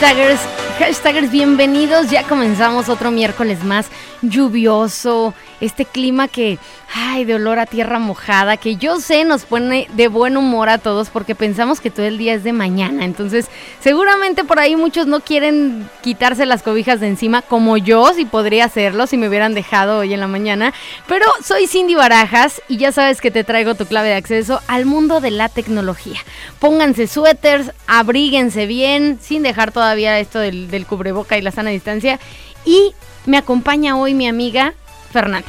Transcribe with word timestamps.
Hashtagers, 0.00 1.30
bienvenidos. 1.30 2.10
Ya 2.10 2.22
comenzamos 2.22 2.88
otro 2.88 3.10
miércoles 3.10 3.64
más 3.64 3.88
lluvioso 4.22 5.34
este 5.60 5.84
clima 5.84 6.28
que, 6.28 6.58
ay, 6.94 7.24
de 7.24 7.34
olor 7.34 7.58
a 7.58 7.66
tierra 7.66 7.98
mojada, 7.98 8.56
que 8.56 8.76
yo 8.76 9.00
sé 9.00 9.24
nos 9.24 9.44
pone 9.44 9.88
de 9.92 10.08
buen 10.08 10.36
humor 10.36 10.68
a 10.68 10.78
todos 10.78 11.10
porque 11.10 11.34
pensamos 11.34 11.80
que 11.80 11.90
todo 11.90 12.06
el 12.06 12.18
día 12.18 12.34
es 12.34 12.44
de 12.44 12.52
mañana. 12.52 13.04
Entonces, 13.04 13.48
seguramente 13.80 14.44
por 14.44 14.58
ahí 14.58 14.76
muchos 14.76 15.06
no 15.06 15.20
quieren 15.20 15.88
quitarse 16.02 16.46
las 16.46 16.62
cobijas 16.62 17.00
de 17.00 17.08
encima, 17.08 17.42
como 17.42 17.76
yo, 17.76 18.12
si 18.14 18.24
podría 18.24 18.64
hacerlo, 18.64 19.06
si 19.06 19.16
me 19.16 19.28
hubieran 19.28 19.54
dejado 19.54 19.98
hoy 19.98 20.14
en 20.14 20.20
la 20.20 20.28
mañana. 20.28 20.72
Pero 21.06 21.26
soy 21.44 21.66
Cindy 21.66 21.94
Barajas 21.94 22.62
y 22.68 22.78
ya 22.78 22.92
sabes 22.92 23.20
que 23.20 23.30
te 23.30 23.44
traigo 23.44 23.74
tu 23.74 23.86
clave 23.86 24.08
de 24.08 24.14
acceso 24.14 24.60
al 24.66 24.86
mundo 24.86 25.20
de 25.20 25.30
la 25.30 25.48
tecnología. 25.48 26.20
Pónganse 26.58 27.06
suéteres, 27.06 27.72
abríguense 27.86 28.66
bien, 28.66 29.18
sin 29.20 29.42
dejar 29.42 29.72
todavía 29.72 30.18
esto 30.18 30.38
del, 30.38 30.70
del 30.70 30.86
cubreboca 30.86 31.36
y 31.36 31.42
la 31.42 31.50
sana 31.50 31.70
distancia. 31.70 32.18
Y 32.64 32.92
me 33.26 33.36
acompaña 33.36 33.96
hoy 33.96 34.14
mi 34.14 34.28
amiga 34.28 34.74
Fernanda. 35.10 35.48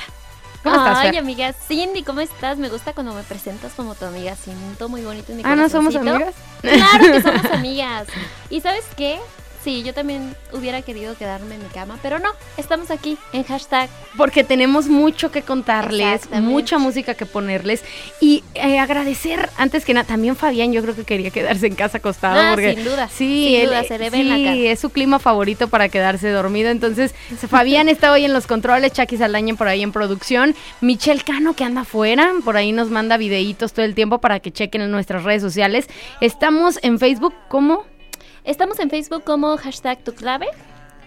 ¿Cómo 0.64 0.76
estás, 0.76 1.00
Ay, 1.00 1.18
amiga 1.18 1.54
Cindy, 1.54 2.04
¿cómo 2.04 2.22
estás? 2.22 2.60
Me 2.60 2.70
gusta 2.70 2.94
cuando 2.94 3.14
me 3.14 3.24
presentas 3.24 3.74
como 3.74 3.96
tu 3.96 4.06
amiga. 4.06 4.36
Siento 4.36 4.90
muy 4.90 5.02
bonito 5.02 5.32
en 5.32 5.38
mi 5.40 5.44
Ah, 5.46 5.56
¿no 5.56 5.68
somos 5.70 5.96
amigas? 5.96 6.36
Claro 6.62 7.12
que 7.12 7.22
somos 7.22 7.46
amigas. 7.52 8.08
¿Y 8.52 8.62
sabes 8.62 8.86
qué? 8.96 9.20
Sí, 9.64 9.84
yo 9.84 9.94
también 9.94 10.36
hubiera 10.54 10.82
querido 10.82 11.16
quedarme 11.16 11.56
en 11.56 11.64
mi 11.64 11.70
cama, 11.70 12.00
pero 12.02 12.18
no, 12.18 12.30
estamos 12.58 12.90
aquí 12.90 13.18
en 13.32 13.44
hashtag. 13.44 13.90
Porque 14.18 14.44
tenemos 14.44 14.88
mucho 14.88 15.32
que 15.32 15.44
contarles, 15.44 16.30
mucha 16.32 16.80
música 16.80 17.14
que 17.14 17.28
ponerles 17.28 17.84
y 18.20 18.44
eh, 18.56 18.80
agradecer, 18.80 19.50
antes 19.58 19.86
que 19.86 19.94
nada, 19.94 20.08
también 20.08 20.36
Fabián 20.36 20.74
yo 20.74 20.82
creo 20.82 20.96
que 20.96 21.04
quería 21.04 21.30
quedarse 21.30 21.68
en 21.68 21.76
casa 21.76 22.00
acostado. 22.00 22.40
Ah, 22.40 22.52
porque, 22.54 22.74
sin 22.74 22.84
duda, 22.84 23.08
sí, 23.08 23.56
sin 23.56 23.68
duda, 23.68 23.84
se 23.84 24.00
le 24.00 24.10
ve 24.10 24.18
sí, 24.18 24.68
es 24.68 24.80
su 24.80 24.90
clima 24.90 25.20
favorito 25.20 25.68
para 25.68 25.90
quedarse 25.90 26.30
dormido. 26.30 26.70
Entonces, 26.70 27.14
Fabián 27.48 27.88
está 27.88 28.12
hoy 28.12 28.26
en 28.26 28.34
los 28.34 28.48
controles, 28.48 28.94
Chucky 28.94 29.18
Saldaña 29.18 29.54
por 29.56 29.68
ahí 29.68 29.84
en 29.84 29.92
producción, 29.92 30.56
Michelle 30.82 31.22
Cano 31.22 31.54
que 31.56 31.64
anda 31.64 31.82
afuera, 31.82 32.32
por 32.44 32.58
ahí 32.58 32.72
nos 32.72 32.90
manda 32.90 33.18
videitos 33.18 33.74
todo 33.74 33.86
el 33.86 33.94
tiempo 33.94 34.20
para 34.20 34.40
que 34.40 34.52
chequen 34.52 34.82
en 34.82 34.92
nuestras 34.92 35.24
redes 35.24 35.42
sociales. 35.42 35.88
Estamos 36.20 36.80
en 36.82 36.98
Facebook 36.98 37.34
como 37.48 37.91
Estamos 38.44 38.80
en 38.80 38.90
Facebook 38.90 39.24
como 39.24 39.56
hashtag 39.58 40.00
tu 40.04 40.14
clave. 40.14 40.48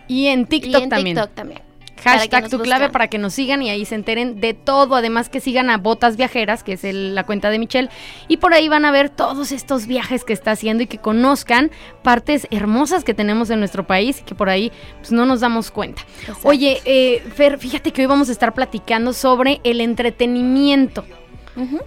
Y 0.07 0.27
en 0.27 0.47
TikTok 0.47 0.81
y 0.81 0.85
en 0.85 0.89
también. 0.89 1.17
TikTok 1.17 1.35
también. 1.35 1.63
Hashtag 2.03 2.51
tu 2.51 2.59
clave 2.59 2.91
para 2.91 3.09
que 3.09 3.17
nos 3.17 3.35
sigan 3.35 3.63
y 3.63 3.71
ahí 3.71 3.85
se 3.85 3.95
enteren 3.95 4.41
de 4.41 4.53
todo. 4.53 4.95
Además 4.95 5.29
que 5.29 5.41
sigan 5.41 5.71
a 5.71 5.79
Botas 5.79 6.17
Viajeras, 6.17 6.63
que 6.63 6.75
es 6.75 6.85
la 6.85 7.25
cuenta 7.25 7.51
de 7.51 7.59
Michelle. 7.59 7.89
Y 8.29 8.37
por 8.37 8.53
ahí 8.53 8.69
van 8.69 8.85
a 8.85 8.91
ver 8.91 9.09
todos 9.09 9.53
estos 9.53 9.87
viajes 9.87 10.25
que 10.25 10.35
está 10.35 10.51
haciendo 10.51 10.83
y 10.83 10.87
que 10.87 10.99
conozcan 10.99 11.71
partes 12.03 12.47
hermosas 12.51 13.05
que 13.05 13.15
tenemos 13.15 13.49
en 13.51 13.59
nuestro 13.59 13.87
país 13.87 14.21
y 14.21 14.23
que 14.25 14.35
por 14.35 14.51
ahí 14.51 14.71
pues, 14.99 15.13
no 15.13 15.25
nos 15.25 15.41
damos 15.41 15.71
cuenta. 15.71 16.03
Oye, 16.43 16.81
eh, 16.85 17.23
Fer, 17.35 17.59
fíjate 17.59 17.93
que 17.93 18.03
hoy 18.03 18.07
vamos 18.07 18.29
a 18.29 18.33
estar 18.33 18.53
platicando 18.53 19.13
sobre 19.13 19.61
el 19.65 19.81
entretenimiento. 19.81 21.05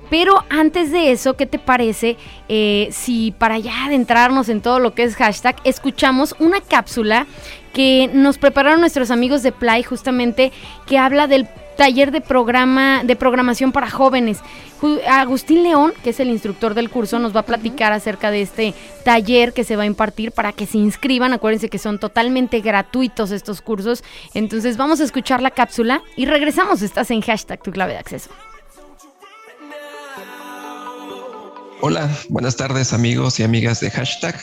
Pero 0.09 0.43
antes 0.49 0.91
de 0.91 1.11
eso, 1.11 1.35
¿qué 1.35 1.45
te 1.45 1.59
parece 1.59 2.17
eh, 2.47 2.87
si 2.91 3.33
para 3.37 3.59
ya 3.59 3.85
adentrarnos 3.85 4.49
en 4.49 4.61
todo 4.61 4.79
lo 4.79 4.93
que 4.93 5.03
es 5.03 5.15
hashtag, 5.15 5.57
escuchamos 5.63 6.35
una 6.39 6.61
cápsula 6.61 7.27
que 7.73 8.09
nos 8.13 8.37
prepararon 8.37 8.79
nuestros 8.79 9.11
amigos 9.11 9.43
de 9.43 9.51
Play 9.51 9.83
justamente 9.83 10.51
que 10.85 10.97
habla 10.97 11.27
del 11.27 11.47
taller 11.77 12.11
de 12.11 12.21
programa 12.21 13.03
de 13.03 13.15
programación 13.15 13.71
para 13.71 13.89
jóvenes. 13.89 14.39
Agustín 15.07 15.63
León, 15.63 15.93
que 16.03 16.09
es 16.09 16.19
el 16.19 16.29
instructor 16.29 16.73
del 16.73 16.89
curso, 16.89 17.19
nos 17.19 17.35
va 17.35 17.41
a 17.41 17.45
platicar 17.45 17.93
acerca 17.93 18.31
de 18.31 18.41
este 18.41 18.73
taller 19.03 19.53
que 19.53 19.63
se 19.63 19.75
va 19.75 19.83
a 19.83 19.85
impartir 19.85 20.31
para 20.31 20.53
que 20.53 20.65
se 20.65 20.77
inscriban. 20.77 21.33
Acuérdense 21.33 21.69
que 21.69 21.79
son 21.79 21.99
totalmente 21.99 22.61
gratuitos 22.61 23.31
estos 23.31 23.61
cursos. 23.61 24.03
Entonces 24.33 24.77
vamos 24.77 24.99
a 24.99 25.03
escuchar 25.03 25.41
la 25.41 25.51
cápsula 25.51 26.01
y 26.15 26.25
regresamos. 26.25 26.81
Estás 26.81 27.09
en 27.11 27.21
hashtag 27.21 27.61
tu 27.61 27.71
clave 27.71 27.93
de 27.93 27.99
acceso. 27.99 28.29
Hola, 31.79 32.09
buenas 32.29 32.57
tardes 32.57 32.91
amigos 32.91 33.39
y 33.39 33.43
amigas 33.43 33.79
de 33.81 33.91
hashtag. 33.91 34.35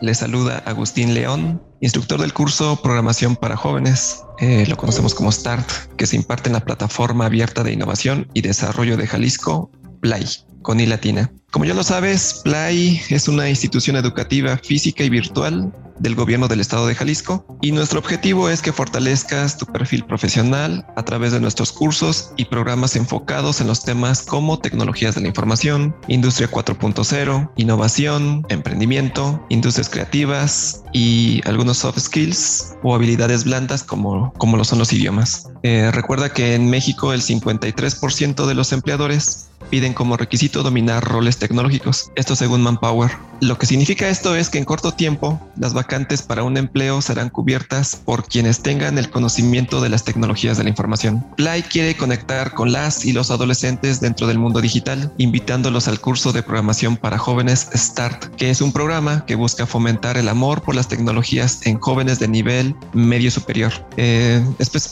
Les 0.00 0.18
saluda 0.18 0.62
Agustín 0.64 1.12
León, 1.12 1.62
instructor 1.80 2.18
del 2.18 2.32
curso 2.32 2.80
Programación 2.80 3.36
para 3.36 3.58
Jóvenes. 3.58 4.24
Eh, 4.38 4.64
lo 4.66 4.78
conocemos 4.78 5.14
como 5.14 5.30
START, 5.30 5.68
que 5.98 6.06
se 6.06 6.16
imparte 6.16 6.48
en 6.48 6.54
la 6.54 6.64
plataforma 6.64 7.26
abierta 7.26 7.62
de 7.62 7.72
innovación 7.72 8.26
y 8.32 8.40
desarrollo 8.40 8.96
de 8.96 9.06
Jalisco, 9.06 9.70
Play, 10.00 10.24
con 10.62 10.80
I 10.80 10.86
latina. 10.86 11.30
Como 11.50 11.64
ya 11.64 11.74
lo 11.74 11.82
sabes, 11.82 12.42
Play 12.44 13.00
es 13.08 13.26
una 13.26 13.48
institución 13.48 13.96
educativa 13.96 14.58
física 14.58 15.02
y 15.02 15.08
virtual 15.08 15.72
del 15.98 16.14
gobierno 16.14 16.46
del 16.46 16.60
estado 16.60 16.86
de 16.86 16.94
Jalisco 16.94 17.44
y 17.60 17.72
nuestro 17.72 17.98
objetivo 17.98 18.48
es 18.48 18.62
que 18.62 18.72
fortalezcas 18.72 19.56
tu 19.56 19.66
perfil 19.66 20.04
profesional 20.04 20.86
a 20.96 21.04
través 21.04 21.32
de 21.32 21.40
nuestros 21.40 21.72
cursos 21.72 22.32
y 22.36 22.44
programas 22.44 22.96
enfocados 22.96 23.60
en 23.60 23.66
los 23.66 23.82
temas 23.82 24.22
como 24.22 24.58
tecnologías 24.58 25.14
de 25.14 25.22
la 25.22 25.28
información, 25.28 25.96
industria 26.06 26.50
4.0, 26.50 27.50
innovación, 27.56 28.44
emprendimiento, 28.48 29.44
industrias 29.48 29.88
creativas 29.88 30.84
y 30.92 31.40
algunos 31.46 31.78
soft 31.78 31.98
skills 31.98 32.76
o 32.82 32.94
habilidades 32.94 33.44
blandas 33.44 33.82
como, 33.82 34.32
como 34.34 34.56
lo 34.56 34.64
son 34.64 34.78
los 34.78 34.92
idiomas. 34.92 35.48
Eh, 35.62 35.90
recuerda 35.92 36.32
que 36.32 36.54
en 36.54 36.70
México 36.70 37.12
el 37.12 37.22
53% 37.22 38.46
de 38.46 38.54
los 38.54 38.72
empleadores 38.72 39.47
piden 39.70 39.94
como 39.94 40.16
requisito 40.16 40.62
dominar 40.62 41.04
roles 41.04 41.38
tecnológicos, 41.38 42.10
esto 42.16 42.36
según 42.36 42.62
Manpower. 42.62 43.10
Lo 43.40 43.56
que 43.56 43.66
significa 43.66 44.08
esto 44.08 44.34
es 44.34 44.48
que 44.48 44.58
en 44.58 44.64
corto 44.64 44.92
tiempo 44.92 45.40
las 45.56 45.72
vacantes 45.72 46.22
para 46.22 46.42
un 46.42 46.56
empleo 46.56 47.00
serán 47.00 47.30
cubiertas 47.30 47.96
por 47.96 48.24
quienes 48.24 48.60
tengan 48.60 48.98
el 48.98 49.10
conocimiento 49.10 49.80
de 49.80 49.88
las 49.88 50.04
tecnologías 50.04 50.58
de 50.58 50.64
la 50.64 50.70
información. 50.70 51.24
Play 51.36 51.62
quiere 51.62 51.96
conectar 51.96 52.54
con 52.54 52.72
las 52.72 53.04
y 53.04 53.12
los 53.12 53.30
adolescentes 53.30 54.00
dentro 54.00 54.26
del 54.26 54.38
mundo 54.38 54.60
digital, 54.60 55.12
invitándolos 55.18 55.88
al 55.88 56.00
curso 56.00 56.32
de 56.32 56.42
programación 56.42 56.96
para 56.96 57.18
jóvenes 57.18 57.68
START, 57.74 58.34
que 58.36 58.50
es 58.50 58.60
un 58.60 58.72
programa 58.72 59.24
que 59.26 59.34
busca 59.34 59.66
fomentar 59.66 60.16
el 60.16 60.28
amor 60.28 60.62
por 60.62 60.74
las 60.74 60.88
tecnologías 60.88 61.64
en 61.66 61.78
jóvenes 61.78 62.18
de 62.18 62.28
nivel 62.28 62.74
medio 62.92 63.30
superior, 63.30 63.72
eh, 63.96 64.44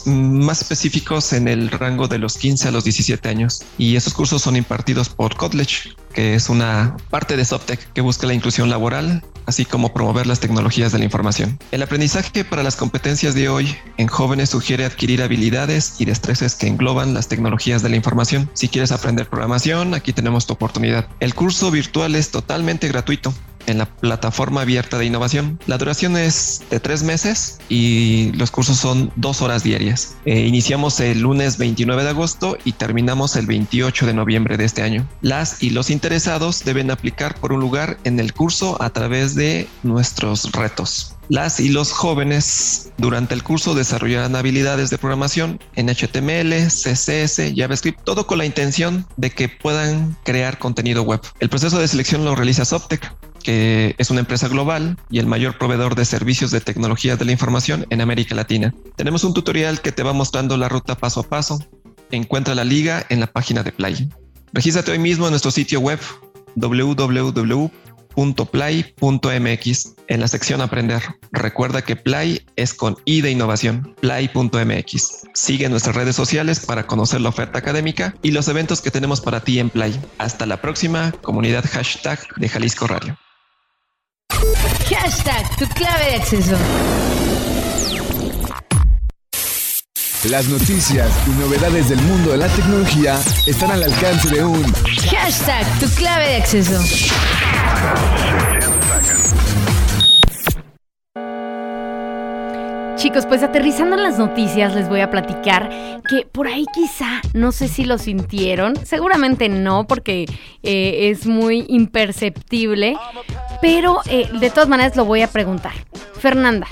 más 0.05 0.61
específicos 0.61 1.33
en 1.33 1.47
el 1.47 1.69
rango 1.69 2.07
de 2.07 2.17
los 2.17 2.37
15 2.37 2.67
a 2.67 2.71
los 2.71 2.83
17 2.83 3.29
años. 3.29 3.63
Y 3.77 3.95
esos 3.95 4.13
cursos 4.13 4.41
son 4.41 4.55
impartidos 4.57 5.09
por 5.09 5.35
College, 5.35 5.95
que 6.13 6.35
es 6.35 6.49
una 6.49 6.97
parte 7.09 7.37
de 7.37 7.45
Soptech 7.45 7.93
que 7.93 8.01
busca 8.01 8.27
la 8.27 8.33
inclusión 8.33 8.69
laboral, 8.69 9.23
así 9.45 9.65
como 9.65 9.93
promover 9.93 10.27
las 10.27 10.39
tecnologías 10.39 10.91
de 10.91 10.99
la 10.99 11.05
información. 11.05 11.57
El 11.71 11.83
aprendizaje 11.83 12.43
para 12.43 12.63
las 12.63 12.75
competencias 12.75 13.33
de 13.33 13.49
hoy 13.49 13.75
en 13.97 14.07
jóvenes 14.07 14.49
sugiere 14.49 14.85
adquirir 14.85 15.21
habilidades 15.21 15.95
y 15.99 16.05
destrezas 16.05 16.55
que 16.55 16.67
engloban 16.67 17.13
las 17.13 17.27
tecnologías 17.27 17.81
de 17.81 17.89
la 17.89 17.95
información. 17.95 18.49
Si 18.53 18.67
quieres 18.67 18.91
aprender 18.91 19.29
programación, 19.29 19.93
aquí 19.93 20.11
tenemos 20.11 20.47
tu 20.47 20.53
oportunidad. 20.53 21.07
El 21.19 21.33
curso 21.33 21.71
virtual 21.71 22.15
es 22.15 22.31
totalmente 22.31 22.87
gratuito 22.87 23.33
en 23.67 23.77
la 23.77 23.85
plataforma 23.85 24.61
abierta 24.61 24.97
de 24.97 25.05
innovación. 25.05 25.59
La 25.67 25.77
duración 25.77 26.17
es 26.17 26.63
de 26.71 26.79
tres 26.79 27.03
meses 27.03 27.59
y 27.69 28.31
los 28.33 28.49
cursos 28.49 28.77
son 28.77 29.11
dos 29.15 29.41
horas 29.41 29.63
diarias. 29.63 30.15
Eh, 30.25 30.39
iniciamos 30.39 30.99
el 30.99 31.21
lunes 31.21 31.57
29 31.57 32.03
de 32.03 32.09
agosto 32.09 32.57
y 32.63 32.71
terminamos 32.71 33.35
el 33.35 33.45
28 33.45 34.07
de 34.07 34.13
noviembre 34.13 34.57
de 34.57 34.65
este 34.65 34.81
año. 34.81 35.07
Las 35.21 35.61
y 35.61 35.69
los 35.69 35.89
interesados 35.89 36.63
deben 36.63 36.89
aplicar 36.89 37.35
por 37.35 37.53
un 37.53 37.59
lugar 37.59 37.97
en 38.03 38.19
el 38.19 38.33
curso 38.33 38.81
a 38.81 38.89
través 38.89 39.35
de 39.35 39.67
nuestros 39.83 40.51
retos. 40.53 41.13
Las 41.29 41.59
y 41.59 41.67
los 41.67 41.91
jóvenes 41.91 42.91
durante 42.97 43.33
el 43.33 43.43
curso 43.43 43.75
desarrollarán 43.75 44.37
habilidades 44.37 44.89
de 44.89 44.97
programación 44.97 45.59
en 45.75 45.89
HTML, 45.89 46.53
CSS, 46.67 47.53
JavaScript, 47.53 48.01
todo 48.05 48.25
con 48.25 48.37
la 48.37 48.45
intención 48.45 49.05
de 49.17 49.31
que 49.31 49.49
puedan 49.49 50.17
crear 50.23 50.57
contenido 50.57 51.03
web. 51.03 51.19
El 51.41 51.49
proceso 51.49 51.79
de 51.79 51.87
selección 51.89 52.23
lo 52.23 52.33
realiza 52.33 52.63
Soptech 52.63 53.11
que 53.47 53.95
es 53.97 54.09
una 54.09 54.19
empresa 54.19 54.49
global 54.49 54.97
y 55.09 55.19
el 55.19 55.25
mayor 55.25 55.57
proveedor 55.57 55.95
de 55.95 56.03
servicios 56.03 56.51
de 56.51 56.59
tecnología 56.59 57.15
de 57.15 57.23
la 57.23 57.31
información 57.31 57.87
en 57.89 58.01
América 58.01 58.35
Latina. 58.35 58.75
Tenemos 58.97 59.23
un 59.23 59.33
tutorial 59.33 59.79
que 59.79 59.93
te 59.93 60.03
va 60.03 60.11
mostrando 60.11 60.57
la 60.57 60.67
ruta 60.67 60.97
paso 60.97 61.21
a 61.21 61.23
paso. 61.23 61.57
Encuentra 62.11 62.55
la 62.55 62.65
liga 62.65 63.05
en 63.07 63.21
la 63.21 63.27
página 63.27 63.63
de 63.63 63.71
Play. 63.71 64.09
Regístrate 64.51 64.91
hoy 64.91 64.99
mismo 64.99 65.27
en 65.27 65.31
nuestro 65.31 65.51
sitio 65.51 65.79
web 65.79 65.97
www.play.mx 66.57 67.85
en 70.09 70.19
la 70.19 70.27
sección 70.27 70.59
Aprender. 70.59 71.01
Recuerda 71.31 71.81
que 71.83 71.95
Play 71.95 72.45
es 72.57 72.73
con 72.73 72.97
I 73.05 73.21
de 73.21 73.31
innovación, 73.31 73.95
play.mx. 74.01 75.23
Sigue 75.33 75.69
nuestras 75.69 75.95
redes 75.95 76.17
sociales 76.17 76.59
para 76.59 76.85
conocer 76.85 77.21
la 77.21 77.29
oferta 77.29 77.59
académica 77.59 78.13
y 78.21 78.31
los 78.31 78.49
eventos 78.49 78.81
que 78.81 78.91
tenemos 78.91 79.21
para 79.21 79.39
ti 79.39 79.59
en 79.59 79.69
Play. 79.69 79.97
Hasta 80.17 80.45
la 80.45 80.59
próxima 80.59 81.13
comunidad 81.21 81.63
hashtag 81.63 82.19
de 82.35 82.49
Jalisco 82.49 82.87
Radio. 82.87 83.17
Hashtag 84.29 85.55
tu 85.57 85.65
clave 85.69 86.05
de 86.05 86.15
acceso. 86.15 86.55
Las 90.29 90.47
noticias 90.47 91.09
y 91.27 91.29
novedades 91.39 91.89
del 91.89 92.01
mundo 92.01 92.31
de 92.31 92.37
la 92.37 92.47
tecnología 92.47 93.19
están 93.45 93.71
al 93.71 93.83
alcance 93.83 94.29
de 94.29 94.43
un 94.43 94.63
hashtag 95.11 95.79
tu 95.79 95.89
clave 95.95 96.27
de 96.27 96.35
acceso. 96.37 96.81
Chicos, 102.97 103.27
pues 103.27 103.43
aterrizando 103.43 103.95
en 103.95 104.01
las 104.01 104.17
noticias 104.17 104.73
les 104.73 104.89
voy 104.89 105.01
a 105.01 105.11
platicar 105.11 105.69
que 106.09 106.25
por 106.25 106.47
ahí 106.47 106.65
quizá, 106.73 107.21
no 107.33 107.51
sé 107.51 107.67
si 107.67 107.83
lo 107.85 107.99
sintieron, 107.99 108.75
seguramente 108.83 109.49
no 109.49 109.85
porque 109.85 110.25
eh, 110.63 111.11
es 111.11 111.27
muy 111.27 111.67
imperceptible, 111.69 112.97
pero 113.61 113.99
eh, 114.09 114.27
de 114.39 114.49
todas 114.49 114.67
maneras 114.67 114.95
lo 114.95 115.05
voy 115.05 115.21
a 115.21 115.27
preguntar. 115.27 115.73
Fernanda, 116.19 116.65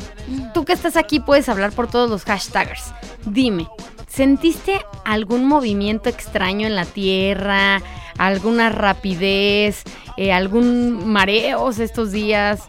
tú 0.56 0.66
que 0.66 0.74
estás 0.74 0.98
aquí 0.98 1.20
puedes 1.20 1.48
hablar 1.48 1.72
por 1.74 1.88
todos 1.88 2.10
los 2.10 2.24
hashtaggers. 2.24 2.92
Dime, 3.28 3.68
¿sentiste 4.08 4.82
algún 5.06 5.46
movimiento 5.46 6.10
extraño 6.10 6.66
en 6.66 6.76
la 6.76 6.86
Tierra? 6.86 7.84
¿Alguna 8.18 8.70
rapidez? 8.70 9.84
Eh, 10.18 10.34
¿Algún 10.34 11.08
mareos 11.08 11.78
estos 11.78 12.12
días? 12.12 12.64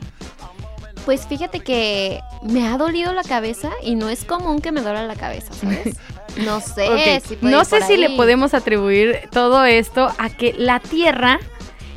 Pues 1.06 1.26
fíjate 1.26 1.60
que 1.60 2.20
me 2.42 2.66
ha 2.68 2.76
dolido 2.76 3.14
la 3.14 3.22
cabeza 3.22 3.70
y 3.82 3.94
no 3.94 4.08
es 4.10 4.24
común 4.24 4.60
que 4.60 4.72
me 4.72 4.82
duela 4.82 5.06
la 5.06 5.16
cabeza, 5.16 5.52
¿sabes? 5.54 5.96
No 6.44 6.60
sé 6.60 7.22
si 7.26 7.38
No 7.40 7.64
sé 7.64 7.80
si 7.80 7.96
le 7.96 8.10
podemos 8.10 8.52
atribuir 8.52 9.20
todo 9.32 9.64
esto 9.64 10.12
a 10.18 10.28
que 10.28 10.52
la 10.58 10.80
Tierra 10.80 11.38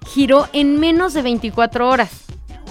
giró 0.08 0.48
en 0.54 0.80
menos 0.80 1.14
de 1.14 1.22
24 1.24 1.90
horas. 1.90 2.10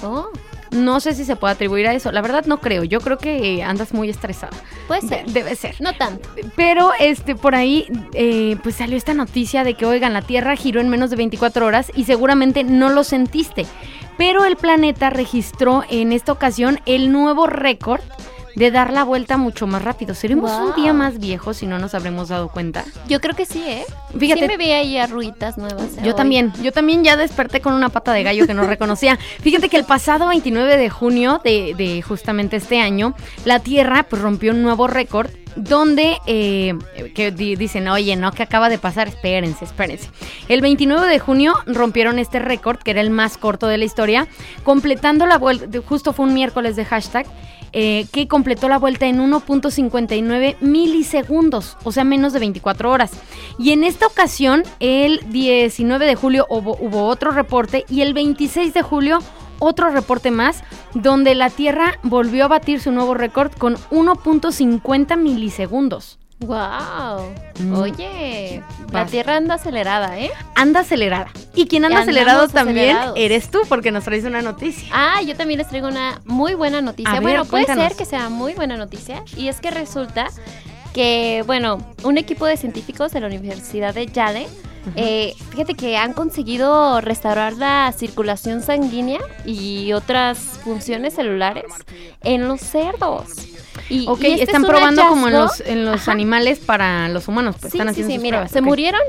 Oh, 0.02 0.28
No 0.70 1.00
sé 1.00 1.12
si 1.14 1.26
se 1.26 1.36
puede 1.36 1.52
atribuir 1.52 1.86
a 1.88 1.92
eso. 1.92 2.10
La 2.10 2.22
verdad 2.22 2.46
no 2.46 2.60
creo. 2.62 2.84
Yo 2.84 3.00
creo 3.02 3.18
que 3.18 3.62
andas 3.62 3.92
muy 3.92 4.08
estresada. 4.08 4.56
puede 4.86 5.02
De- 5.02 5.08
ser. 5.08 5.26
debe 5.26 5.56
ser. 5.56 5.74
No 5.80 5.92
tanto. 5.94 6.28
Pero 6.56 6.92
este 6.98 7.34
por 7.34 7.54
ahí 7.54 7.86
eh, 8.14 8.56
pues 8.62 8.76
salió 8.76 8.96
esta 8.96 9.12
noticia 9.12 9.62
de 9.64 9.74
que 9.74 9.84
oigan 9.84 10.14
la 10.14 10.22
Tierra 10.22 10.56
giró 10.56 10.80
en 10.80 10.88
menos 10.88 11.10
de 11.10 11.16
24 11.16 11.66
horas 11.66 11.92
y 11.94 12.04
seguramente 12.04 12.64
no 12.64 12.88
lo 12.88 13.04
sentiste. 13.04 13.66
Pero 14.18 14.44
el 14.44 14.56
planeta 14.56 15.08
registró 15.10 15.84
en 15.88 16.12
esta 16.12 16.32
ocasión 16.32 16.80
el 16.86 17.12
nuevo 17.12 17.46
récord 17.46 18.00
de 18.56 18.72
dar 18.72 18.92
la 18.92 19.04
vuelta 19.04 19.36
mucho 19.36 19.68
más 19.68 19.82
rápido. 19.82 20.14
Seremos 20.16 20.50
un 20.50 20.66
Wow. 20.72 20.74
día 20.74 20.92
más 20.92 21.18
viejos 21.20 21.58
si 21.58 21.66
no 21.66 21.78
nos 21.78 21.94
habremos 21.94 22.28
dado 22.28 22.48
cuenta. 22.48 22.84
Yo 23.06 23.20
creo 23.20 23.36
que 23.36 23.46
sí, 23.46 23.62
¿eh? 23.64 23.84
Fíjate, 24.18 24.40
Sí 24.40 24.46
me 24.48 24.56
vi 24.56 24.72
ahí 24.72 24.98
nuevas. 25.56 25.94
yo 26.02 26.10
hoy. 26.10 26.14
también, 26.16 26.52
yo 26.60 26.72
también 26.72 27.04
ya 27.04 27.16
desperté 27.16 27.60
con 27.60 27.72
una 27.74 27.88
pata 27.88 28.12
de 28.12 28.24
gallo 28.24 28.48
que 28.48 28.54
no 28.54 28.64
reconocía. 28.66 29.16
Fíjate 29.42 29.68
que 29.68 29.76
el 29.76 29.84
pasado 29.84 30.26
29 30.26 30.76
de 30.76 30.90
junio 30.90 31.40
de, 31.44 31.74
de 31.78 32.02
justamente 32.02 32.56
este 32.56 32.80
año, 32.80 33.14
la 33.44 33.60
Tierra 33.60 34.02
pues 34.02 34.20
rompió 34.22 34.50
un 34.50 34.62
nuevo 34.62 34.88
récord 34.88 35.30
donde 35.58 36.18
eh, 36.26 36.74
que 37.14 37.30
di- 37.30 37.56
dicen, 37.56 37.88
oye, 37.88 38.16
no, 38.16 38.32
que 38.32 38.42
acaba 38.42 38.68
de 38.68 38.78
pasar, 38.78 39.08
espérense, 39.08 39.64
espérense. 39.64 40.08
El 40.48 40.60
29 40.60 41.06
de 41.06 41.18
junio 41.18 41.54
rompieron 41.66 42.18
este 42.18 42.38
récord, 42.38 42.78
que 42.78 42.92
era 42.92 43.00
el 43.00 43.10
más 43.10 43.36
corto 43.38 43.66
de 43.66 43.78
la 43.78 43.84
historia, 43.84 44.26
completando 44.64 45.26
la 45.26 45.38
vuelta, 45.38 45.66
justo 45.86 46.12
fue 46.12 46.26
un 46.26 46.34
miércoles 46.34 46.76
de 46.76 46.84
hashtag, 46.84 47.26
eh, 47.72 48.06
que 48.12 48.28
completó 48.28 48.68
la 48.70 48.78
vuelta 48.78 49.06
en 49.06 49.20
1.59 49.20 50.56
milisegundos, 50.60 51.76
o 51.84 51.92
sea, 51.92 52.02
menos 52.04 52.32
de 52.32 52.38
24 52.38 52.90
horas. 52.90 53.10
Y 53.58 53.72
en 53.72 53.84
esta 53.84 54.06
ocasión, 54.06 54.62
el 54.80 55.20
19 55.28 56.06
de 56.06 56.14
julio 56.14 56.46
hubo 56.48 57.06
otro 57.06 57.30
reporte 57.30 57.84
y 57.90 58.00
el 58.00 58.14
26 58.14 58.72
de 58.72 58.82
julio 58.82 59.18
otro 59.58 59.90
reporte 59.90 60.30
más, 60.30 60.62
donde 60.94 61.34
la 61.34 61.50
Tierra 61.50 61.98
volvió 62.02 62.44
a 62.44 62.48
batir 62.48 62.80
su 62.80 62.92
nuevo 62.92 63.14
récord 63.14 63.52
con 63.52 63.76
1.50 63.76 65.16
milisegundos. 65.16 66.18
¡Wow! 66.40 67.32
Mm. 67.58 67.74
Oye, 67.74 68.62
la. 68.92 69.06
Tierra 69.06 69.36
anda 69.36 69.54
acelerada, 69.56 70.20
¿eh? 70.20 70.30
Anda 70.54 70.80
acelerada. 70.80 71.32
Y 71.56 71.66
quien 71.66 71.84
anda 71.84 72.00
acelerado 72.00 72.46
también 72.46 72.90
acelerados. 72.90 73.18
eres 73.18 73.50
tú, 73.50 73.60
porque 73.68 73.90
nos 73.90 74.04
traes 74.04 74.24
una 74.24 74.40
noticia. 74.40 74.88
Ah, 74.92 75.20
yo 75.22 75.34
también 75.36 75.58
les 75.58 75.68
traigo 75.68 75.88
una 75.88 76.20
muy 76.26 76.54
buena 76.54 76.80
noticia. 76.80 77.12
Ver, 77.14 77.22
bueno, 77.22 77.44
puede 77.44 77.64
cuéntanos. 77.64 77.88
ser 77.88 77.98
que 77.98 78.04
sea 78.04 78.28
muy 78.28 78.54
buena 78.54 78.76
noticia. 78.76 79.24
Y 79.36 79.48
es 79.48 79.60
que 79.60 79.72
resulta 79.72 80.28
que, 80.94 81.42
bueno, 81.44 81.78
un 82.04 82.18
equipo 82.18 82.46
de 82.46 82.56
científicos 82.56 83.10
de 83.12 83.20
la 83.20 83.26
Universidad 83.26 83.92
de 83.92 84.06
Yale, 84.06 84.46
eh, 84.96 85.34
fíjate 85.50 85.74
que 85.74 85.96
han 85.96 86.12
conseguido 86.12 87.00
restaurar 87.00 87.54
la 87.54 87.92
circulación 87.96 88.62
sanguínea 88.62 89.20
y 89.44 89.92
otras 89.92 90.38
funciones 90.38 91.14
celulares 91.14 91.64
en 92.22 92.48
los 92.48 92.60
cerdos. 92.60 93.28
Y, 93.88 94.06
Ok, 94.08 94.22
y 94.22 94.32
este 94.32 94.44
están 94.44 94.64
es 94.64 94.68
probando 94.68 95.06
como 95.06 95.28
en 95.28 95.34
los, 95.34 95.60
en 95.60 95.84
los 95.84 96.02
Ajá. 96.02 96.12
animales 96.12 96.58
para 96.58 97.08
los 97.08 97.28
humanos, 97.28 97.56
pues 97.60 97.72
Sí, 97.72 97.78
están 97.78 97.94
sí, 97.94 98.02
haciendo 98.02 98.10
sí, 98.10 98.16
sus 98.16 98.22
mira, 98.22 98.36
pruebas, 98.38 98.52
se 98.52 98.60
murieron, 98.60 99.00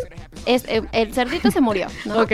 es- 0.45 0.65
eh, 0.67 0.81
el 0.91 1.13
cerdito 1.13 1.51
se 1.51 1.61
murió. 1.61 1.87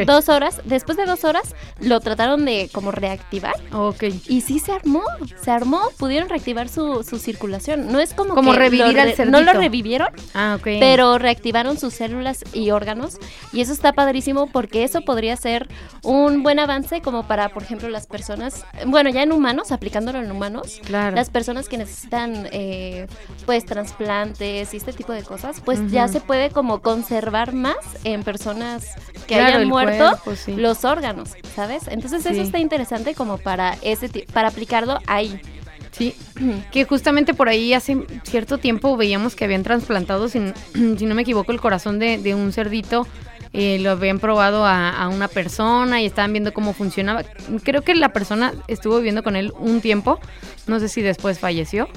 Dos 0.05 0.29
horas, 0.29 0.61
después 0.65 0.97
de 0.97 1.05
dos 1.05 1.23
horas 1.23 1.55
lo 1.79 1.99
trataron 1.99 2.45
de 2.45 2.69
como 2.73 2.91
reactivar 2.91 3.55
Ok. 3.73 4.03
y 4.27 4.41
sí 4.41 4.59
se 4.59 4.71
armó, 4.71 5.01
se 5.41 5.51
armó, 5.51 5.81
pudieron 5.97 6.29
reactivar 6.29 6.69
su, 6.69 7.03
su 7.03 7.17
circulación. 7.19 7.91
No 7.91 7.99
es 7.99 8.13
como, 8.13 8.35
Como 8.35 8.51
que 8.53 8.59
revivir 8.59 8.93
lo 8.93 9.01
al 9.01 9.15
re- 9.15 9.25
No 9.25 9.39
lo 9.39 9.45
cerdito. 9.45 9.59
revivieron, 9.61 10.07
Ah, 10.33 10.57
pero 10.63 11.17
reactivaron 11.17 11.77
sus 11.79 11.93
células 11.93 12.43
y 12.53 12.71
órganos 12.71 13.17
y 13.53 13.61
eso 13.61 13.73
está 13.73 13.93
padrísimo 13.93 14.47
porque 14.47 14.83
eso 14.83 15.01
podría 15.01 15.35
ser 15.37 15.67
un 16.03 16.43
buen 16.43 16.59
avance 16.59 17.01
como 17.01 17.27
para, 17.27 17.49
por 17.49 17.63
ejemplo, 17.63 17.89
las 17.89 18.07
personas, 18.07 18.65
bueno, 18.87 19.09
ya 19.09 19.23
en 19.23 19.31
humanos, 19.31 19.71
aplicándolo 19.71 20.19
en 20.19 20.31
humanos, 20.31 20.79
Claro. 20.85 21.15
las 21.15 21.29
personas 21.29 21.67
que 21.69 21.77
necesitan 21.77 22.47
eh, 22.51 23.07
pues 23.45 23.65
trasplantes 23.65 24.73
y 24.73 24.77
este 24.77 24.93
tipo 24.93 25.13
de 25.13 25.23
cosas, 25.23 25.61
pues 25.63 25.79
ya 25.91 26.07
se 26.07 26.19
puede 26.21 26.49
como 26.49 26.81
conservar 26.81 27.53
más 27.53 27.75
en 28.03 28.23
personas 28.23 28.85
que 29.27 29.35
Claro, 29.35 29.55
hayan 29.57 29.67
muerto 29.67 30.09
cuerpo, 30.23 30.35
sí. 30.35 30.55
los 30.55 30.85
órganos, 30.85 31.29
¿sabes? 31.55 31.83
Entonces 31.87 32.23
Sí. 32.23 32.29
eso 32.29 32.41
está 32.41 32.59
interesante 32.59 33.13
como 33.15 33.37
para 33.37 33.77
ese 33.81 34.09
para 34.33 34.49
aplicarlo 34.49 34.99
ahí. 35.07 35.39
Sí, 35.91 36.13
que 36.71 36.83
justamente 36.85 37.33
por 37.33 37.47
ahí 37.49 37.73
hace 37.73 38.05
cierto 38.23 38.57
tiempo 38.57 38.97
veíamos 38.97 39.35
que 39.35 39.45
habían 39.45 39.63
trasplantado, 39.63 40.27
si, 40.29 40.39
si 40.73 41.05
no 41.05 41.15
me 41.15 41.21
equivoco, 41.21 41.51
el 41.51 41.61
corazón 41.61 41.99
de, 41.99 42.17
de 42.17 42.35
un 42.35 42.51
cerdito. 42.51 43.07
eh, 43.57 43.79
lo 43.79 43.91
habían 43.91 44.19
probado 44.19 44.65
a, 44.65 44.89
a 44.89 45.07
una 45.07 45.29
persona 45.29 46.01
y 46.01 46.05
estaban 46.05 46.33
viendo 46.33 46.53
cómo 46.53 46.73
funcionaba. 46.73 47.23
Creo 47.63 47.83
que 47.83 47.95
la 47.95 48.09
persona 48.09 48.53
estuvo 48.67 48.97
viviendo 48.97 49.23
con 49.23 49.37
él 49.37 49.53
un 49.57 49.79
tiempo, 49.79 50.19
no 50.67 50.77
sé 50.81 50.89
si 50.89 51.01
después 51.01 51.39
falleció. 51.39 51.87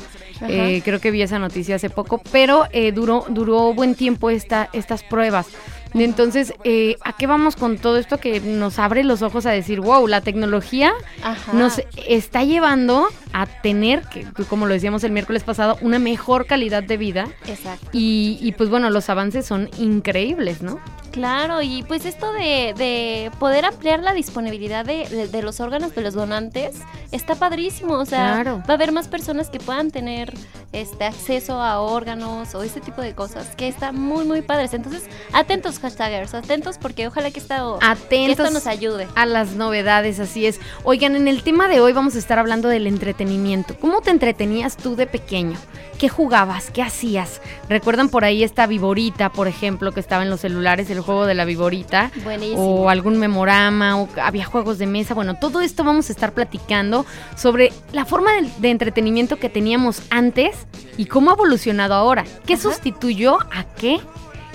Eh, 0.47 0.83
creo 0.85 1.01
que 1.01 1.11
vi 1.11 1.21
esa 1.23 1.41
noticia 1.41 1.75
hace 1.75 1.91
poco, 1.91 2.23
pero 2.31 2.67
eh, 2.71 2.93
duró, 2.93 3.25
duró 3.29 3.75
buen 3.75 3.97
tiempo 3.97 4.31
esta, 4.31 4.69
estas 4.73 5.03
pruebas. 5.03 5.49
Entonces, 5.95 6.53
eh, 6.65 6.97
¿a 7.05 7.13
qué 7.15 7.27
vamos 7.27 7.57
con 7.57 7.79
todo 7.79 7.97
esto 7.99 8.19
que 8.19 8.41
nos 8.41 8.79
abre 8.79 9.05
los 9.05 9.23
ojos 9.23 9.47
a 9.47 9.51
decir, 9.51 9.81
wow, 9.81 10.07
la 10.07 10.21
tecnología 10.21 10.93
Ajá. 11.23 11.53
nos 11.53 11.81
está 12.07 12.45
llevando 12.45 13.09
a 13.33 13.47
tener, 13.47 14.03
que, 14.09 14.27
como 14.49 14.67
lo 14.67 14.75
decíamos 14.75 15.05
el 15.05 15.13
miércoles 15.13 15.45
pasado, 15.45 15.77
una 15.81 15.99
mejor 15.99 16.47
calidad 16.47 16.83
de 16.83 16.97
vida. 16.97 17.29
Exacto. 17.47 17.89
Y, 17.93 18.39
y, 18.41 18.53
pues 18.53 18.71
bueno, 18.71 18.91
los 18.91 19.09
avances 19.11 19.47
son 19.47 19.69
increíbles, 19.79 20.63
¿no? 20.63 20.79
Claro, 21.13 21.63
y 21.63 21.83
pues 21.85 22.05
esto 22.05 22.33
de, 22.33 22.75
de 22.77 23.31
poder 23.39 23.65
ampliar 23.65 24.01
la 24.03 24.13
disponibilidad 24.13 24.85
de, 24.85 25.09
de- 25.09 25.27
de 25.27 25.43
los 25.43 25.59
órganos 25.59 25.95
de 25.95 26.03
los 26.03 26.15
donantes 26.15 26.77
está 27.11 27.35
padrísimo. 27.35 27.95
O 27.95 28.05
sea, 28.05 28.35
Claro. 28.35 28.59
va 28.69 28.75
a 28.75 28.77
haber 28.77 28.93
más 28.93 29.09
personas 29.09 29.49
que 29.51 29.59
puedan 29.59 29.91
tener 29.91 30.33
este 30.73 31.05
acceso 31.05 31.61
a 31.61 31.81
órganos 31.81 32.55
o 32.55 32.63
ese 32.63 32.81
tipo 32.81 33.01
de 33.01 33.15
cosas 33.15 33.49
que 33.57 33.69
está 33.69 33.91
muy, 33.91 34.25
muy 34.27 34.43
padres. 34.43 34.75
Entonces, 34.75 35.05
atentos, 35.33 35.78
hashtagers, 35.79 36.35
atentos 36.35 36.79
porque 36.79 37.07
ojalá 37.07 37.31
que, 37.31 37.39
esta, 37.39 37.63
que 38.09 38.31
esto 38.31 38.51
nos 38.51 38.67
ayude. 38.67 39.09
a 39.15 39.27
las 39.27 39.53
novedades, 39.53 40.21
así 40.21 40.47
es. 40.47 40.61
Oigan, 40.85 41.17
en 41.17 41.29
el 41.29 41.43
tema 41.43 41.69
de 41.69 41.81
hoy 41.81 41.93
vamos 41.93 42.15
a 42.15 42.19
estar 42.19 42.39
hablando 42.39 42.69
del 42.69 42.87
entretenimiento. 42.87 43.77
¿Cómo 43.81 44.01
te 44.01 44.11
entretenías 44.11 44.77
tú 44.77 44.97
de 44.97 45.07
pequeño? 45.07 45.59
¿Qué 45.99 46.09
jugabas? 46.09 46.71
¿Qué 46.71 46.81
hacías? 46.81 47.41
¿Recuerdan 47.69 48.09
por 48.09 48.25
ahí 48.25 48.45
esta 48.45 48.69
viborita, 48.69 49.31
por 49.33 49.49
ejemplo, 49.49 49.91
que 49.91 49.99
estaba 49.99 50.23
en 50.23 50.31
los 50.31 50.41
celulares, 50.41 50.89
el 50.91 51.01
juego 51.01 51.27
de 51.27 51.35
la 51.35 51.45
viborita? 51.45 52.13
Buenísimo. 52.23 52.63
o 52.63 52.89
algún 52.89 53.19
memorama, 53.19 54.01
o 54.01 54.09
había 54.23 54.45
juegos 54.45 54.79
de 54.79 54.87
mesa. 54.87 55.15
Bueno, 55.15 55.35
todo 55.35 55.61
esto 55.61 55.83
vamos 55.83 56.09
a 56.09 56.13
estar 56.13 56.33
platicando 56.35 57.05
sobre 57.37 57.73
la 57.93 58.05
forma 58.05 58.33
de, 58.35 58.49
de 58.59 58.71
entretenimiento 58.71 59.39
que 59.39 59.49
teníamos 59.49 60.03
antes 60.11 60.55
y 60.97 61.07
cómo 61.07 61.31
ha 61.31 61.35
evolucionado 61.35 61.95
ahora. 61.95 62.25
¿Qué 62.47 62.55
Ajá. 62.55 62.63
sustituyó 62.63 63.39
a 63.53 63.65
qué? 63.65 64.01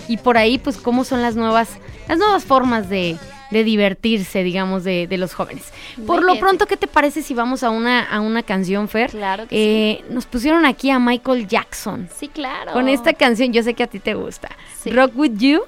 Y 0.08 0.18
por 0.18 0.38
ahí, 0.38 0.58
pues, 0.58 0.78
cómo 0.78 1.04
son 1.04 1.22
las 1.22 1.36
nuevas, 1.36 1.70
las 2.08 2.18
nuevas 2.18 2.44
formas 2.44 2.90
de, 2.90 3.18
de 3.52 3.64
divertirse, 3.64 4.44
digamos, 4.44 4.84
de, 4.84 5.08
de 5.08 5.18
los 5.18 5.34
jóvenes. 5.34 5.66
Por 6.06 6.18
Muy 6.18 6.26
lo 6.26 6.32
bien. 6.34 6.40
pronto, 6.44 6.66
¿qué 6.66 6.76
te 6.78 6.88
parece 6.88 7.22
si 7.22 7.34
vamos 7.34 7.64
a 7.64 7.70
una, 7.70 8.04
a 8.04 8.20
una 8.20 8.44
canción, 8.44 8.88
Fer? 8.90 9.12
Claro 9.12 9.48
que 9.48 9.92
Eh, 9.92 10.06
Nos 10.10 10.26
pusieron 10.26 10.66
aquí 10.66 10.90
a 10.90 11.00
Michael 11.00 11.48
Jackson. 11.48 12.10
sí. 12.12 12.24
Sí, 12.26 12.28
claro. 12.30 12.74
Con 12.74 12.88
esta 12.90 13.14
canción, 13.14 13.54
yo 13.54 13.64
sé 13.64 13.74
que 13.74 13.84
a 13.84 13.88
ti 13.88 14.00
te 14.00 14.14
gusta. 14.14 14.50
Sí. 14.82 14.90
Rock 14.92 15.12
With 15.16 15.38
You 15.38 15.62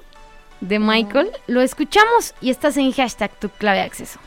de 0.60 0.78
Michael. 0.78 1.30
Lo 1.46 1.60
escuchamos 1.60 2.34
y 2.40 2.50
estás 2.50 2.76
en 2.76 2.90
hashtag 2.92 3.30
tu 3.38 3.48
clave 3.50 3.78
de 3.78 3.84
acceso. 3.84 4.18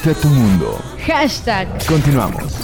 Conecta 0.00 0.14
tu 0.22 0.28
mundo. 0.28 0.78
Hashtag. 1.06 1.68
Continuamos. 1.86 2.59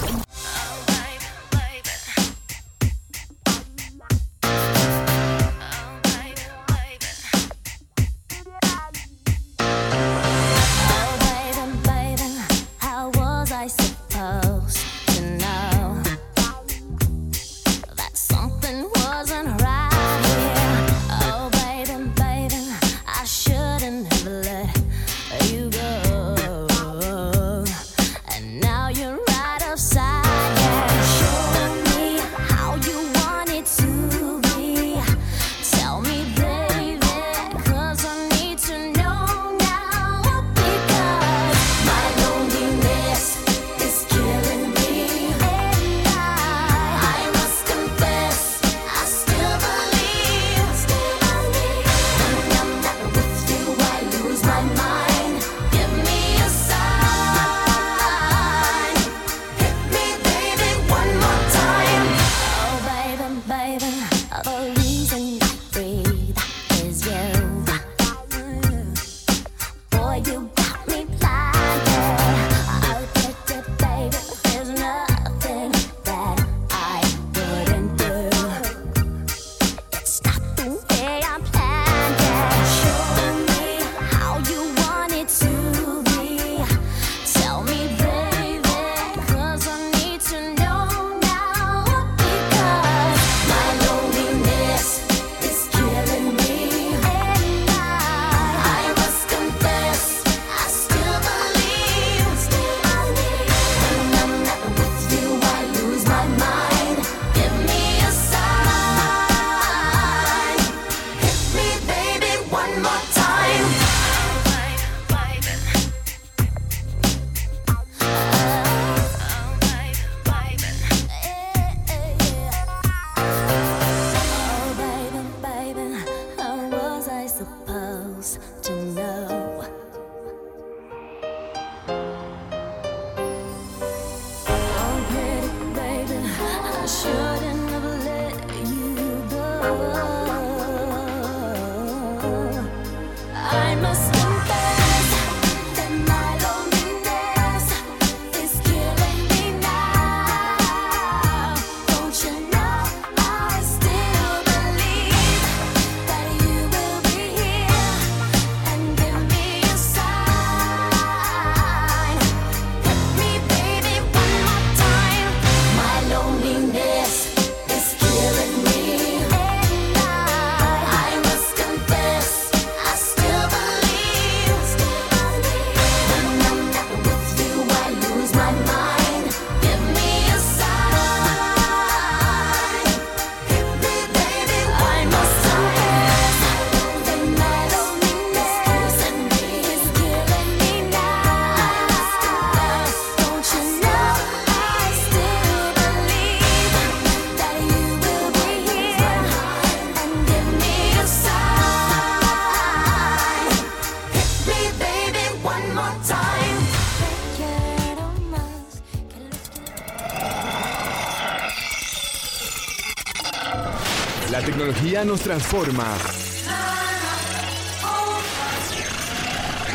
Transforma. 215.27 215.85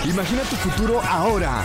Imagina 0.05 0.43
tu 0.43 0.55
futuro 0.55 1.01
ahora. 1.01 1.63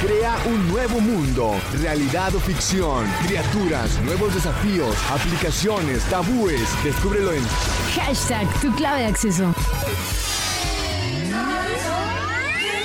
Crea 0.00 0.36
un 0.46 0.68
nuevo 0.68 1.00
mundo, 1.00 1.54
realidad 1.80 2.34
o 2.34 2.40
ficción, 2.40 3.06
criaturas, 3.24 3.96
nuevos 4.00 4.34
desafíos, 4.34 4.96
aplicaciones, 5.08 6.02
tabúes. 6.10 6.66
Descúbrelo 6.82 7.32
en 7.32 7.44
hashtag 7.94 8.48
tu 8.60 8.74
clave 8.74 9.02
de 9.02 9.06
acceso. 9.06 9.54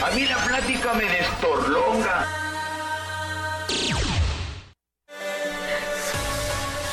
A 0.06 0.16
mí 0.16 0.26
la 0.28 0.38
plática 0.38 0.94
me 0.94 1.06
destorlonga. 1.06 2.28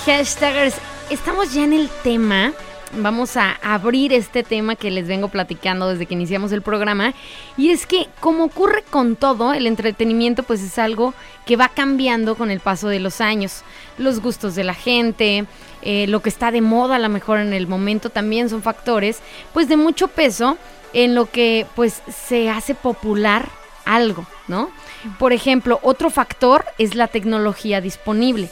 Hashtagers, 0.06 0.76
estamos 1.10 1.52
ya 1.52 1.64
en 1.64 1.74
el 1.74 1.90
tema 2.02 2.54
vamos 2.92 3.36
a 3.36 3.52
abrir 3.62 4.12
este 4.12 4.42
tema 4.42 4.76
que 4.76 4.90
les 4.90 5.06
vengo 5.06 5.28
platicando 5.28 5.88
desde 5.88 6.06
que 6.06 6.14
iniciamos 6.14 6.52
el 6.52 6.62
programa. 6.62 7.14
Y 7.56 7.70
es 7.70 7.86
que, 7.86 8.08
como 8.20 8.44
ocurre 8.44 8.82
con 8.82 9.16
todo, 9.16 9.52
el 9.52 9.66
entretenimiento 9.66 10.42
pues 10.42 10.62
es 10.62 10.78
algo 10.78 11.14
que 11.46 11.56
va 11.56 11.68
cambiando 11.68 12.34
con 12.34 12.50
el 12.50 12.60
paso 12.60 12.88
de 12.88 13.00
los 13.00 13.20
años. 13.20 13.62
Los 13.98 14.20
gustos 14.20 14.54
de 14.54 14.64
la 14.64 14.74
gente, 14.74 15.46
eh, 15.82 16.06
lo 16.06 16.20
que 16.20 16.28
está 16.28 16.50
de 16.50 16.60
moda 16.60 16.96
a 16.96 17.00
lo 17.00 17.08
mejor 17.08 17.38
en 17.38 17.52
el 17.52 17.66
momento 17.66 18.10
también 18.10 18.48
son 18.50 18.62
factores 18.62 19.20
pues 19.52 19.68
de 19.68 19.76
mucho 19.76 20.08
peso 20.08 20.58
en 20.92 21.14
lo 21.14 21.26
que 21.26 21.66
pues 21.74 22.02
se 22.08 22.50
hace 22.50 22.74
popular 22.74 23.48
algo, 23.84 24.26
¿no? 24.48 24.70
Por 25.18 25.32
ejemplo, 25.32 25.80
otro 25.82 26.10
factor 26.10 26.64
es 26.78 26.94
la 26.94 27.08
tecnología 27.08 27.80
disponible. 27.80 28.50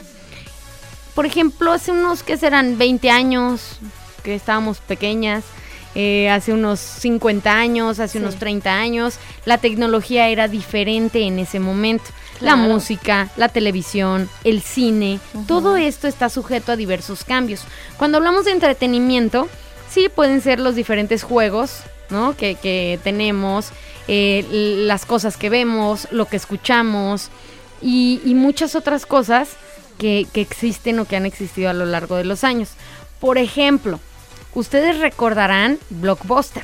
Por 1.13 1.25
ejemplo, 1.25 1.71
hace 1.71 1.91
unos 1.91 2.23
que 2.23 2.37
serán 2.37 2.77
20 2.77 3.09
años, 3.11 3.79
que 4.21 4.35
estábamos 4.35 4.79
pequeñas, 4.79 5.43
eh, 5.95 6.29
hace 6.29 6.53
unos 6.53 6.79
50 6.79 7.51
años, 7.51 7.99
hace 7.99 8.19
unos 8.19 8.35
30 8.35 8.71
años, 8.71 9.17
la 9.45 9.57
tecnología 9.57 10.27
era 10.29 10.47
diferente 10.47 11.23
en 11.23 11.39
ese 11.39 11.59
momento. 11.59 12.05
La 12.39 12.55
música, 12.55 13.27
la 13.35 13.49
televisión, 13.49 14.29
el 14.45 14.61
cine, 14.61 15.19
todo 15.45 15.75
esto 15.75 16.07
está 16.07 16.29
sujeto 16.29 16.71
a 16.71 16.77
diversos 16.77 17.25
cambios. 17.25 17.63
Cuando 17.97 18.17
hablamos 18.17 18.45
de 18.45 18.51
entretenimiento, 18.51 19.49
sí 19.89 20.07
pueden 20.07 20.39
ser 20.39 20.61
los 20.61 20.75
diferentes 20.75 21.23
juegos 21.23 21.83
¿no? 22.09 22.35
Que, 22.35 22.55
que 22.55 22.99
tenemos, 23.03 23.69
eh, 24.07 24.45
las 24.85 25.05
cosas 25.05 25.37
que 25.37 25.49
vemos, 25.49 26.07
lo 26.11 26.25
que 26.25 26.37
escuchamos 26.37 27.29
y, 27.81 28.21
y 28.25 28.35
muchas 28.35 28.75
otras 28.75 29.05
cosas 29.05 29.49
que, 29.97 30.27
que 30.33 30.41
existen 30.41 30.99
o 30.99 31.05
que 31.05 31.15
han 31.15 31.25
existido 31.25 31.69
a 31.69 31.73
lo 31.73 31.85
largo 31.85 32.15
de 32.15 32.25
los 32.25 32.43
años. 32.43 32.69
Por 33.19 33.37
ejemplo, 33.37 33.99
ustedes 34.53 34.99
recordarán 34.99 35.77
Blockbuster. 35.89 36.63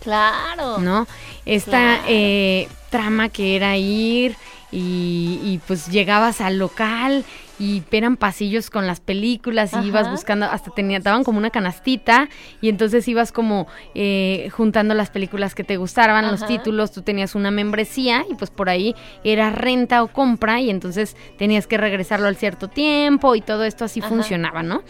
Claro. 0.00 0.78
¿no? 0.78 1.06
Esta 1.46 1.70
Claro. 1.70 2.02
eh, 2.08 2.68
trama 2.90 3.28
que 3.28 3.56
era 3.56 3.76
ir 3.76 4.36
y, 4.72 5.40
y, 5.42 5.60
pues 5.66 5.88
llegabas 5.88 6.40
al 6.40 6.58
local 6.58 7.24
y 7.60 7.82
eran 7.90 8.16
pasillos 8.16 8.70
con 8.70 8.86
las 8.86 9.00
películas 9.00 9.74
y 9.74 9.76
Ajá. 9.76 9.86
ibas 9.86 10.10
buscando, 10.10 10.46
hasta 10.46 10.70
tenía, 10.70 10.98
daban 10.98 11.24
como 11.24 11.36
una 11.38 11.50
canastita 11.50 12.30
y 12.62 12.70
entonces 12.70 13.06
ibas 13.06 13.32
como 13.32 13.66
eh, 13.94 14.48
juntando 14.50 14.94
las 14.94 15.10
películas 15.10 15.54
que 15.54 15.62
te 15.62 15.76
gustaban, 15.76 16.30
los 16.30 16.46
títulos, 16.46 16.90
tú 16.90 17.02
tenías 17.02 17.34
una 17.34 17.50
membresía 17.50 18.24
y 18.30 18.34
pues 18.34 18.50
por 18.50 18.70
ahí 18.70 18.94
era 19.24 19.50
renta 19.50 20.02
o 20.02 20.08
compra 20.08 20.60
y 20.60 20.70
entonces 20.70 21.16
tenías 21.36 21.66
que 21.66 21.76
regresarlo 21.76 22.28
al 22.28 22.36
cierto 22.36 22.68
tiempo 22.68 23.34
y 23.34 23.42
todo 23.42 23.64
esto 23.64 23.84
así 23.84 24.00
Ajá. 24.00 24.08
funcionaba, 24.08 24.62
¿no? 24.62 24.82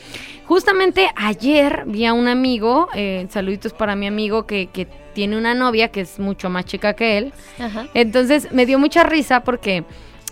Justamente 0.46 1.10
ayer 1.16 1.82
vi 1.86 2.06
a 2.06 2.12
un 2.12 2.28
amigo, 2.28 2.88
eh, 2.94 3.26
saluditos 3.30 3.72
para 3.72 3.96
mi 3.96 4.06
amigo 4.06 4.46
que, 4.46 4.68
que 4.68 4.86
tiene 5.12 5.36
una 5.36 5.54
novia 5.54 5.88
que 5.88 6.02
es 6.02 6.20
mucho 6.20 6.50
más 6.50 6.66
chica 6.66 6.94
que 6.94 7.18
él. 7.18 7.32
Ajá. 7.58 7.88
Entonces 7.94 8.52
me 8.52 8.64
dio 8.64 8.78
mucha 8.78 9.02
risa 9.02 9.42
porque 9.42 9.84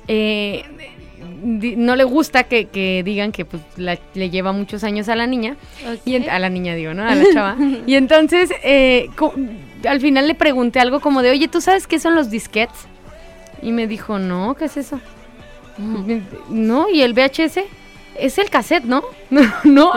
eh, 0.06 0.64
no 1.42 1.96
le 1.96 2.04
gusta 2.04 2.44
que, 2.44 2.66
que 2.66 3.02
digan 3.04 3.32
que 3.32 3.44
pues, 3.44 3.62
la- 3.76 3.98
le 4.14 4.30
lleva 4.30 4.52
muchos 4.52 4.84
años 4.84 5.08
a 5.08 5.16
la 5.16 5.26
niña. 5.26 5.56
Y 6.04 6.16
en- 6.16 6.28
a 6.30 6.38
la 6.38 6.48
niña 6.48 6.74
digo, 6.74 6.94
¿no? 6.94 7.02
A 7.06 7.14
la 7.14 7.24
chava. 7.32 7.56
y 7.86 7.94
entonces 7.94 8.50
eh, 8.62 9.08
al 9.86 10.00
final 10.00 10.26
le 10.28 10.34
pregunté 10.34 10.80
algo 10.80 11.00
como 11.00 11.22
de, 11.22 11.30
oye, 11.30 11.48
¿tú 11.48 11.60
sabes 11.60 11.86
qué 11.86 11.98
son 12.00 12.14
los 12.14 12.30
disquets? 12.30 12.86
Y 13.62 13.72
me 13.72 13.86
dijo, 13.86 14.18
no, 14.18 14.54
¿qué 14.58 14.66
es 14.66 14.76
eso? 14.76 15.00
No, 16.50 16.88
¿y 16.88 17.02
el 17.02 17.12
VHS? 17.14 17.60
Es 18.18 18.38
el 18.38 18.50
cassette, 18.50 18.84
¿no? 18.84 19.02
no. 19.64 19.92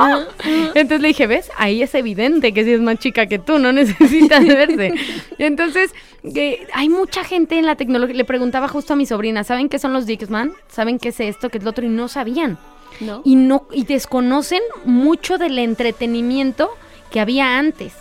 Entonces 0.75 1.01
le 1.01 1.07
dije, 1.09 1.27
¿ves? 1.27 1.49
Ahí 1.57 1.81
es 1.81 1.95
evidente 1.95 2.53
que 2.53 2.63
si 2.63 2.73
es 2.73 2.81
más 2.81 2.99
chica 2.99 3.25
que 3.25 3.39
tú, 3.39 3.59
no 3.59 3.71
necesitas 3.73 4.45
verse. 4.45 4.93
Entonces, 5.37 5.93
que 6.33 6.67
hay 6.73 6.89
mucha 6.89 7.23
gente 7.23 7.57
en 7.57 7.65
la 7.65 7.75
tecnología. 7.75 8.15
Le 8.15 8.25
preguntaba 8.25 8.67
justo 8.67 8.93
a 8.93 8.95
mi 8.95 9.05
sobrina, 9.05 9.43
¿saben 9.43 9.69
qué 9.69 9.79
son 9.79 9.93
los 9.93 10.05
Dixman? 10.05 10.53
¿Saben 10.67 10.99
qué 10.99 11.09
es 11.09 11.19
esto, 11.19 11.49
qué 11.49 11.57
es 11.57 11.63
lo 11.63 11.71
otro? 11.71 11.85
Y 11.85 11.89
no 11.89 12.07
sabían. 12.07 12.57
¿No? 12.99 13.21
Y 13.25 13.35
no, 13.35 13.65
y 13.71 13.85
desconocen 13.85 14.61
mucho 14.85 15.37
del 15.37 15.57
entretenimiento 15.57 16.69
que 17.09 17.19
había 17.19 17.57
antes 17.57 17.93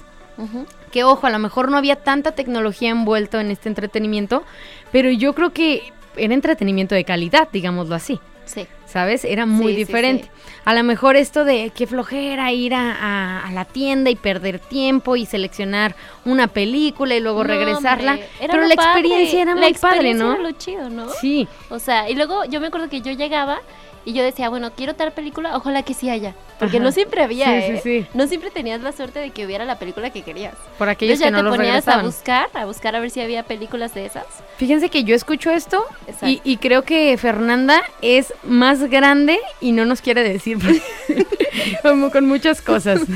que 0.90 1.04
ojo, 1.04 1.26
a 1.26 1.30
lo 1.30 1.38
mejor 1.38 1.70
no 1.70 1.76
había 1.76 1.96
tanta 1.96 2.32
tecnología 2.32 2.90
envuelto 2.90 3.40
en 3.40 3.50
este 3.50 3.68
entretenimiento, 3.68 4.42
pero 4.92 5.10
yo 5.10 5.34
creo 5.34 5.52
que 5.52 5.92
era 6.16 6.34
entretenimiento 6.34 6.94
de 6.94 7.04
calidad, 7.04 7.48
digámoslo 7.52 7.94
así. 7.94 8.20
Sí. 8.50 8.66
¿Sabes? 8.86 9.24
Era 9.24 9.46
muy 9.46 9.72
Sí, 9.72 9.78
diferente. 9.78 10.24
sí. 10.24 10.30
A 10.64 10.74
lo 10.74 10.82
mejor 10.82 11.14
esto 11.14 11.44
de 11.44 11.70
qué 11.74 11.86
flojera 11.86 12.50
ir 12.52 12.74
a, 12.74 12.92
a- 12.92 13.46
a 13.46 13.52
la 13.52 13.64
tienda 13.64 14.10
y 14.10 14.16
perder 14.16 14.58
tiempo 14.58 15.14
y 15.14 15.24
seleccionar 15.26 15.94
una 16.24 16.48
película 16.48 17.14
y 17.14 17.20
luego 17.20 17.44
No, 17.44 17.48
regresarla. 17.48 18.18
Pero 18.40 18.66
la 18.66 18.74
padre, 18.74 19.00
experiencia 19.00 19.42
era 19.42 19.54
la 19.54 19.60
muy 19.60 19.74
padre, 19.74 20.14
¿no? 20.14 20.32
era 20.34 20.42
lo 20.42 20.50
chido, 20.52 20.90
¿no? 20.90 21.08
Sí. 21.10 21.46
O 21.70 21.78
sea, 21.78 22.10
y 22.10 22.14
luego 22.16 22.44
yo 22.46 22.60
me 22.60 22.66
acuerdo 22.66 22.88
que 22.88 23.00
yo 23.00 23.12
llegaba 23.12 23.60
y 24.04 24.12
yo 24.14 24.22
decía, 24.22 24.48
bueno, 24.48 24.72
quiero 24.76 24.94
tal 24.94 25.12
película, 25.12 25.56
ojalá 25.56 25.82
que 25.82 25.94
sí 25.94 26.08
haya. 26.10 26.34
Porque 26.58 26.76
Ajá. 26.78 26.84
no 26.84 26.92
siempre 26.92 27.22
había, 27.22 27.46
Sí, 27.46 27.52
sí, 27.66 27.72
¿eh? 27.72 27.80
sí. 27.82 28.06
No 28.14 28.26
siempre 28.26 28.50
tenías 28.50 28.80
la 28.80 28.92
suerte 28.92 29.18
de 29.18 29.30
que 29.30 29.44
hubiera 29.46 29.64
la 29.64 29.78
película 29.78 30.10
que 30.10 30.22
querías. 30.22 30.54
Por 30.78 30.88
aquellos 30.88 31.18
Entonces 31.20 31.32
ya 31.32 31.36
que 31.38 31.42
no 31.42 31.50
te 31.50 31.56
ponías 31.56 31.88
a 31.88 31.96
regresaban. 31.96 32.06
buscar, 32.06 32.48
a 32.54 32.64
buscar 32.66 32.96
a 32.96 33.00
ver 33.00 33.10
si 33.10 33.20
había 33.20 33.42
películas 33.44 33.94
de 33.94 34.06
esas. 34.06 34.24
Fíjense 34.58 34.88
que 34.88 35.04
yo 35.04 35.14
escucho 35.14 35.50
esto 35.50 35.84
y, 36.22 36.40
y 36.44 36.56
creo 36.58 36.82
que 36.82 37.16
Fernanda 37.18 37.82
es 38.02 38.32
más 38.42 38.80
grande 38.90 39.38
y 39.60 39.72
no 39.72 39.84
nos 39.84 40.00
quiere 40.00 40.22
decir 40.22 40.58
como 41.82 42.10
con 42.10 42.26
muchas 42.26 42.62
cosas. 42.62 43.00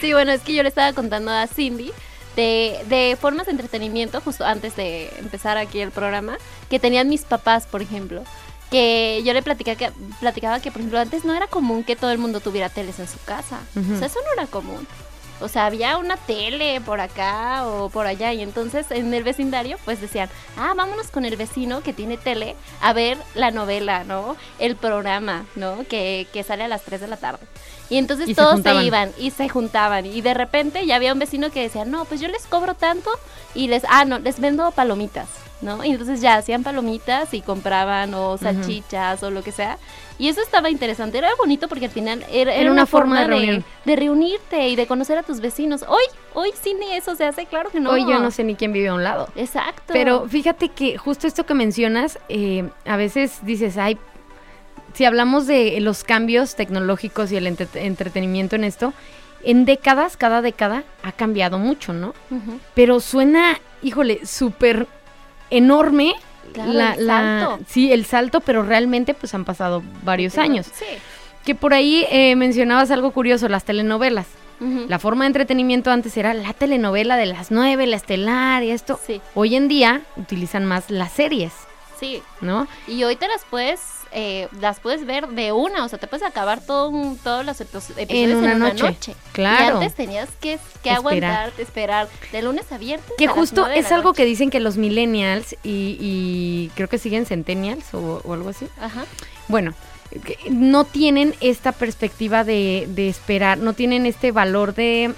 Sí, 0.00 0.12
bueno, 0.12 0.32
es 0.32 0.40
que 0.42 0.54
yo 0.54 0.62
le 0.62 0.68
estaba 0.68 0.92
contando 0.92 1.30
a 1.30 1.46
Cindy 1.46 1.92
de, 2.34 2.78
de 2.88 3.16
formas 3.20 3.46
de 3.46 3.52
entretenimiento, 3.52 4.20
justo 4.20 4.44
antes 4.44 4.74
de 4.76 5.08
empezar 5.18 5.56
aquí 5.56 5.80
el 5.80 5.90
programa, 5.92 6.36
que 6.68 6.78
tenían 6.80 7.08
mis 7.08 7.22
papás, 7.22 7.66
por 7.66 7.80
ejemplo. 7.80 8.24
Que 8.76 9.22
yo 9.24 9.32
le 9.32 9.42
platicaba 9.42 9.76
que, 9.76 9.90
platicaba 10.20 10.60
que, 10.60 10.70
por 10.70 10.80
ejemplo, 10.80 10.98
antes 10.98 11.24
no 11.24 11.34
era 11.34 11.46
común 11.46 11.84
que 11.84 11.96
todo 11.96 12.10
el 12.10 12.18
mundo 12.18 12.40
tuviera 12.40 12.68
teles 12.68 12.98
en 12.98 13.08
su 13.08 13.18
casa. 13.24 13.60
O 13.74 13.98
sea, 13.98 14.06
eso 14.06 14.18
no 14.24 14.32
era 14.32 14.46
común. 14.46 14.86
O 15.40 15.48
sea, 15.48 15.66
había 15.66 15.98
una 15.98 16.16
tele 16.16 16.80
por 16.80 17.00
acá 17.00 17.66
o 17.66 17.90
por 17.90 18.06
allá. 18.06 18.32
Y 18.32 18.42
entonces 18.42 18.86
en 18.90 19.12
el 19.12 19.22
vecindario, 19.22 19.76
pues 19.84 20.00
decían, 20.00 20.30
ah, 20.56 20.72
vámonos 20.74 21.08
con 21.08 21.24
el 21.24 21.36
vecino 21.36 21.82
que 21.82 21.92
tiene 21.92 22.16
tele 22.16 22.56
a 22.80 22.92
ver 22.92 23.18
la 23.34 23.50
novela, 23.50 24.04
¿no? 24.04 24.36
El 24.58 24.76
programa, 24.76 25.44
¿no? 25.54 25.84
Que, 25.88 26.26
que 26.32 26.42
sale 26.42 26.64
a 26.64 26.68
las 26.68 26.82
3 26.82 27.02
de 27.02 27.08
la 27.08 27.16
tarde. 27.16 27.46
Y 27.88 27.98
entonces 27.98 28.28
Y 28.28 28.34
todos 28.34 28.62
se, 28.62 28.74
iban 28.82 29.12
y 29.18 29.30
se 29.30 29.48
juntaban. 29.48 30.06
Y 30.06 30.20
de 30.20 30.34
repente 30.34 30.86
ya 30.86 30.96
había 30.96 31.12
un 31.12 31.18
vecino 31.18 31.50
que 31.50 31.62
decía, 31.62 31.84
no, 31.84 32.04
pues 32.06 32.20
yo 32.20 32.28
les 32.28 32.46
cobro 32.46 32.74
tanto 32.74 33.10
y 33.54 33.68
les, 33.68 33.84
ah, 33.88 34.04
no, 34.04 34.18
les 34.18 34.40
vendo 34.40 34.70
palomitas, 34.72 35.28
¿no? 35.60 35.82
Y 35.84 35.90
entonces 35.90 36.20
ya 36.20 36.36
hacían 36.36 36.62
palomitas 36.62 37.32
y 37.34 37.40
compraban 37.40 38.12
o 38.14 38.36
salchichas 38.38 39.22
o 39.22 39.30
lo 39.30 39.42
que 39.42 39.52
sea. 39.52 39.78
Y 40.18 40.28
eso 40.28 40.40
estaba 40.40 40.70
interesante, 40.70 41.18
era 41.18 41.28
bonito 41.38 41.68
porque 41.68 41.86
al 41.86 41.90
final 41.90 42.24
era, 42.30 42.54
era 42.54 42.70
una, 42.70 42.86
forma, 42.86 43.26
de, 43.26 43.62
de 43.84 43.96
reunirte 43.96 44.68
y 44.68 44.76
de 44.76 44.86
conocer 44.86 45.18
a 45.18 45.22
tus 45.22 45.40
vecinos. 45.40 45.84
Hoy, 45.86 46.04
hoy 46.34 46.50
sí 46.60 46.74
ni 46.78 46.92
eso 46.92 47.14
se 47.16 47.24
hace, 47.24 47.46
claro 47.46 47.70
que 47.70 47.80
no. 47.80 47.90
Hoy 47.90 48.02
yo 48.06 48.18
no 48.18 48.30
sé 48.30 48.44
ni 48.44 48.54
quién 48.54 48.72
vive 48.72 48.88
a 48.88 48.94
un 48.94 49.04
lado. 49.04 49.28
Exacto. 49.36 49.92
Pero 49.92 50.26
fíjate 50.28 50.68
que 50.70 50.96
justo 50.96 51.26
esto 51.26 51.44
que 51.44 51.54
mencionas, 51.54 52.18
eh, 52.28 52.68
a 52.86 52.96
veces 52.96 53.40
dices, 53.42 53.76
ay, 53.76 53.98
si 54.94 55.04
hablamos 55.04 55.46
de 55.46 55.78
los 55.80 56.04
cambios 56.04 56.54
tecnológicos 56.54 57.30
y 57.30 57.36
el 57.36 57.46
entre- 57.46 57.68
entretenimiento 57.84 58.56
en 58.56 58.64
esto, 58.64 58.94
en 59.42 59.66
décadas, 59.66 60.16
cada 60.16 60.40
década 60.40 60.84
ha 61.02 61.12
cambiado 61.12 61.58
mucho, 61.58 61.92
¿no? 61.92 62.14
Pero 62.74 63.00
suena, 63.00 63.60
híjole, 63.82 64.24
súper 64.26 64.88
enorme. 65.50 66.14
Claro, 66.52 66.72
la, 66.72 66.92
el 66.94 67.06
la- 67.06 67.18
salto. 67.48 67.64
sí, 67.68 67.92
el 67.92 68.04
salto, 68.06 68.40
pero 68.40 68.62
realmente 68.62 69.12
pues 69.14 69.34
han 69.34 69.44
pasado 69.44 69.82
varios 70.04 70.38
años. 70.38 70.66
Sí. 70.72 70.84
Que 71.44 71.54
por 71.54 71.74
ahí 71.74 72.06
eh, 72.10 72.34
mencionabas 72.36 72.90
algo 72.90 73.10
curioso, 73.12 73.48
las 73.48 73.64
telenovelas. 73.64 74.26
La 74.88 74.98
forma 74.98 75.24
de 75.24 75.26
entretenimiento 75.26 75.90
antes 75.90 76.16
era 76.16 76.32
la 76.32 76.54
telenovela 76.54 77.18
de 77.18 77.26
las 77.26 77.50
nueve, 77.50 77.86
la 77.86 77.96
estelar 77.96 78.62
y 78.62 78.70
esto. 78.70 78.98
Sí, 79.06 79.20
Hoy 79.34 79.54
en 79.54 79.68
día 79.68 80.00
utilizan 80.16 80.64
más 80.64 80.88
las 80.90 81.12
series, 81.12 81.52
sí. 82.00 82.22
¿no? 82.40 82.66
Y 82.88 83.04
hoy 83.04 83.16
te 83.16 83.28
las 83.28 83.44
puedes, 83.44 83.80
eh, 84.12 84.48
las 84.60 84.80
puedes 84.80 85.04
ver 85.06 85.28
de 85.28 85.52
una, 85.52 85.84
o 85.84 85.88
sea, 85.88 85.98
te 85.98 86.06
puedes 86.06 86.24
acabar 86.26 86.60
todo 86.64 86.88
un- 86.88 87.18
todos 87.18 87.44
los 87.44 87.60
epi- 87.60 87.92
episodios 87.96 88.30
en 88.30 88.36
una 88.38 88.54
una, 88.56 88.68
noche. 88.70 88.82
noche. 88.82 89.14
Claro. 89.32 89.64
Y 89.64 89.68
antes 89.84 89.94
tenías 89.94 90.28
que, 90.40 90.58
que 90.82 90.90
Esperar. 90.90 90.96
aguantarte, 90.98 91.62
esperar 91.62 92.08
de 92.32 92.42
lunes 92.42 92.70
a 92.72 92.78
viernes. 92.78 93.06
Que 93.18 93.26
a 93.26 93.30
justo 93.30 93.66
es 93.68 93.90
algo 93.92 94.10
noche. 94.10 94.22
que 94.22 94.24
dicen 94.26 94.50
que 94.50 94.60
los 94.60 94.76
millennials 94.76 95.54
y, 95.62 95.96
y 96.00 96.70
creo 96.74 96.88
que 96.88 96.98
siguen 96.98 97.26
centennials 97.26 97.92
o, 97.94 98.22
o 98.24 98.32
algo 98.32 98.48
así. 98.50 98.66
Ajá. 98.80 99.04
Bueno, 99.48 99.74
no 100.48 100.84
tienen 100.84 101.34
esta 101.40 101.72
perspectiva 101.72 102.44
de, 102.44 102.86
de 102.90 103.08
esperar, 103.08 103.58
no 103.58 103.72
tienen 103.74 104.06
este 104.06 104.32
valor 104.32 104.74
de, 104.74 105.12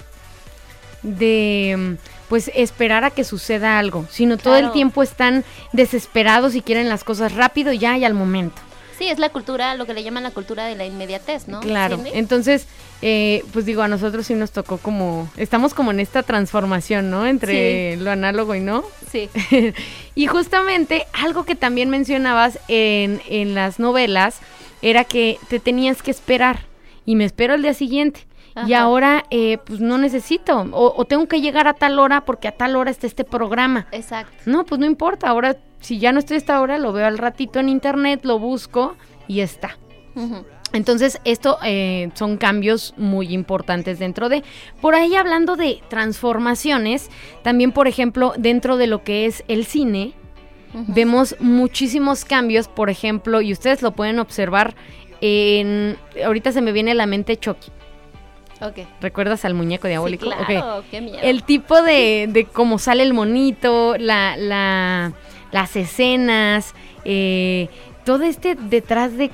de 1.03 1.97
pues 2.27 2.51
esperar 2.53 3.03
a 3.05 3.11
que 3.11 3.23
suceda 3.23 3.79
algo, 3.79 4.05
sino 4.11 4.37
todo 4.37 4.55
el 4.57 4.71
tiempo 4.71 5.01
están 5.01 5.43
desesperados 5.71 6.53
y 6.55 6.61
quieren 6.61 6.89
las 6.89 7.03
cosas 7.03 7.33
rápido 7.33 7.71
ya 7.73 7.97
y 7.97 8.05
al 8.05 8.13
momento. 8.13 8.61
Sí, 8.99 9.07
es 9.07 9.17
la 9.17 9.29
cultura, 9.29 9.75
lo 9.75 9.85
que 9.85 9.93
le 9.93 10.03
llaman 10.03 10.23
la 10.23 10.31
cultura 10.31 10.65
de 10.65 10.75
la 10.75 10.85
inmediatez, 10.85 11.47
¿no? 11.47 11.61
Claro, 11.61 12.03
entonces, 12.13 12.67
eh, 13.01 13.45
pues 13.53 13.65
digo, 13.65 13.81
a 13.81 13.87
nosotros 13.87 14.27
sí 14.27 14.33
nos 14.33 14.51
tocó 14.51 14.77
como, 14.77 15.31
estamos 15.37 15.73
como 15.73 15.91
en 15.91 16.01
esta 16.01 16.21
transformación, 16.21 17.09
¿no? 17.09 17.25
Entre 17.25 17.95
lo 17.95 18.11
análogo 18.11 18.55
y 18.55 18.59
no. 18.59 18.83
Sí. 19.09 19.29
y 20.15 20.27
justamente 20.27 21.05
algo 21.13 21.45
que 21.45 21.55
también 21.55 21.89
mencionabas 21.89 22.59
en, 22.67 23.21
en 23.29 23.55
las 23.55 23.79
novelas 23.79 24.39
era 24.81 25.05
que 25.05 25.37
te 25.47 25.61
tenías 25.61 26.01
que 26.01 26.11
esperar 26.11 26.65
y 27.05 27.15
me 27.15 27.23
espero 27.23 27.53
el 27.53 27.61
día 27.61 27.73
siguiente. 27.73 28.27
Y 28.67 28.73
ahora, 28.73 29.23
eh, 29.29 29.57
pues 29.65 29.79
no 29.79 29.97
necesito, 29.97 30.59
o, 30.71 30.93
o 30.95 31.05
tengo 31.05 31.27
que 31.27 31.41
llegar 31.41 31.67
a 31.67 31.73
tal 31.73 31.99
hora 31.99 32.25
porque 32.25 32.47
a 32.47 32.51
tal 32.51 32.75
hora 32.75 32.91
está 32.91 33.07
este 33.07 33.23
programa. 33.23 33.87
Exacto. 33.91 34.33
No, 34.45 34.65
pues 34.65 34.79
no 34.79 34.85
importa, 34.85 35.29
ahora 35.29 35.57
si 35.79 35.99
ya 35.99 36.11
no 36.11 36.19
estoy 36.19 36.35
a 36.35 36.37
esta 36.39 36.61
hora, 36.61 36.77
lo 36.77 36.91
veo 36.91 37.05
al 37.05 37.17
ratito 37.17 37.59
en 37.59 37.69
internet, 37.69 38.21
lo 38.23 38.39
busco 38.39 38.95
y 39.27 39.41
está. 39.41 39.77
Entonces, 40.73 41.19
esto 41.23 41.57
eh, 41.63 42.09
son 42.13 42.37
cambios 42.37 42.93
muy 42.97 43.33
importantes 43.33 43.97
dentro 43.99 44.29
de... 44.29 44.43
Por 44.81 44.93
ahí 44.93 45.15
hablando 45.15 45.55
de 45.55 45.81
transformaciones, 45.87 47.09
también, 47.41 47.71
por 47.71 47.87
ejemplo, 47.87 48.33
dentro 48.37 48.77
de 48.77 48.87
lo 48.87 49.03
que 49.03 49.25
es 49.25 49.43
el 49.47 49.65
cine, 49.65 50.13
vemos 50.87 51.35
muchísimos 51.39 52.25
cambios, 52.25 52.67
por 52.67 52.89
ejemplo, 52.89 53.41
y 53.41 53.53
ustedes 53.53 53.81
lo 53.81 53.93
pueden 53.93 54.19
observar 54.19 54.75
en... 55.21 55.97
Ahorita 56.23 56.51
se 56.51 56.61
me 56.61 56.71
viene 56.71 56.91
a 56.91 56.95
la 56.95 57.05
mente 57.05 57.37
Chucky. 57.37 57.71
Ok. 58.61 58.79
¿Recuerdas 59.01 59.45
al 59.45 59.53
muñeco 59.53 59.87
diabólico? 59.87 60.25
Sí, 60.29 60.31
claro, 60.47 60.83
qué 60.91 61.01
miedo. 61.01 61.19
El 61.21 61.43
tipo 61.43 61.81
de, 61.81 62.27
de 62.29 62.45
cómo 62.45 62.77
sale 62.79 63.03
el 63.03 63.13
monito, 63.13 63.95
la, 63.97 64.35
la- 64.37 65.13
las 65.51 65.75
escenas, 65.75 66.73
eh, 67.05 67.69
todo 68.05 68.23
este 68.23 68.55
detrás 68.55 69.15
de 69.17 69.31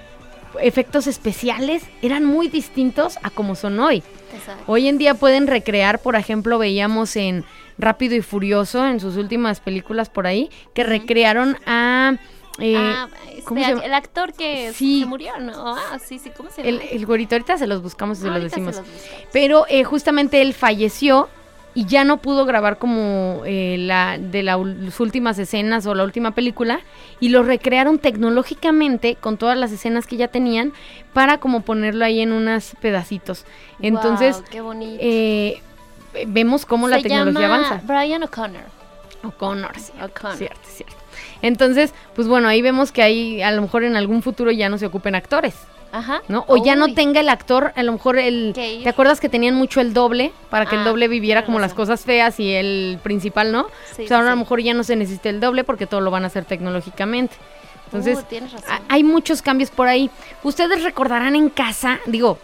efectos 0.61 1.07
especiales 1.07 1.83
eran 2.01 2.23
muy 2.23 2.47
distintos 2.47 3.17
a 3.23 3.29
como 3.29 3.55
son 3.55 3.79
hoy. 3.79 4.03
Exacto. 4.33 4.63
Hoy 4.67 4.87
en 4.87 4.97
día 4.97 5.15
pueden 5.15 5.47
recrear, 5.47 5.99
por 5.99 6.15
ejemplo, 6.15 6.57
veíamos 6.57 7.15
en 7.17 7.43
Rápido 7.77 8.15
y 8.15 8.21
Furioso, 8.21 8.85
en 8.87 8.99
sus 9.01 9.17
últimas 9.17 9.59
películas 9.59 10.09
por 10.09 10.27
ahí, 10.27 10.49
que 10.73 10.83
recrearon 10.85 11.57
a... 11.65 12.15
eh, 12.59 12.75
ah, 12.77 13.07
este, 13.29 13.43
¿cómo 13.43 13.61
se 13.61 13.67
llama? 13.69 13.85
el 13.85 13.93
actor 13.93 14.33
que 14.33 14.71
Sí. 14.73 15.01
se 15.01 15.05
murió, 15.05 15.37
¿no? 15.39 15.75
Ah, 15.75 15.99
sí, 16.03 16.19
sí, 16.19 16.31
¿cómo 16.35 16.49
se 16.49 16.61
el, 16.61 16.79
llama? 16.79 16.89
el 16.91 17.05
güerito, 17.05 17.35
ahorita 17.35 17.57
se 17.57 17.67
los 17.67 17.81
buscamos 17.81 18.19
y 18.19 18.21
se 18.21 18.27
los 18.27 18.37
se 18.37 18.43
decimos. 18.43 18.75
los. 18.77 18.85
Pero 19.33 19.65
eh, 19.69 19.83
justamente 19.83 20.41
él 20.41 20.53
falleció 20.53 21.27
y 21.77 21.85
ya 21.87 22.05
no 22.05 22.17
pudo 22.21 22.45
grabar 22.45 22.77
como 22.77 23.41
eh, 23.45 23.75
la 23.77 24.17
de 24.17 24.43
la 24.43 24.55
las 24.55 24.97
últimas 25.01 25.37
escenas 25.37 25.85
o 25.85 25.93
la 25.93 26.05
última 26.05 26.31
película 26.31 26.79
y 27.19 27.27
lo 27.27 27.43
recrearon 27.43 27.99
tecnológicamente 27.99 29.15
con 29.15 29.37
todas 29.37 29.57
las 29.57 29.73
escenas 29.73 30.07
que 30.07 30.15
ya 30.15 30.29
tenían 30.29 30.71
para 31.11 31.39
como 31.39 31.63
ponerlo 31.63 32.05
ahí 32.05 32.21
en 32.21 32.31
unos 32.31 32.71
pedacitos. 32.79 33.45
Entonces, 33.81 34.37
Guau, 34.37 34.49
qué 34.49 34.61
bonito. 34.61 34.97
eh, 35.01 35.61
vemos 36.27 36.65
cómo 36.65 36.87
la 36.87 37.01
tecnología 37.01 37.41
llama 37.41 37.67
avanza. 37.67 37.81
Brian 37.85 38.23
O'Connor. 38.23 38.63
O'Connor, 39.25 39.77
sí. 39.77 39.91
O'Connor. 40.01 40.37
Cierto, 40.37 40.59
cierto. 40.69 40.95
Entonces, 41.41 41.93
pues 42.15 42.27
bueno, 42.27 42.47
ahí 42.47 42.61
vemos 42.61 42.91
que 42.91 43.01
ahí 43.03 43.41
a 43.41 43.51
lo 43.51 43.61
mejor 43.61 43.83
en 43.83 43.95
algún 43.95 44.21
futuro 44.21 44.51
ya 44.51 44.69
no 44.69 44.77
se 44.77 44.85
ocupen 44.85 45.15
actores. 45.15 45.55
Ajá. 45.91 46.21
¿no? 46.27 46.43
O 46.49 46.57
ya 46.61 46.75
no 46.75 46.93
tenga 46.93 47.21
el 47.21 47.29
actor, 47.29 47.71
a 47.77 47.81
lo 47.83 47.93
mejor 47.93 48.19
el... 48.19 48.51
¿Te 48.53 48.89
acuerdas 48.89 49.21
que 49.21 49.29
tenían 49.29 49.55
mucho 49.55 49.79
el 49.79 49.93
doble? 49.93 50.33
Para 50.49 50.65
que 50.65 50.75
el 50.75 50.81
Ah, 50.81 50.85
doble 50.85 51.07
viviera 51.07 51.45
como 51.45 51.57
las 51.59 51.73
cosas 51.73 52.03
feas 52.03 52.37
y 52.41 52.51
el 52.51 52.99
principal 53.01 53.53
no. 53.53 53.63
Sí, 53.63 53.93
pues 53.97 54.07
sí, 54.09 54.13
ahora 54.13 54.27
a 54.27 54.31
lo 54.31 54.37
mejor 54.37 54.61
ya 54.61 54.73
no 54.73 54.83
se 54.83 54.97
necesita 54.97 55.29
el 55.29 55.39
doble 55.39 55.63
porque 55.63 55.87
todo 55.87 56.01
lo 56.01 56.11
van 56.11 56.25
a 56.25 56.27
hacer 56.27 56.43
tecnológicamente. 56.43 57.35
Entonces, 57.85 58.17
Uh, 58.29 58.71
hay 58.89 59.03
muchos 59.05 59.41
cambios 59.41 59.69
por 59.69 59.87
ahí. 59.87 60.09
Ustedes 60.43 60.83
recordarán 60.83 61.33
en 61.35 61.49
casa, 61.49 61.99
digo, 62.07 62.39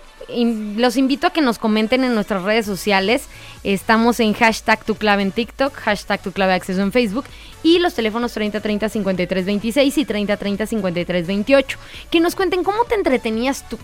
los 0.76 0.98
invito 0.98 1.28
a 1.28 1.34
que 1.34 1.42
nos 1.42 1.60
comenten 1.60 2.04
en 2.04 2.14
nuestras 2.16 2.44
redes 2.44 2.66
sociales. 2.66 3.26
Estamos 3.64 4.20
en 4.20 4.34
hashtag 4.34 4.84
tu 4.84 4.96
clave 4.96 5.22
en 5.22 5.32
TikTok, 5.32 5.74
hashtag 5.74 6.22
tu 6.22 6.32
clave 6.32 6.54
acceso 6.54 6.82
en 6.82 6.92
Facebook 6.92 7.26
y 7.64 7.80
los 7.80 7.94
teléfonos 7.94 8.34
3030 8.34 8.90
53 8.90 9.46
26 9.46 9.98
y 9.98 10.06
3030 10.06 10.66
53 10.66 11.28
28. 11.28 11.78
Que 12.10 12.20
nos 12.20 12.36
cuenten 12.36 12.64
cómo 12.64 12.86
te 12.86 12.96
entretenías 12.96 13.68
tú, 13.70 13.78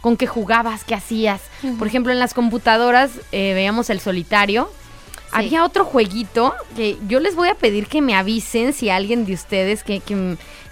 con 0.00 0.16
qué 0.16 0.26
jugabas, 0.26 0.84
qué 0.84 0.94
hacías. 0.94 1.40
Por 1.78 1.86
ejemplo, 1.86 2.12
en 2.12 2.18
las 2.18 2.34
computadoras 2.34 3.10
eh, 3.32 3.54
veíamos 3.54 3.90
el 3.90 4.00
solitario. 4.00 4.70
Había 5.32 5.64
otro 5.64 5.84
jueguito 5.84 6.54
que 6.74 6.98
yo 7.06 7.20
les 7.20 7.36
voy 7.36 7.48
a 7.48 7.54
pedir 7.54 7.86
que 7.86 8.02
me 8.02 8.16
avisen 8.16 8.72
si 8.72 8.90
alguien 8.90 9.24
de 9.26 9.34
ustedes 9.34 9.84
que, 9.84 10.02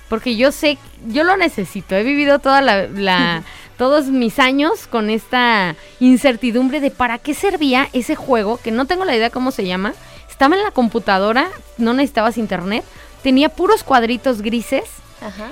porque 0.09 0.37
yo 0.37 0.53
sé, 0.53 0.79
yo 1.07 1.25
lo 1.25 1.37
necesito. 1.37 1.95
He 1.95 2.03
vivido 2.03 2.39
toda 2.39 2.61
la, 2.61 2.87
la- 2.87 3.43
todos 3.79 4.07
mis 4.07 4.39
años 4.41 4.87
con 4.89 5.09
esta 5.11 5.77
incertidumbre 6.01 6.81
de 6.81 6.91
para 6.91 7.19
qué 7.19 7.33
servía 7.35 7.89
ese 7.93 8.17
juego, 8.17 8.59
que 8.63 8.71
no 8.73 8.87
tengo 8.87 9.05
la 9.05 9.15
idea 9.17 9.31
cómo 9.31 9.51
se 9.53 9.65
llama. 9.67 9.95
Estaba 10.29 10.57
en 10.57 10.63
la 10.65 10.71
computadora, 10.73 11.49
no 11.79 11.95
necesitabas 11.95 12.39
internet, 12.39 12.85
tenía 13.23 13.49
puros 13.49 13.85
cuadritos 13.85 14.43
grises, 14.43 14.85
Ajá. 15.21 15.51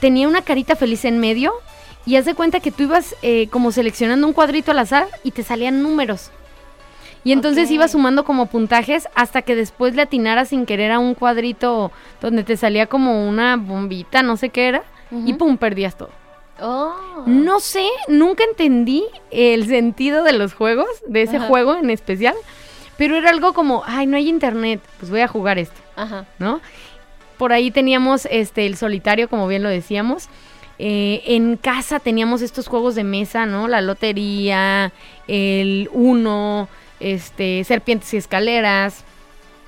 tenía 0.00 0.26
una 0.28 0.42
carita 0.42 0.74
feliz 0.76 1.04
en 1.04 1.18
medio 1.18 1.52
y 2.06 2.16
haz 2.16 2.24
de 2.24 2.34
cuenta 2.34 2.58
que 2.60 2.70
tú 2.72 2.84
ibas 2.84 3.14
eh, 3.22 3.48
como 3.50 3.70
seleccionando 3.72 4.26
un 4.26 4.32
cuadrito 4.32 4.70
al 4.72 4.78
azar 4.80 5.06
y 5.22 5.30
te 5.32 5.42
salían 5.44 5.82
números. 5.82 6.30
Y 7.24 7.32
entonces 7.32 7.66
Ok. 7.66 7.72
ibas 7.74 7.92
sumando 7.92 8.24
como 8.24 8.46
puntajes 8.46 9.08
hasta 9.14 9.42
que 9.42 9.54
después 9.54 9.94
le 9.94 10.02
atinaras 10.02 10.48
sin 10.48 10.66
querer 10.66 10.90
a 10.90 10.98
un 10.98 11.14
cuadrito 11.14 11.92
donde 12.20 12.42
te 12.44 12.56
salía 12.56 12.86
como 12.86 13.28
una 13.28 13.56
bombita, 13.56 14.22
no 14.22 14.36
sé 14.36 14.48
qué 14.48 14.68
era, 14.68 14.82
y 15.24 15.34
pum, 15.34 15.56
perdías 15.56 15.96
todo. 15.96 16.10
Oh. 16.60 17.24
No 17.26 17.60
sé, 17.60 17.86
nunca 18.08 18.44
entendí 18.44 19.04
el 19.30 19.66
sentido 19.66 20.22
de 20.24 20.32
los 20.32 20.54
juegos, 20.54 20.86
de 21.06 21.22
ese 21.22 21.36
Ajá. 21.36 21.46
juego 21.46 21.76
en 21.76 21.90
especial, 21.90 22.34
pero 22.96 23.16
era 23.16 23.30
algo 23.30 23.52
como, 23.52 23.82
ay, 23.86 24.06
no 24.06 24.16
hay 24.16 24.28
internet, 24.28 24.80
pues 24.98 25.10
voy 25.10 25.20
a 25.20 25.28
jugar 25.28 25.58
esto. 25.58 25.80
Ajá. 25.96 26.24
¿no? 26.38 26.60
Por 27.38 27.52
ahí 27.52 27.70
teníamos 27.70 28.26
este 28.30 28.66
el 28.66 28.76
solitario, 28.76 29.28
como 29.28 29.46
bien 29.48 29.62
lo 29.62 29.68
decíamos. 29.68 30.28
Eh, 30.78 31.22
en 31.26 31.56
casa 31.56 32.00
teníamos 32.00 32.42
estos 32.42 32.66
juegos 32.66 32.94
de 32.94 33.04
mesa, 33.04 33.46
¿no? 33.46 33.68
La 33.68 33.80
lotería, 33.80 34.92
el 35.28 35.88
uno, 35.92 36.68
este, 37.02 37.64
serpientes 37.64 38.12
y 38.14 38.16
escaleras, 38.16 39.04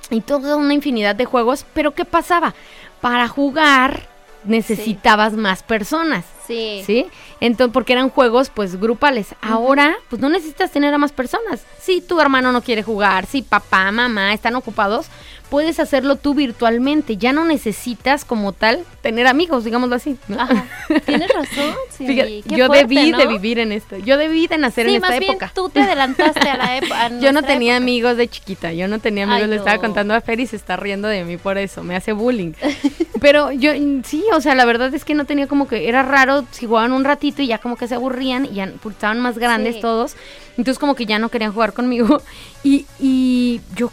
y 0.09 0.21
toda 0.21 0.55
una 0.55 0.73
infinidad 0.73 1.15
de 1.15 1.25
juegos. 1.25 1.65
Pero 1.73 1.93
¿qué 1.93 2.05
pasaba? 2.05 2.53
Para 3.01 3.27
jugar 3.27 4.07
necesitabas 4.43 5.33
más 5.33 5.63
personas. 5.63 6.25
Sí. 6.47 6.83
¿Sí? 6.85 7.07
Entonces, 7.39 7.73
porque 7.73 7.93
eran 7.93 8.09
juegos, 8.09 8.49
pues, 8.53 8.79
grupales. 8.79 9.33
Ahora, 9.41 9.95
pues, 10.09 10.21
no 10.21 10.29
necesitas 10.29 10.71
tener 10.71 10.93
a 10.93 10.97
más 10.97 11.11
personas. 11.11 11.65
Si 11.81 12.01
tu 12.01 12.19
hermano 12.21 12.51
no 12.51 12.61
quiere 12.61 12.83
jugar, 12.83 13.25
si 13.25 13.41
papá, 13.41 13.91
mamá 13.91 14.33
están 14.33 14.55
ocupados, 14.55 15.07
puedes 15.49 15.79
hacerlo 15.79 16.15
tú 16.15 16.33
virtualmente. 16.33 17.17
Ya 17.17 17.31
no 17.33 17.45
necesitas, 17.45 18.25
como 18.25 18.51
tal, 18.53 18.83
tener 19.01 19.27
amigos, 19.27 19.63
digámoslo 19.63 19.95
así. 19.95 20.17
¿no? 20.27 20.39
Ajá. 20.41 20.65
Tienes 21.05 21.29
razón. 21.33 21.73
Sí. 21.95 22.05
Fíjate, 22.07 22.43
Qué 22.49 22.55
yo 22.57 22.67
fuerte, 22.67 22.87
debí 22.93 23.11
¿no? 23.11 23.17
de 23.17 23.25
vivir 23.27 23.57
en 23.57 23.71
esto. 23.71 23.95
Yo 23.97 24.17
debí 24.17 24.47
de 24.47 24.57
nacer 24.57 24.85
Sí, 24.85 24.91
en 24.91 24.95
esta 24.97 25.07
más 25.11 25.19
bien 25.19 25.31
época. 25.31 25.51
tú 25.55 25.69
te 25.69 25.79
adelantaste 25.79 26.49
a 26.49 26.57
la 26.57 26.75
época. 26.79 27.09
Yo 27.21 27.31
no 27.31 27.41
tenía 27.41 27.77
amigos 27.77 28.17
de 28.17 28.27
chiquita, 28.27 28.73
yo 28.73 28.89
no 28.89 28.99
tenía 28.99 29.23
amigos, 29.23 29.43
Ay, 29.43 29.47
le 29.49 29.55
estaba 29.55 29.77
contando 29.77 30.13
a 30.13 30.19
Fer 30.19 30.41
y 30.41 30.45
se 30.47 30.57
está 30.57 30.75
riendo 30.75 31.07
de 31.07 31.23
mí 31.23 31.37
por 31.37 31.57
eso, 31.57 31.83
me 31.83 31.95
hace 31.95 32.11
bullying. 32.11 32.51
Pero 33.21 33.53
yo, 33.53 33.71
sí, 34.03 34.25
o 34.33 34.41
sea, 34.41 34.55
la 34.55 34.65
verdad 34.65 34.93
es 34.93 35.05
que 35.05 35.13
no 35.13 35.23
tenía 35.23 35.47
como 35.47 35.69
que, 35.69 35.87
era 35.87 36.03
raro 36.03 36.43
si 36.51 36.65
jugaban 36.65 36.91
un 36.91 37.05
ratito 37.05 37.41
y 37.41 37.47
ya 37.47 37.59
como 37.59 37.77
que 37.77 37.87
se 37.87 37.95
aburrían 37.95 38.45
y 38.45 38.55
ya 38.55 38.69
estaban 38.89 39.21
más 39.21 39.37
grandes 39.37 39.75
Sí. 39.75 39.81
todos, 39.81 40.15
entonces 40.57 40.77
como 40.79 40.95
que 40.95 41.05
ya 41.05 41.17
no 41.17 41.29
querían 41.29 41.53
jugar 41.53 41.71
conmigo 41.71 42.21
y, 42.61 42.85
y 42.99 43.61
yo 43.75 43.89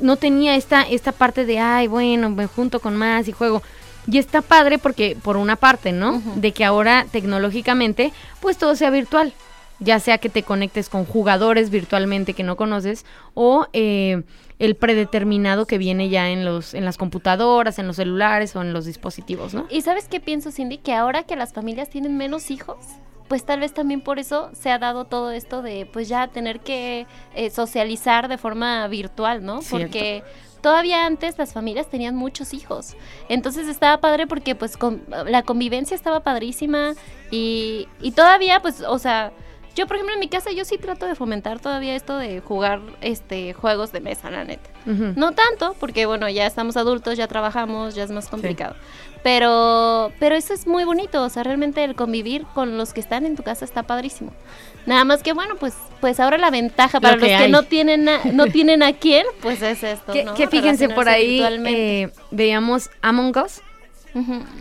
no 0.00 0.16
tenía 0.16 0.56
esta, 0.56 0.82
esta 0.82 1.12
parte 1.12 1.44
de, 1.44 1.58
ay, 1.58 1.86
bueno, 1.86 2.30
me 2.30 2.46
junto 2.46 2.80
con 2.80 2.96
más 2.96 3.28
y 3.28 3.32
juego. 3.32 3.62
Y 4.06 4.18
está 4.18 4.42
padre 4.42 4.78
porque, 4.78 5.16
por 5.22 5.36
una 5.36 5.56
parte, 5.56 5.92
¿no? 5.92 6.22
De 6.36 6.52
que 6.52 6.64
ahora 6.64 7.06
tecnológicamente, 7.10 8.12
pues 8.40 8.56
todo 8.56 8.74
sea 8.74 8.90
virtual. 8.90 9.32
Ya 9.78 9.98
sea 9.98 10.18
que 10.18 10.28
te 10.28 10.42
conectes 10.42 10.88
con 10.88 11.06
jugadores 11.06 11.70
virtualmente 11.70 12.34
que 12.34 12.42
no 12.42 12.56
conoces 12.56 13.06
o 13.32 13.66
eh, 13.72 14.22
el 14.58 14.74
predeterminado 14.74 15.64
que 15.66 15.78
viene 15.78 16.10
ya 16.10 16.28
en, 16.28 16.44
los, 16.44 16.74
en 16.74 16.84
las 16.84 16.98
computadoras, 16.98 17.78
en 17.78 17.86
los 17.86 17.96
celulares 17.96 18.54
o 18.56 18.60
en 18.60 18.74
los 18.74 18.84
dispositivos, 18.84 19.54
¿no? 19.54 19.66
¿Y 19.70 19.80
sabes 19.80 20.06
qué 20.06 20.20
pienso, 20.20 20.50
Cindy? 20.50 20.76
Que 20.76 20.92
ahora 20.92 21.22
que 21.22 21.34
las 21.34 21.54
familias 21.54 21.88
tienen 21.88 22.18
menos 22.18 22.50
hijos, 22.50 22.76
pues 23.30 23.44
tal 23.46 23.60
vez 23.60 23.72
también 23.72 24.00
por 24.00 24.18
eso 24.18 24.50
se 24.52 24.70
ha 24.72 24.78
dado 24.78 25.04
todo 25.06 25.30
esto 25.30 25.62
de 25.62 25.86
pues 25.90 26.08
ya 26.08 26.26
tener 26.26 26.58
que 26.60 27.06
eh, 27.34 27.48
socializar 27.50 28.26
de 28.28 28.36
forma 28.38 28.86
virtual, 28.88 29.44
¿no? 29.44 29.62
Cierto. 29.62 29.86
Porque 29.86 30.24
todavía 30.60 31.06
antes 31.06 31.38
las 31.38 31.52
familias 31.52 31.88
tenían 31.88 32.16
muchos 32.16 32.52
hijos. 32.52 32.96
Entonces 33.28 33.68
estaba 33.68 33.98
padre 34.00 34.26
porque 34.26 34.56
pues 34.56 34.76
con- 34.76 35.04
la 35.26 35.42
convivencia 35.44 35.94
estaba 35.94 36.20
padrísima 36.20 36.94
y, 37.30 37.86
y 38.02 38.10
todavía 38.10 38.60
pues, 38.60 38.82
o 38.82 38.98
sea... 38.98 39.32
Yo, 39.76 39.86
por 39.86 39.94
ejemplo, 39.96 40.12
en 40.14 40.20
mi 40.20 40.26
casa 40.28 40.50
yo 40.50 40.64
sí 40.64 40.78
trato 40.78 41.06
de 41.06 41.14
fomentar 41.14 41.60
todavía 41.60 41.94
esto 41.94 42.16
de 42.18 42.40
jugar 42.40 42.80
este 43.02 43.52
juegos 43.54 43.92
de 43.92 44.00
mesa, 44.00 44.28
la 44.28 44.42
neta. 44.44 44.68
No 44.84 45.30
tanto, 45.30 45.76
porque 45.78 46.06
bueno, 46.06 46.28
ya 46.28 46.44
estamos 46.44 46.76
adultos, 46.76 47.16
ya 47.16 47.28
trabajamos, 47.28 47.94
ya 47.94 48.02
es 48.02 48.10
más 48.10 48.28
complicado. 48.28 48.74
Pero, 49.22 50.12
pero 50.18 50.34
eso 50.34 50.54
es 50.54 50.66
muy 50.66 50.84
bonito, 50.84 51.22
o 51.22 51.28
sea, 51.28 51.42
realmente 51.42 51.84
el 51.84 51.94
convivir 51.94 52.46
con 52.54 52.78
los 52.78 52.92
que 52.94 53.00
están 53.00 53.26
en 53.26 53.36
tu 53.36 53.42
casa 53.42 53.64
está 53.64 53.82
padrísimo. 53.82 54.32
Nada 54.86 55.04
más 55.04 55.22
que 55.22 55.34
bueno, 55.34 55.56
pues, 55.56 55.74
pues 56.00 56.18
ahora 56.20 56.38
la 56.38 56.50
ventaja 56.50 57.00
para 57.00 57.16
Lo 57.16 57.20
los 57.20 57.28
que 57.28 57.34
hay. 57.34 57.50
no 57.50 57.64
tienen 57.64 58.08
a, 58.08 58.20
no 58.32 58.46
tienen 58.52 58.82
a 58.82 58.94
quién, 58.94 59.26
pues 59.42 59.60
es 59.60 59.82
esto, 59.82 60.12
Que, 60.12 60.24
¿no? 60.24 60.34
que 60.34 60.48
fíjense 60.48 60.88
por 60.88 61.08
ahí, 61.08 61.42
eh, 61.66 62.10
veíamos 62.30 62.88
Among 63.02 63.36
Us. 63.44 63.60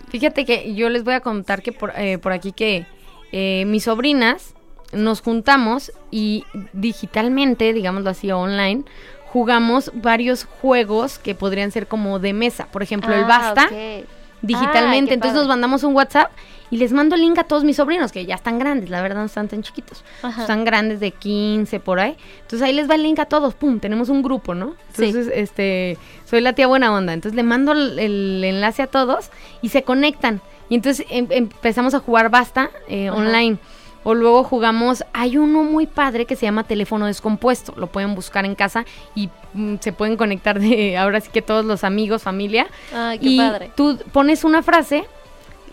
Fíjate 0.09 0.45
que 0.45 0.75
yo 0.75 0.89
les 0.89 1.03
voy 1.03 1.13
a 1.15 1.21
contar 1.21 1.61
que 1.61 1.71
por, 1.71 1.93
eh, 1.95 2.17
por 2.17 2.33
aquí 2.33 2.51
que 2.51 2.85
eh, 3.31 3.63
mis 3.65 3.85
sobrinas 3.85 4.53
nos 4.91 5.21
juntamos 5.21 5.91
y 6.11 6.43
digitalmente, 6.73 7.73
digámoslo 7.73 8.09
así, 8.09 8.29
online, 8.31 8.83
jugamos 9.31 9.91
varios 9.95 10.43
juegos 10.43 11.17
que 11.19 11.33
podrían 11.35 11.71
ser 11.71 11.87
como 11.87 12.19
de 12.19 12.33
mesa. 12.33 12.67
Por 12.71 12.83
ejemplo, 12.83 13.13
el 13.13 13.23
Ah, 13.23 13.27
Basta, 13.27 13.65
ok. 13.71 14.05
Digitalmente. 14.41 15.13
Entonces 15.13 15.33
padre. 15.33 15.47
nos 15.47 15.47
mandamos 15.47 15.83
un 15.83 15.95
WhatsApp 15.95 16.31
y 16.71 16.77
les 16.77 16.91
mando 16.91 17.15
el 17.15 17.21
link 17.21 17.37
a 17.39 17.43
todos 17.43 17.63
mis 17.63 17.77
sobrinos, 17.77 18.11
que 18.11 18.25
ya 18.25 18.35
están 18.35 18.59
grandes, 18.59 18.89
la 18.89 19.01
verdad 19.01 19.21
no 19.21 19.25
están 19.25 19.47
tan 19.47 19.63
chiquitos. 19.63 20.03
Ajá. 20.21 20.41
Están 20.41 20.65
grandes 20.65 20.99
de 20.99 21.11
15 21.11 21.79
por 21.79 21.99
ahí. 21.99 22.15
Entonces 22.41 22.61
ahí 22.61 22.73
les 22.73 22.89
va 22.89 22.95
el 22.95 23.03
link 23.03 23.19
a 23.19 23.25
todos, 23.25 23.55
pum, 23.55 23.79
tenemos 23.79 24.09
un 24.09 24.21
grupo, 24.21 24.53
¿no? 24.53 24.75
Sí. 24.93 25.05
Entonces, 25.05 25.31
este, 25.35 25.97
soy 26.25 26.41
la 26.41 26.53
tía 26.53 26.67
buena 26.67 26.93
onda. 26.93 27.13
Entonces 27.13 27.35
le 27.35 27.43
mando 27.43 27.71
el, 27.71 27.97
el 27.97 28.43
enlace 28.43 28.83
a 28.83 28.87
todos 28.87 29.31
y 29.61 29.69
se 29.69 29.83
conectan. 29.83 30.41
Y 30.69 30.75
entonces 30.75 31.05
em- 31.09 31.27
empezamos 31.31 31.95
a 31.95 31.99
jugar 31.99 32.29
basta 32.29 32.69
eh, 32.87 33.09
online. 33.09 33.57
O 34.03 34.13
luego 34.13 34.43
jugamos, 34.43 35.03
hay 35.13 35.37
uno 35.37 35.63
muy 35.63 35.87
padre 35.87 36.25
que 36.25 36.35
se 36.35 36.45
llama 36.45 36.63
teléfono 36.63 37.05
descompuesto. 37.05 37.73
Lo 37.75 37.87
pueden 37.87 38.15
buscar 38.15 38.45
en 38.45 38.55
casa 38.55 38.85
y 39.15 39.29
mm, 39.53 39.75
se 39.79 39.91
pueden 39.91 40.17
conectar 40.17 40.59
de 40.59 40.97
ahora 40.97 41.21
sí 41.21 41.29
que 41.31 41.41
todos 41.41 41.65
los 41.65 41.83
amigos, 41.83 42.23
familia. 42.23 42.67
Ay, 42.93 43.19
qué 43.19 43.29
y 43.29 43.37
padre. 43.37 43.71
tú 43.75 43.97
pones 44.11 44.43
una 44.43 44.63
frase 44.63 45.05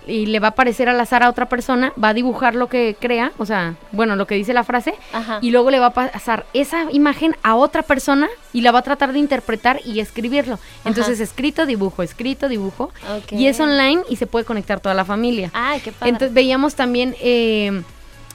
y 0.06 0.26
le 0.26 0.40
va 0.40 0.48
a 0.48 0.50
aparecer 0.50 0.88
al 0.88 1.00
azar 1.00 1.22
a 1.22 1.28
otra 1.28 1.46
persona, 1.48 1.92
va 2.02 2.10
a 2.10 2.14
dibujar 2.14 2.54
lo 2.54 2.68
que 2.68 2.96
crea, 2.98 3.32
o 3.38 3.46
sea, 3.46 3.74
bueno, 3.92 4.16
lo 4.16 4.26
que 4.26 4.36
dice 4.36 4.52
la 4.52 4.64
frase, 4.64 4.94
Ajá. 5.12 5.38
y 5.42 5.50
luego 5.50 5.70
le 5.70 5.80
va 5.80 5.86
a 5.86 5.90
pasar 5.90 6.46
esa 6.54 6.90
imagen 6.92 7.36
a 7.42 7.56
otra 7.56 7.82
persona 7.82 8.28
y 8.52 8.60
la 8.60 8.72
va 8.72 8.80
a 8.80 8.82
tratar 8.82 9.12
de 9.12 9.18
interpretar 9.18 9.80
y 9.84 10.00
escribirlo. 10.00 10.58
Entonces, 10.84 11.20
escrito, 11.20 11.66
dibujo, 11.66 12.02
escrito, 12.02 12.48
dibujo. 12.48 12.92
Y 13.30 13.46
es 13.46 13.58
online 13.60 14.02
y 14.08 14.16
se 14.16 14.26
puede 14.26 14.44
conectar 14.44 14.80
toda 14.80 14.94
la 14.94 15.04
familia. 15.04 15.50
Ay, 15.52 15.80
qué 15.80 15.92
padre. 15.92 16.10
Entonces 16.10 16.32
veíamos 16.32 16.74
también 16.74 17.16
eh, 17.20 17.82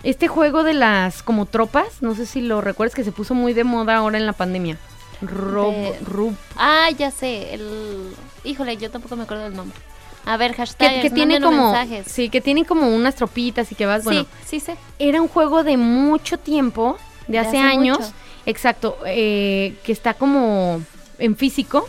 este 0.03 0.27
juego 0.27 0.63
de 0.63 0.73
las 0.73 1.23
como 1.23 1.45
tropas, 1.45 2.01
no 2.01 2.15
sé 2.15 2.25
si 2.25 2.41
lo 2.41 2.61
recuerdas 2.61 2.95
que 2.95 3.03
se 3.03 3.11
puso 3.11 3.33
muy 3.33 3.53
de 3.53 3.63
moda 3.63 3.97
ahora 3.97 4.17
en 4.17 4.25
la 4.25 4.33
pandemia. 4.33 4.77
Rob, 5.21 5.71
De- 5.71 5.99
Rub- 6.05 6.35
Ah, 6.57 6.89
ya 6.97 7.11
sé, 7.11 7.53
el... 7.53 8.13
Híjole, 8.43 8.77
yo 8.77 8.89
tampoco 8.89 9.15
me 9.15 9.23
acuerdo 9.23 9.43
del 9.43 9.55
nombre. 9.55 9.77
A 10.25 10.37
ver, 10.37 10.53
hashtag, 10.53 10.95
que, 10.95 11.01
que 11.01 11.09
tiene 11.11 11.39
como 11.39 11.71
mensajes. 11.71 12.11
sí, 12.11 12.29
que 12.29 12.41
tiene 12.41 12.65
como 12.65 12.95
unas 12.95 13.15
tropitas 13.15 13.71
y 13.71 13.75
que 13.75 13.85
vas, 13.85 14.03
bueno, 14.03 14.21
sí, 14.45 14.59
sí 14.59 14.59
sé. 14.59 14.75
era 14.99 15.21
un 15.21 15.27
juego 15.27 15.63
de 15.63 15.77
mucho 15.77 16.37
tiempo, 16.37 16.97
de 17.27 17.33
De 17.33 17.39
hace, 17.39 17.49
hace 17.49 17.59
años, 17.59 17.99
mucho. 17.99 18.11
exacto, 18.45 18.97
eh, 19.05 19.75
que 19.83 19.91
está 19.91 20.13
como 20.15 20.81
en 21.19 21.35
físico, 21.35 21.87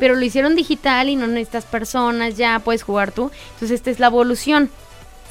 pero 0.00 0.14
lo 0.14 0.24
hicieron 0.24 0.56
digital 0.56 1.08
y 1.10 1.16
no 1.16 1.26
necesitas 1.26 1.66
personas, 1.66 2.36
ya 2.36 2.58
puedes 2.60 2.82
jugar 2.82 3.12
tú. 3.12 3.30
Entonces 3.54 3.72
esta 3.72 3.90
es 3.90 3.98
la 4.00 4.06
evolución, 4.06 4.70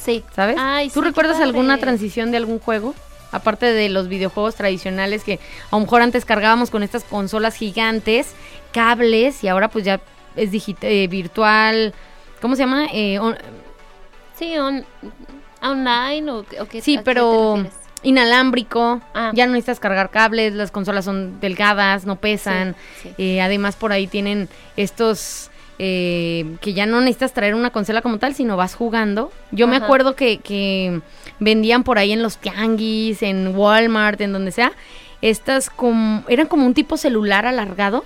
Sí. 0.07 0.23
¿sabes? 0.35 0.55
Ay, 0.59 0.89
¿Tú 0.89 1.01
sí, 1.01 1.05
recuerdas 1.05 1.39
alguna 1.39 1.77
transición 1.77 2.31
de 2.31 2.37
algún 2.37 2.59
juego? 2.59 2.95
Aparte 3.31 3.65
de 3.73 3.89
los 3.89 4.07
videojuegos 4.07 4.55
tradicionales 4.55 5.23
que 5.23 5.33
a 5.69 5.75
lo 5.75 5.81
mejor 5.81 6.01
antes 6.01 6.23
cargábamos 6.23 6.69
con 6.71 6.81
estas 6.81 7.03
consolas 7.03 7.55
gigantes, 7.55 8.33
cables 8.71 9.43
y 9.43 9.49
ahora 9.49 9.67
pues 9.67 9.83
ya 9.83 9.99
es 10.37 10.49
digita- 10.51 10.87
eh, 10.87 11.07
virtual, 11.07 11.93
¿cómo 12.41 12.55
se 12.55 12.61
llama? 12.63 12.87
Eh, 12.93 13.19
on- 13.19 13.37
Sí, 14.39 14.57
on- 14.57 14.85
online 15.61 16.31
o, 16.31 16.37
o 16.39 16.65
qué 16.69 16.79
sí, 16.81 16.95
qué 16.97 17.03
pero 17.03 17.65
inalámbrico, 18.03 19.01
Ah. 19.13 19.31
ya 19.33 19.45
no 19.45 19.53
necesitas 19.53 19.79
cargar 19.79 20.09
cables, 20.09 20.53
las 20.53 20.71
consolas 20.71 21.03
son 21.05 21.39
delgadas, 21.41 22.05
no 22.05 22.15
pesan, 22.15 22.75
Sí, 23.01 23.09
sí. 23.09 23.23
eh, 23.23 23.41
además 23.41 23.75
por 23.75 23.91
ahí 23.91 24.07
tienen 24.07 24.47
estos... 24.77 25.49
eh, 25.79 26.57
que 26.61 26.73
ya 26.73 26.85
no 26.85 27.01
necesitas 27.01 27.33
traer 27.33 27.53
una 27.53 27.69
consola 27.69 28.01
como 28.01 28.17
tal, 28.17 28.33
sino 28.33 28.57
vas 28.57 28.75
jugando. 28.75 29.31
Yo 29.51 29.67
me 29.67 29.77
acuerdo 29.77 30.15
que, 30.15 30.39
que 30.39 31.01
vendían 31.39 31.83
por 31.83 31.99
ahí 31.99 32.11
en 32.11 32.23
los 32.23 32.37
tianguis, 32.37 33.21
en 33.21 33.55
Walmart, 33.55 34.19
en 34.21 34.33
donde 34.33 34.51
sea, 34.51 34.71
estas 35.21 35.69
como, 35.69 36.23
eran 36.27 36.47
como 36.47 36.65
un 36.65 36.73
tipo 36.73 36.97
celular 36.97 37.45
alargado, 37.45 38.05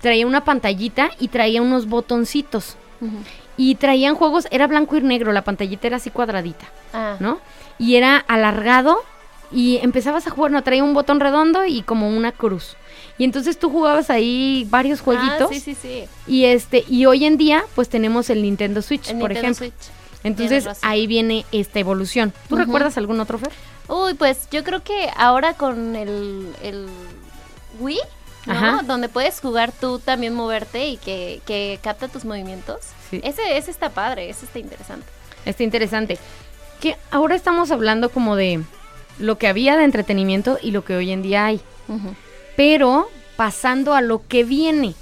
traía 0.00 0.26
una 0.26 0.44
pantallita 0.44 1.10
y 1.18 1.28
traía 1.28 1.62
unos 1.62 1.86
botoncitos. 1.88 2.76
Y 3.56 3.74
traían 3.76 4.14
juegos, 4.14 4.46
era 4.50 4.66
blanco 4.66 4.96
y 4.96 5.00
negro, 5.00 5.32
la 5.32 5.42
pantallita 5.42 5.86
era 5.88 5.96
así 5.96 6.10
cuadradita. 6.10 6.66
Ah, 6.92 7.16
¿no? 7.20 7.40
Y 7.78 7.96
era 7.96 8.16
alargado 8.16 9.02
y 9.50 9.78
empezabas 9.82 10.26
a 10.26 10.30
jugar, 10.30 10.50
no, 10.50 10.62
traía 10.62 10.84
un 10.84 10.94
botón 10.94 11.20
redondo 11.20 11.64
y 11.64 11.82
como 11.82 12.08
una 12.08 12.32
cruz. 12.32 12.76
Y 13.18 13.24
entonces 13.24 13.58
tú 13.58 13.68
jugabas 13.70 14.10
ahí 14.10 14.66
varios 14.70 15.00
jueguitos 15.00 15.50
Ah, 15.50 15.54
sí, 15.54 15.60
sí, 15.60 15.74
sí. 15.74 16.04
y 16.26 16.44
este 16.44 16.84
y 16.88 17.04
hoy 17.06 17.24
en 17.24 17.36
día 17.36 17.64
pues 17.74 17.88
tenemos 17.88 18.30
el 18.30 18.42
Nintendo 18.42 18.80
Switch, 18.80 19.08
El 19.10 19.18
por 19.18 19.30
Nintendo 19.30 19.58
ejemplo. 19.64 19.76
Switch. 19.78 19.94
Entonces 20.24 20.66
ahí 20.82 21.06
viene 21.06 21.44
esta 21.52 21.78
evolución. 21.80 22.32
¿Tú 22.48 22.56
recuerdas 22.56 22.96
algún 22.96 23.18
otro 23.20 23.38
Fer? 23.38 23.50
Uy, 23.88 24.14
pues 24.14 24.48
yo 24.50 24.62
creo 24.64 24.82
que 24.82 25.10
ahora 25.16 25.54
con 25.54 25.96
el, 25.96 26.54
el 26.62 26.86
Wii, 27.80 27.98
¿no? 28.46 28.52
Ajá. 28.52 28.82
Donde 28.86 29.08
puedes 29.08 29.40
jugar 29.40 29.72
tú 29.72 29.98
también 29.98 30.34
moverte 30.34 30.88
y 30.88 30.96
que, 30.98 31.40
que 31.46 31.78
capta 31.82 32.08
tus 32.08 32.24
movimientos. 32.24 32.78
Sí. 33.10 33.20
Ese, 33.24 33.56
ese 33.56 33.70
está 33.70 33.90
padre, 33.90 34.28
ese 34.28 34.44
está 34.46 34.58
interesante. 34.58 35.06
Está 35.44 35.62
interesante. 35.62 36.18
Que 36.80 36.96
ahora 37.10 37.34
estamos 37.34 37.70
hablando 37.70 38.10
como 38.10 38.36
de 38.36 38.60
lo 39.18 39.38
que 39.38 39.48
había 39.48 39.76
de 39.76 39.84
entretenimiento 39.84 40.58
y 40.62 40.72
lo 40.72 40.84
que 40.84 40.94
hoy 40.96 41.10
en 41.10 41.22
día 41.22 41.46
hay. 41.46 41.60
Pero 42.58 43.08
pasando 43.36 43.94
a 43.94 44.00
lo 44.00 44.26
que 44.26 44.42
viene. 44.42 44.94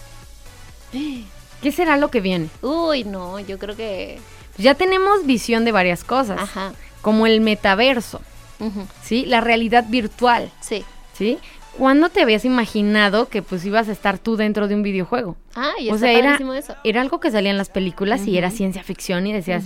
¿Qué 1.62 1.72
será 1.72 1.96
lo 1.96 2.10
que 2.10 2.20
viene? 2.20 2.50
Uy, 2.60 3.04
no, 3.04 3.40
yo 3.40 3.58
creo 3.58 3.74
que... 3.74 4.18
Ya 4.58 4.74
tenemos 4.74 5.24
visión 5.24 5.64
de 5.64 5.72
varias 5.72 6.04
cosas, 6.04 6.38
Ajá. 6.38 6.74
como 7.00 7.26
el 7.26 7.40
metaverso, 7.40 8.20
ujú, 8.60 8.86
¿sí? 9.02 9.24
La 9.24 9.40
realidad 9.40 9.86
virtual, 9.88 10.50
Sí. 10.60 10.84
¿sí? 11.14 11.38
¿Cuándo 11.78 12.10
te 12.10 12.20
habías 12.22 12.44
imaginado 12.44 13.28
que 13.30 13.40
pues 13.40 13.64
ibas 13.64 13.88
a 13.88 13.92
estar 13.92 14.18
tú 14.18 14.36
dentro 14.36 14.68
de 14.68 14.74
un 14.74 14.82
videojuego? 14.82 15.36
Ah, 15.54 15.72
y 15.78 15.88
O 15.90 15.96
sea, 15.98 16.12
era- 16.12 16.36
eso. 16.58 16.74
Era 16.84 17.00
algo 17.00 17.20
que 17.20 17.30
salía 17.30 17.50
en 17.50 17.58
las 17.58 17.70
películas 17.70 18.26
y 18.26 18.36
era 18.36 18.50
ciencia 18.50 18.82
ficción 18.82 19.26
y 19.26 19.32
decías, 19.32 19.64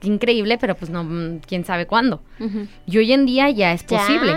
qué 0.00 0.08
increíble, 0.08 0.58
pero 0.58 0.74
pues 0.74 0.90
no, 0.90 1.04
mm, 1.04 1.38
quién 1.46 1.64
sabe 1.64 1.86
cuándo. 1.86 2.20
Y 2.86 2.98
hoy 2.98 3.12
en 3.12 3.24
día 3.24 3.50
ya 3.50 3.72
es 3.72 3.84
posible. 3.84 4.36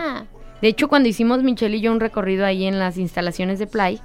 De 0.62 0.68
hecho, 0.68 0.88
cuando 0.88 1.10
hicimos 1.10 1.44
Michelle 1.44 1.78
y 1.78 1.82
yo 1.82 1.92
un 1.92 2.00
recorrido 2.00 2.46
ahí 2.46 2.66
en 2.66 2.80
las 2.80 2.98
instalaciones 2.98 3.60
de 3.60 3.68
Play, 3.68 4.00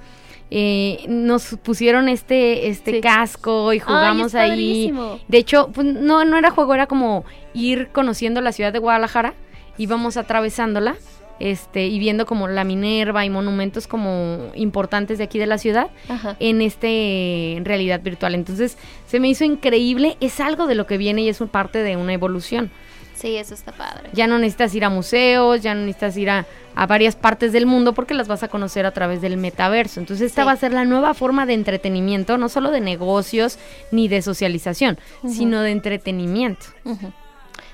eh, 0.51 1.05
nos 1.07 1.57
pusieron 1.63 2.09
este, 2.09 2.67
este 2.67 2.91
Sí. 2.91 3.01
casco 3.01 3.73
y 3.73 3.79
jugamos 3.79 4.27
es 4.27 4.35
ahí. 4.35 4.93
De 5.27 5.37
hecho, 5.39 5.69
pues, 5.73 5.87
no, 5.87 6.25
no 6.25 6.37
era 6.37 6.51
juego, 6.51 6.75
era 6.75 6.85
como 6.85 7.25
ir 7.55 7.87
conociendo 7.91 8.39
la 8.41 8.51
ciudad 8.51 8.71
de 8.71 8.77
Guadalajara, 8.79 9.33
íbamos 9.79 10.15
atravesándola, 10.17 10.95
este, 11.39 11.87
y 11.87 11.97
viendo 11.97 12.27
como 12.27 12.47
la 12.47 12.63
Minerva 12.63 13.25
y 13.25 13.29
monumentos 13.31 13.87
como 13.87 14.51
importantes 14.53 15.17
de 15.17 15.23
aquí 15.23 15.39
de 15.39 15.47
la 15.47 15.57
ciudad 15.57 15.87
Ajá. 16.07 16.35
en 16.39 16.61
este 16.61 17.53
en 17.53 17.65
realidad 17.65 18.01
virtual. 18.01 18.35
Entonces, 18.35 18.77
se 19.07 19.19
me 19.19 19.29
hizo 19.29 19.43
increíble, 19.43 20.17
es 20.21 20.39
algo 20.39 20.67
de 20.67 20.75
lo 20.75 20.85
que 20.85 20.97
viene 20.99 21.23
y 21.23 21.29
es 21.29 21.41
un 21.41 21.47
parte 21.47 21.79
de 21.81 21.97
una 21.97 22.13
evolución. 22.13 22.69
Sí, 23.15 23.37
eso 23.37 23.53
está 23.53 23.71
padre. 23.71 24.09
Ya 24.13 24.27
no 24.27 24.37
necesitas 24.39 24.73
ir 24.75 24.83
a 24.85 24.89
museos, 24.89 25.61
ya 25.61 25.73
no 25.75 25.81
necesitas 25.81 26.17
ir 26.17 26.29
a, 26.29 26.45
a 26.75 26.87
varias 26.87 27.15
partes 27.15 27.53
del 27.53 27.65
mundo 27.65 27.93
porque 27.93 28.13
las 28.13 28.27
vas 28.27 28.43
a 28.43 28.47
conocer 28.47 28.85
a 28.85 28.91
través 28.91 29.21
del 29.21 29.37
metaverso. 29.37 29.99
Entonces 29.99 30.27
esta 30.31 30.41
Sí. 30.41 30.45
va 30.47 30.51
a 30.51 30.57
ser 30.57 30.73
la 30.73 30.83
nueva 30.85 31.13
forma 31.13 31.45
de 31.45 31.53
entretenimiento, 31.53 32.37
no 32.37 32.49
solo 32.49 32.71
de 32.71 32.81
negocios 32.81 33.57
ni 33.91 34.07
de 34.07 34.21
socialización, 34.21 34.97
sino 35.27 35.61
de 35.61 35.71
entretenimiento. 35.71 36.65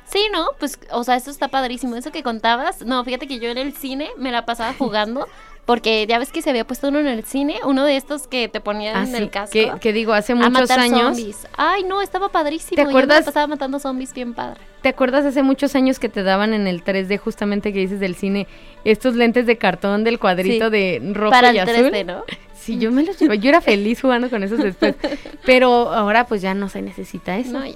Sí, 0.06 0.22
¿no? 0.34 0.48
Pues, 0.60 0.80
o 0.92 1.04
sea, 1.04 1.16
eso 1.18 1.30
está 1.30 1.50
padrísimo. 1.50 1.96
Eso 1.96 2.12
que 2.12 2.24
contabas. 2.24 2.84
No, 2.84 3.04
fíjate 3.06 3.28
que 3.28 3.38
yo 3.40 3.50
en 3.50 3.60
el 3.60 3.74
cine 3.74 4.10
me 4.18 4.32
la 4.32 4.46
pasaba 4.46 4.74
jugando. 4.74 5.28
Porque 5.70 6.08
ya 6.08 6.18
ves 6.18 6.32
que 6.32 6.42
se 6.42 6.50
había 6.50 6.66
puesto 6.66 6.88
uno 6.88 6.98
en 6.98 7.06
el 7.06 7.24
cine, 7.26 7.58
uno 7.64 7.86
de 7.86 7.96
estos 7.96 8.26
que 8.28 8.48
te 8.48 8.60
ponían 8.60 8.96
en 8.96 9.04
Así 9.04 9.22
el 9.24 9.30
casco. 9.30 9.54
que, 9.54 9.72
que 9.80 9.94
digo, 9.94 10.14
hace 10.14 10.34
a 10.34 10.36
muchos 10.36 10.52
matar 10.52 10.80
años, 10.80 11.16
zombies. 11.16 11.48
Ay, 11.56 11.84
no, 11.84 12.02
estaba 12.02 12.30
padrísimo. 12.30 12.76
¿Te 12.76 12.82
acuerdas? 12.82 13.24
pasaba 13.24 13.46
matando 13.46 13.78
zombies 13.78 14.12
bien 14.14 14.34
padre. 14.34 14.60
¿te 14.82 14.90
acuerdas 14.90 15.26
hace 15.26 15.44
muchos 15.44 15.76
años 15.76 16.00
que 16.00 16.10
te 16.10 16.24
daban 16.24 16.56
en 16.56 16.66
el 16.66 16.84
3D 16.84 17.20
justamente 17.20 17.72
que 17.72 17.80
dices 17.80 18.00
del 18.00 18.16
cine 18.16 18.48
estos 18.86 19.14
lentes 19.16 19.46
de 19.46 19.58
cartón 19.58 20.04
del 20.04 20.18
cuadrito 20.18 20.66
Sí. 20.68 20.72
de 20.72 21.02
rojo 21.14 21.30
Para 21.32 21.54
y 21.54 21.60
el 21.60 21.70
azul? 21.70 21.92
3D, 21.92 22.06
¿no? 22.06 22.24
Sí, 22.56 22.80
yo 22.80 22.92
me 22.92 23.04
los 23.04 23.20
llevo. 23.20 23.36
Yo 23.36 23.50
era 23.50 23.62
feliz 23.74 24.02
jugando 24.02 24.30
con 24.32 24.42
esos 24.42 24.58
después. 24.58 24.96
Pero 25.46 25.92
ahora 25.94 26.26
pues 26.26 26.42
ya 26.42 26.54
no 26.56 26.68
se 26.68 26.82
necesita 26.82 27.38
eso. 27.38 27.52
No, 27.52 27.64
ya. 27.66 27.74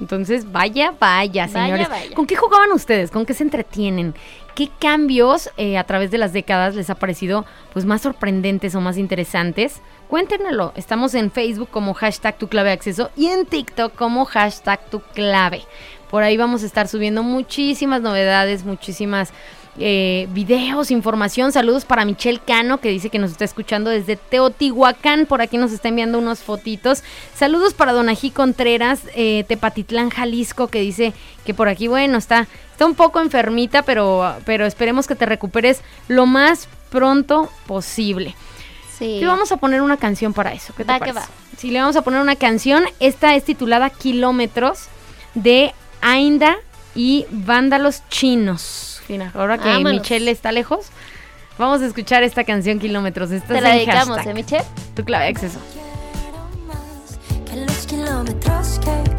Entonces, 0.00 0.50
vaya, 0.50 0.92
vaya, 0.98 1.46
señores. 1.48 1.88
vaya. 1.88 2.14
¿Con 2.14 2.26
qué 2.26 2.36
jugaban 2.36 2.72
ustedes? 2.72 3.10
¿Con 3.10 3.24
qué 3.26 3.34
se 3.34 3.44
entretienen? 3.44 4.14
¿Qué 4.54 4.68
cambios 4.78 5.50
eh, 5.56 5.78
a 5.78 5.84
través 5.84 6.10
de 6.10 6.18
las 6.18 6.32
décadas 6.32 6.74
les 6.74 6.90
ha 6.90 6.94
parecido 6.94 7.44
pues 7.72 7.84
más 7.84 8.02
sorprendentes 8.02 8.74
o 8.74 8.80
más 8.80 8.98
interesantes? 8.98 9.80
Cuéntenmelo. 10.08 10.72
Estamos 10.76 11.14
en 11.14 11.30
Facebook 11.30 11.70
como 11.70 11.94
hashtag 11.94 12.38
tu 12.38 12.48
clave 12.48 12.68
de 12.68 12.74
acceso 12.74 13.10
y 13.16 13.26
en 13.26 13.46
TikTok 13.46 13.94
como 13.94 14.24
hashtag 14.24 14.80
tu 14.90 15.00
clave. 15.00 15.62
Por 16.10 16.22
ahí 16.22 16.36
vamos 16.36 16.62
a 16.62 16.66
estar 16.66 16.86
subiendo 16.86 17.22
muchísimas 17.22 18.00
novedades, 18.00 18.64
muchísimas 18.64 19.32
eh, 19.78 20.28
videos, 20.30 20.90
información. 20.90 21.52
Saludos 21.52 21.84
para 21.84 22.04
Michelle 22.04 22.40
Cano, 22.44 22.80
que 22.80 22.90
dice 22.90 23.10
que 23.10 23.18
nos 23.18 23.32
está 23.32 23.44
escuchando 23.44 23.90
desde 23.90 24.16
Teotihuacán. 24.16 25.26
Por 25.26 25.42
aquí 25.42 25.56
nos 25.56 25.72
está 25.72 25.88
enviando 25.88 26.18
unos 26.18 26.40
fotitos. 26.40 27.02
Saludos 27.34 27.74
para 27.74 27.92
Donají 27.92 28.30
Contreras, 28.30 29.02
eh, 29.14 29.44
Tepatitlán, 29.48 30.10
Jalisco, 30.10 30.68
que 30.68 30.80
dice 30.80 31.12
que 31.44 31.54
por 31.54 31.68
aquí, 31.68 31.88
bueno, 31.88 32.18
está, 32.18 32.46
está 32.70 32.86
un 32.86 32.94
poco 32.94 33.20
enfermita, 33.20 33.82
pero, 33.82 34.36
pero 34.44 34.66
esperemos 34.66 35.06
que 35.06 35.14
te 35.14 35.26
recuperes 35.26 35.82
lo 36.08 36.26
más 36.26 36.68
pronto 36.90 37.50
posible. 37.66 38.34
Sí. 38.96 39.18
Le 39.18 39.26
vamos 39.26 39.50
a 39.50 39.56
poner 39.56 39.82
una 39.82 39.96
canción 39.96 40.32
para 40.32 40.52
eso. 40.52 40.72
¿Qué 40.76 40.84
te 40.84 40.92
Va 40.92 41.00
que 41.00 41.12
va. 41.12 41.26
Sí, 41.56 41.70
le 41.70 41.80
vamos 41.80 41.96
a 41.96 42.02
poner 42.02 42.20
una 42.20 42.36
canción. 42.36 42.84
Esta 43.00 43.34
es 43.34 43.44
titulada 43.44 43.90
Kilómetros 43.90 44.86
de 45.34 45.74
Ainda 46.00 46.56
y 46.94 47.26
Vándalos 47.30 48.02
Chinos. 48.08 48.93
Mira, 49.08 49.30
ahora 49.34 49.58
que 49.58 49.68
Vámonos. 49.68 49.92
Michelle 50.00 50.30
está 50.30 50.50
lejos, 50.52 50.86
vamos 51.58 51.82
a 51.82 51.86
escuchar 51.86 52.22
esta 52.22 52.44
canción 52.44 52.78
Kilómetros. 52.78 53.30
Esta 53.30 53.48
Te 53.48 53.56
es 53.58 53.62
la 53.62 53.70
dedicamos, 53.70 54.16
hashtag. 54.16 54.28
¿eh, 54.28 54.34
Michelle? 54.34 54.64
Tu 54.94 55.04
clave 55.04 55.24
de 55.24 55.30
acceso. 55.30 55.58
Quiero 55.72 56.48
más 56.66 57.18
que 57.50 57.56
los 57.56 57.86
kilómetros 57.86 58.78
que 58.80 59.13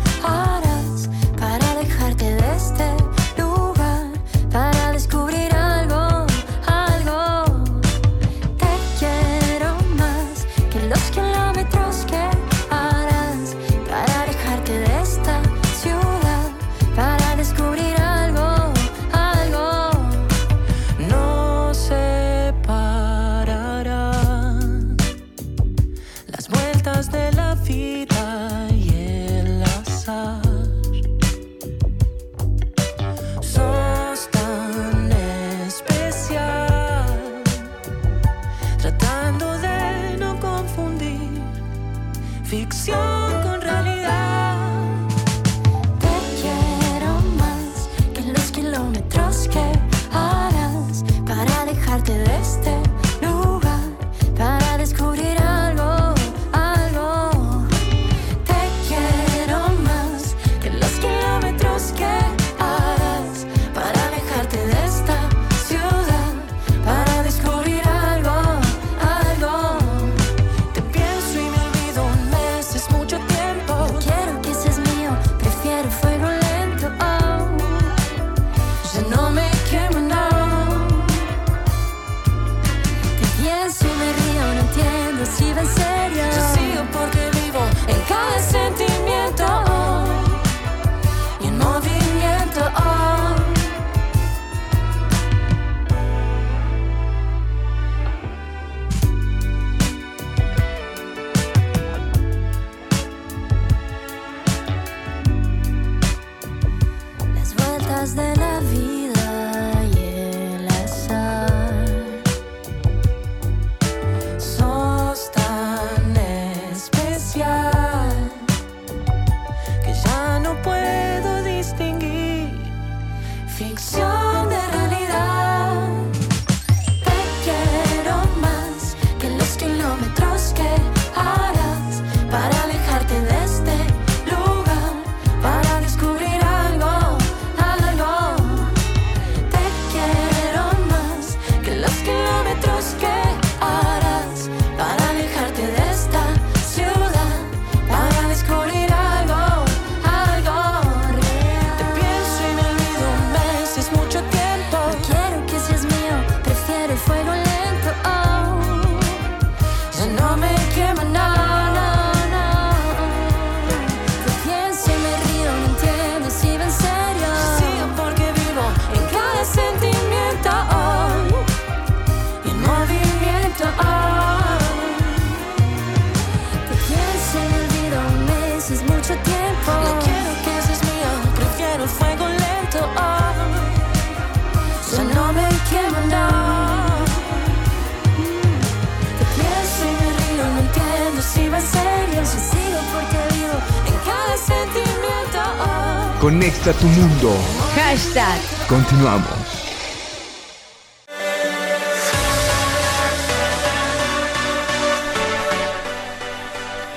Conecta 196.25 196.73
tu 196.73 196.87
mundo. 196.87 197.37
Hashtag. 197.75 198.39
Continuamos. 198.67 199.29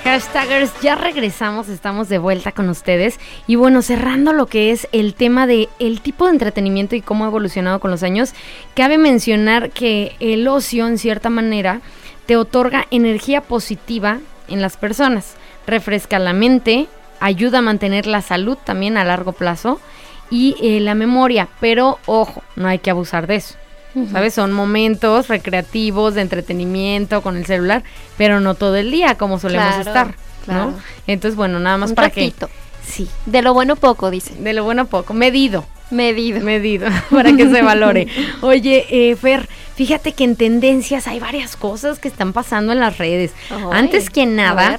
Hashtagers, 0.03 0.71
ya 0.81 0.95
regresamos, 0.95 1.69
estamos 1.69 2.09
de 2.09 2.17
vuelta 2.17 2.53
con 2.53 2.69
ustedes. 2.69 3.19
Y 3.45 3.53
bueno, 3.53 3.83
cerrando 3.83 4.33
lo 4.33 4.47
que 4.47 4.71
es 4.71 4.87
el 4.91 5.13
tema 5.13 5.45
de 5.45 5.69
el 5.77 6.01
tipo 6.01 6.25
de 6.25 6.31
entretenimiento 6.31 6.95
y 6.95 7.01
cómo 7.01 7.25
ha 7.25 7.27
evolucionado 7.27 7.79
con 7.79 7.91
los 7.91 8.01
años, 8.01 8.33
cabe 8.75 8.97
mencionar 8.97 9.69
que 9.69 10.15
el 10.19 10.47
ocio, 10.47 10.87
en 10.87 10.97
cierta 10.97 11.29
manera, 11.29 11.81
te 12.25 12.35
otorga 12.35 12.87
energía 12.89 13.41
positiva 13.41 14.21
en 14.47 14.63
las 14.63 14.75
personas, 14.75 15.35
refresca 15.67 16.17
la 16.17 16.33
mente, 16.33 16.87
ayuda 17.19 17.59
a 17.59 17.61
mantener 17.61 18.07
la 18.07 18.21
salud 18.21 18.57
también 18.63 18.97
a 18.97 19.03
largo 19.03 19.31
plazo 19.33 19.79
y 20.31 20.55
eh, 20.61 20.79
la 20.79 20.95
memoria, 20.95 21.47
pero 21.59 21.99
ojo, 22.05 22.43
no 22.55 22.67
hay 22.67 22.79
que 22.79 22.89
abusar 22.91 23.27
de 23.27 23.35
eso. 23.35 23.55
¿Sabes? 24.11 24.35
Son 24.35 24.51
momentos 24.53 25.27
recreativos 25.29 26.13
de 26.13 26.21
entretenimiento 26.21 27.21
con 27.23 27.35
el 27.37 27.45
celular, 27.47 27.83
pero 28.17 28.39
no 28.39 28.53
todo 28.53 28.75
el 28.75 28.91
día 28.91 29.15
como 29.15 29.39
solemos 29.39 29.67
Claro, 29.73 29.81
estar, 29.81 30.07
¿no? 30.07 30.13
claro. 30.45 30.73
Entonces, 31.07 31.35
bueno, 31.35 31.59
nada 31.59 31.77
más 31.77 31.89
Un 31.89 31.95
para 31.95 32.09
ratito. 32.09 32.47
que 32.47 32.53
sí, 32.87 33.07
De 33.25 33.41
lo 33.41 33.53
bueno 33.55 33.75
poco, 33.75 34.11
dice. 34.11 34.35
de 34.35 34.53
lo 34.53 34.63
bueno 34.63 34.85
poco, 34.85 35.15
medido, 35.15 35.65
Medido. 35.89 36.39
medido, 36.41 36.87
para 37.09 37.35
que 37.35 37.49
se 37.49 37.63
valore. 37.63 38.07
Oye, 38.41 38.85
eh, 38.91 39.15
Fer, 39.15 39.49
fíjate 39.75 40.11
que 40.13 40.23
en 40.23 40.35
tendencias 40.35 41.07
hay 41.07 41.19
varias 41.19 41.55
cosas 41.55 41.97
que 41.97 42.07
están 42.09 42.31
pasando 42.31 42.71
en 42.73 42.79
las 42.79 42.99
redes. 42.99 43.33
Antes 43.71 44.11
que 44.11 44.27
nada. 44.27 44.77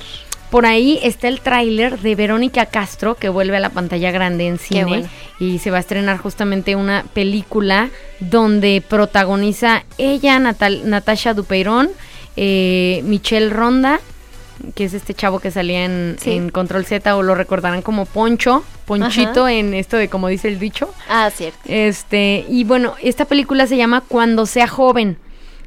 Por 0.50 0.66
ahí 0.66 0.98
está 1.02 1.28
el 1.28 1.40
tráiler 1.40 1.98
de 2.00 2.14
Verónica 2.14 2.66
Castro 2.66 3.14
que 3.14 3.28
vuelve 3.28 3.56
a 3.56 3.60
la 3.60 3.70
pantalla 3.70 4.10
grande 4.10 4.46
en 4.46 4.58
cine 4.58 4.84
bueno. 4.84 5.08
y 5.38 5.58
se 5.60 5.70
va 5.70 5.76
a 5.76 5.80
estrenar 5.80 6.18
justamente 6.18 6.76
una 6.76 7.04
película 7.14 7.88
donde 8.20 8.82
protagoniza 8.86 9.84
ella, 9.98 10.38
Natal- 10.38 10.82
Natasha 10.88 11.34
Dupeirón, 11.34 11.88
eh, 12.36 13.00
Michelle 13.04 13.50
Ronda, 13.50 14.00
que 14.74 14.84
es 14.84 14.92
este 14.94 15.14
chavo 15.14 15.40
que 15.40 15.50
salía 15.50 15.84
en, 15.84 16.16
Sí. 16.20 16.32
en 16.32 16.50
Control 16.50 16.84
Z 16.84 17.16
o 17.16 17.22
lo 17.22 17.34
recordarán 17.34 17.80
como 17.82 18.04
Poncho, 18.04 18.62
Ponchito 18.86 19.48
en 19.48 19.72
esto 19.72 19.96
de 19.96 20.08
como 20.08 20.28
dice 20.28 20.48
el 20.48 20.58
dicho. 20.58 20.92
Ah, 21.08 21.30
cierto. 21.34 21.58
Este, 21.66 22.44
y 22.48 22.64
bueno, 22.64 22.94
esta 23.02 23.24
película 23.24 23.66
se 23.66 23.76
llama 23.76 24.02
Cuando 24.06 24.46
sea 24.46 24.66
joven. 24.68 25.16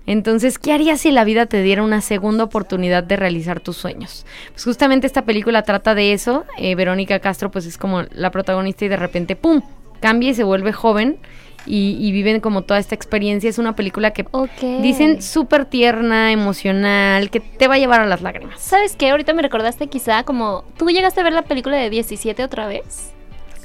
Entonces, 0.05 0.59
¿qué 0.59 0.73
harías 0.73 1.01
si 1.01 1.11
la 1.11 1.23
vida 1.23 1.45
te 1.45 1.61
diera 1.61 1.83
una 1.83 2.01
segunda 2.01 2.43
oportunidad 2.43 3.03
de 3.03 3.15
realizar 3.15 3.59
tus 3.61 3.77
sueños? 3.77 4.25
Pues 4.51 4.65
justamente 4.65 5.07
esta 5.07 5.23
película 5.23 5.63
trata 5.63 5.95
de 5.95 6.13
eso. 6.13 6.45
Eh, 6.57 6.75
Verónica 6.75 7.19
Castro, 7.19 7.51
pues 7.51 7.65
es 7.65 7.77
como 7.77 8.03
la 8.11 8.31
protagonista 8.31 8.85
y 8.85 8.89
de 8.89 8.97
repente, 8.97 9.35
¡pum! 9.35 9.61
Cambia 10.01 10.31
y 10.31 10.33
se 10.33 10.43
vuelve 10.43 10.73
joven 10.73 11.17
y, 11.65 11.95
y 11.99 12.11
viven 12.11 12.41
como 12.41 12.63
toda 12.63 12.79
esta 12.79 12.95
experiencia. 12.95 13.49
Es 13.49 13.57
una 13.57 13.75
película 13.77 14.11
que 14.11 14.25
dicen 14.81 15.21
súper 15.21 15.63
tierna, 15.63 16.33
emocional, 16.33 17.29
que 17.29 17.39
te 17.39 17.69
va 17.69 17.75
a 17.75 17.77
llevar 17.77 18.01
a 18.01 18.05
las 18.05 18.21
lágrimas. 18.21 18.59
¿Sabes 18.59 18.97
qué? 18.97 19.11
Ahorita 19.11 19.33
me 19.33 19.41
recordaste 19.41 19.87
quizá 19.87 20.23
como... 20.23 20.65
¿Tú 20.77 20.89
llegaste 20.89 21.21
a 21.21 21.23
ver 21.23 21.31
la 21.31 21.43
película 21.43 21.77
de 21.77 21.89
17 21.89 22.43
otra 22.43 22.67
vez? 22.67 23.13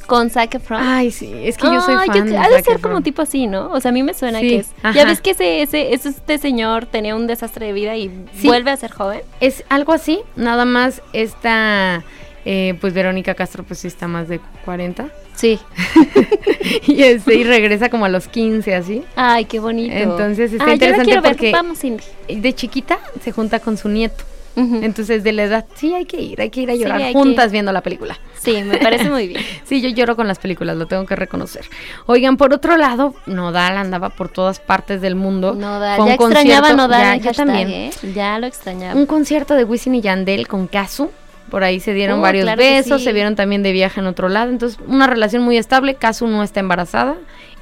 Con 0.09 0.31
Zac 0.31 0.55
Efron. 0.57 0.81
Ay, 0.83 1.11
sí, 1.13 1.31
es 1.45 1.57
que 1.57 1.67
yo 1.67 1.81
soy 1.83 1.95
Ah, 1.97 2.05
fan. 2.07 2.29
de 2.29 2.37
Ha 2.37 2.49
de 2.49 2.55
Zac 2.57 2.65
ser 2.65 2.75
Efron. 2.77 2.93
como 2.95 3.03
tipo 3.03 3.23
así, 3.23 3.47
¿no? 3.47 3.71
O 3.71 3.81
sea, 3.81 3.91
a 3.91 3.93
mí 3.93 4.03
me 4.03 4.15
suena 4.15 4.41
Sí, 4.41 4.49
que 4.49 4.57
es... 4.57 4.71
ajá. 4.83 4.93
Ya 4.97 5.05
ves 5.05 5.21
que 5.21 5.31
ese, 5.31 5.63
ese, 5.63 5.93
ese- 5.95 6.09
este 6.09 6.39
señor 6.39 6.87
tenía 6.87 7.15
un 7.15 7.27
desastre 7.27 7.67
de 7.67 7.73
vida 7.75 7.95
y 7.95 8.09
Sí. 8.35 8.47
vuelve 8.49 8.71
a 8.73 8.77
ser 8.77 8.91
joven. 8.91 9.21
Es 9.41 9.63
algo 9.69 9.93
así, 9.93 10.21
nada 10.35 10.65
más 10.65 11.03
esta, 11.13 12.03
eh, 12.45 12.75
pues 12.81 12.95
Verónica 12.95 13.35
Castro 13.35 13.63
pues 13.65 13.81
sí 13.81 13.87
está 13.89 14.09
más 14.09 14.29
de 14.29 14.41
40 14.65 15.09
Sí. 15.37 15.61
y, 16.87 17.03
este, 17.03 17.35
y 17.37 17.45
regresa 17.45 17.91
como 17.91 18.07
a 18.07 18.09
los 18.09 18.27
15 18.29 18.75
así. 18.75 19.05
Ay, 19.15 19.45
qué 19.45 19.61
bonito. 19.61 19.95
Entonces 19.95 20.53
está 20.53 20.65
Ay, 20.65 20.79
yo 20.79 20.87
la 20.87 20.97
interesante 20.97 21.05
quiero 21.05 21.23
ver. 21.23 21.33
porque 21.33 21.53
Vamos, 21.53 21.79
Cindy. 21.81 22.03
de 22.29 22.53
chiquita 22.55 22.99
se 23.23 23.31
junta 23.33 23.61
con 23.61 23.77
su 23.77 23.89
nieto. 23.89 24.25
Entonces 24.57 25.23
de 25.23 25.33
la 25.33 25.45
edad, 25.45 25.67
sí 25.77 25.95
hay 25.95 26.05
que 26.05 26.21
ir, 26.21 26.41
hay 26.41 26.51
que 26.51 26.63
ir 26.63 26.71
a 26.71 26.75
llorar 26.75 27.13
juntas 27.13 27.47
que- 27.47 27.53
viendo 27.53 27.71
la 27.73 27.81
película. 27.81 28.19
Sí, 28.41 28.63
me 28.65 28.79
parece 28.79 29.09
muy 29.11 29.29
bien. 29.29 29.43
Sí, 29.65 29.81
yo 29.81 29.89
lloro 29.91 30.17
con 30.17 30.27
las 30.27 30.39
películas, 30.39 30.77
lo 30.77 30.87
tengo 30.87 31.05
que 31.07 31.15
reconocer. 31.15 31.65
Oigan, 32.07 32.37
por 32.37 32.53
otro 32.55 32.77
lado, 32.77 33.15
Nodal 33.27 33.77
andaba 33.77 34.09
por 34.11 34.29
todas 34.31 34.59
partes 34.61 35.01
del 35.01 35.15
mundo. 35.15 35.55
Nodal, 35.55 36.05
ya 36.07 36.15
extrañaba 36.15 36.73
Nodal 36.73 37.21
ya, 37.21 37.31
yo 37.31 37.37
también. 37.37 37.69
¿eh? 37.69 37.91
Ya 38.15 38.39
lo 38.39 38.47
extrañaba. 38.47 38.99
Un 38.99 39.07
concierto 39.07 39.55
de 39.55 39.65
Wisin 39.65 39.95
y 39.95 40.01
Yandel 40.01 40.49
con 40.49 40.67
Kazu 40.67 41.11
Por 41.51 41.65
ahí 41.65 41.81
se 41.81 41.95
dieron 41.95 42.19
Oh, 42.19 42.23
varios 42.23 42.45
claro 42.45 42.59
besos, 42.63 42.99
sí. 43.01 43.05
se 43.05 43.13
vieron 43.13 43.35
también 43.37 43.63
de 43.63 43.73
viaje 43.73 44.01
en 44.01 44.07
otro 44.07 44.29
lado. 44.29 44.51
Entonces, 44.51 44.79
una 44.87 45.07
relación 45.07 45.43
muy 45.43 45.57
estable. 45.57 45.95
Kazu 45.95 46.27
no 46.27 46.43
está 46.43 46.61
embarazada. 46.61 47.15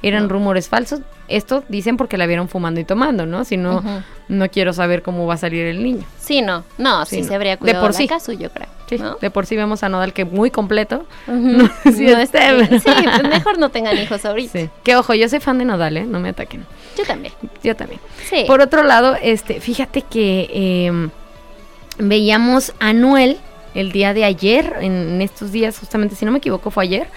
Eran 0.03 0.29
rumores 0.29 0.69
falsos. 0.69 0.99
Esto 1.27 1.63
dicen 1.69 1.97
porque 1.97 2.17
la 2.17 2.27
vieron 2.27 2.47
fumando 2.49 2.79
y 2.79 2.83
tomando, 2.83 3.25
¿no? 3.25 3.43
Si 3.45 3.57
no, 3.57 3.83
no 4.27 4.49
quiero 4.49 4.71
saber 4.71 5.01
cómo 5.01 5.25
va 5.25 5.33
a 5.33 5.37
salir 5.37 5.65
el 5.65 5.83
niño. 5.83 6.03
Sí, 6.19 6.41
no, 6.41 6.63
no, 6.77 7.03
sí, 7.05 7.15
Sí, 7.17 7.21
no. 7.23 7.27
se 7.29 7.35
habría 7.35 7.51
De 7.53 7.57
cuidado 7.57 7.81
por 7.81 7.91
la 7.93 7.97
sí. 7.97 8.07
Casu, 8.07 8.31
yo 8.33 8.49
creo. 8.51 8.67
Sí, 8.87 8.97
¿no? 8.97 9.17
de 9.19 9.29
por 9.31 9.45
sí 9.45 9.57
vemos 9.57 9.83
a 9.83 9.89
Nodal 9.89 10.13
que 10.13 10.23
muy 10.23 10.49
completo. 10.51 11.05
No, 11.27 11.69
sí, 11.83 12.05
este, 12.07 12.79
sí, 12.79 12.85
pues 12.85 13.23
mejor 13.23 13.57
no 13.57 13.69
tengan 13.69 13.97
hijos 13.97 14.23
ahorita. 14.23 14.59
Sí. 14.59 14.69
Que 14.83 14.95
ojo, 14.95 15.13
yo 15.15 15.27
soy 15.27 15.39
fan 15.41 15.57
de 15.57 15.65
Nodal, 15.65 15.97
¿eh? 15.97 16.05
No 16.05 16.19
me 16.19 16.29
ataquen. 16.29 16.65
Yo 16.97 17.03
también. 17.05 17.33
Yo 17.63 17.75
también. 17.75 17.99
Sí. 18.29 18.43
Por 18.47 18.61
otro 18.61 18.83
lado, 18.83 19.17
este, 19.21 19.59
fíjate 19.59 20.03
que 20.03 20.49
eh, 20.53 21.09
veíamos 21.97 22.73
a 22.79 22.93
Noel 22.93 23.37
el 23.77 23.91
día 23.91 24.15
de 24.15 24.25
ayer, 24.25 24.77
en, 24.81 25.21
estos 25.21 25.51
días, 25.51 25.77
justamente, 25.77 26.15
si 26.15 26.25
no 26.25 26.31
me 26.31 26.39
equivoco, 26.39 26.71
fue 26.71 26.83
ayer, 26.85 27.07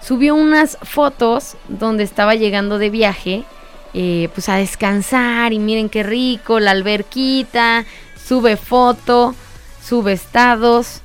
subió 0.00 0.34
unas 0.34 0.78
fotos 0.82 1.56
donde 1.68 2.04
estaba 2.04 2.34
llegando 2.34 2.78
de 2.78 2.88
viaje, 2.88 3.44
eh, 3.92 4.30
pues 4.32 4.48
a 4.48 4.56
descansar 4.56 5.52
y 5.52 5.58
miren 5.58 5.90
qué 5.90 6.02
rico, 6.02 6.58
la 6.58 6.70
alberquita, 6.70 7.84
sube 8.16 8.56
foto, 8.56 9.34
sube 9.82 10.12
estados 10.12 11.02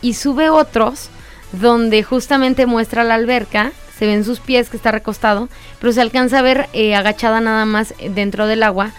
y 0.00 0.14
sube 0.14 0.50
otros 0.50 1.10
donde 1.50 2.04
justamente 2.04 2.66
muestra 2.66 3.02
la 3.02 3.14
alberca, 3.14 3.72
se 3.98 4.06
ven 4.06 4.24
sus 4.24 4.38
pies 4.38 4.70
que 4.70 4.76
está 4.76 4.92
recostado, 4.92 5.48
pero 5.80 5.92
se 5.92 6.00
alcanza 6.00 6.38
a 6.38 6.42
ver 6.42 6.68
eh, 6.72 6.94
agachada 6.94 7.40
nada 7.40 7.64
más 7.64 7.92
dentro 8.10 8.46
del 8.46 8.62
agua. 8.62 8.92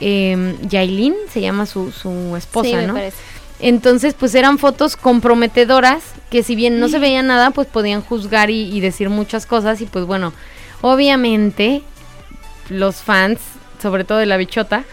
Eh, 0.00 0.56
Yailin 0.62 1.14
se 1.30 1.40
llama 1.40 1.66
su, 1.66 1.92
su 1.92 2.36
esposa, 2.36 2.68
sí, 2.68 2.76
me 2.76 2.86
¿no? 2.86 2.94
parece. 2.94 3.37
Entonces, 3.60 4.14
pues 4.14 4.34
eran 4.34 4.58
fotos 4.58 4.96
comprometedoras 4.96 6.02
que 6.30 6.42
si 6.42 6.54
bien 6.54 6.78
no 6.78 6.88
se 6.88 6.98
veía 6.98 7.22
nada, 7.22 7.50
pues 7.50 7.66
podían 7.66 8.02
juzgar 8.02 8.50
y, 8.50 8.74
y 8.74 8.80
decir 8.80 9.10
muchas 9.10 9.46
cosas. 9.46 9.80
Y 9.80 9.86
pues 9.86 10.04
bueno, 10.04 10.32
obviamente 10.80 11.82
los 12.68 12.96
fans, 12.96 13.40
sobre 13.80 14.04
todo 14.04 14.18
de 14.18 14.26
la 14.26 14.36
bichota, 14.36 14.84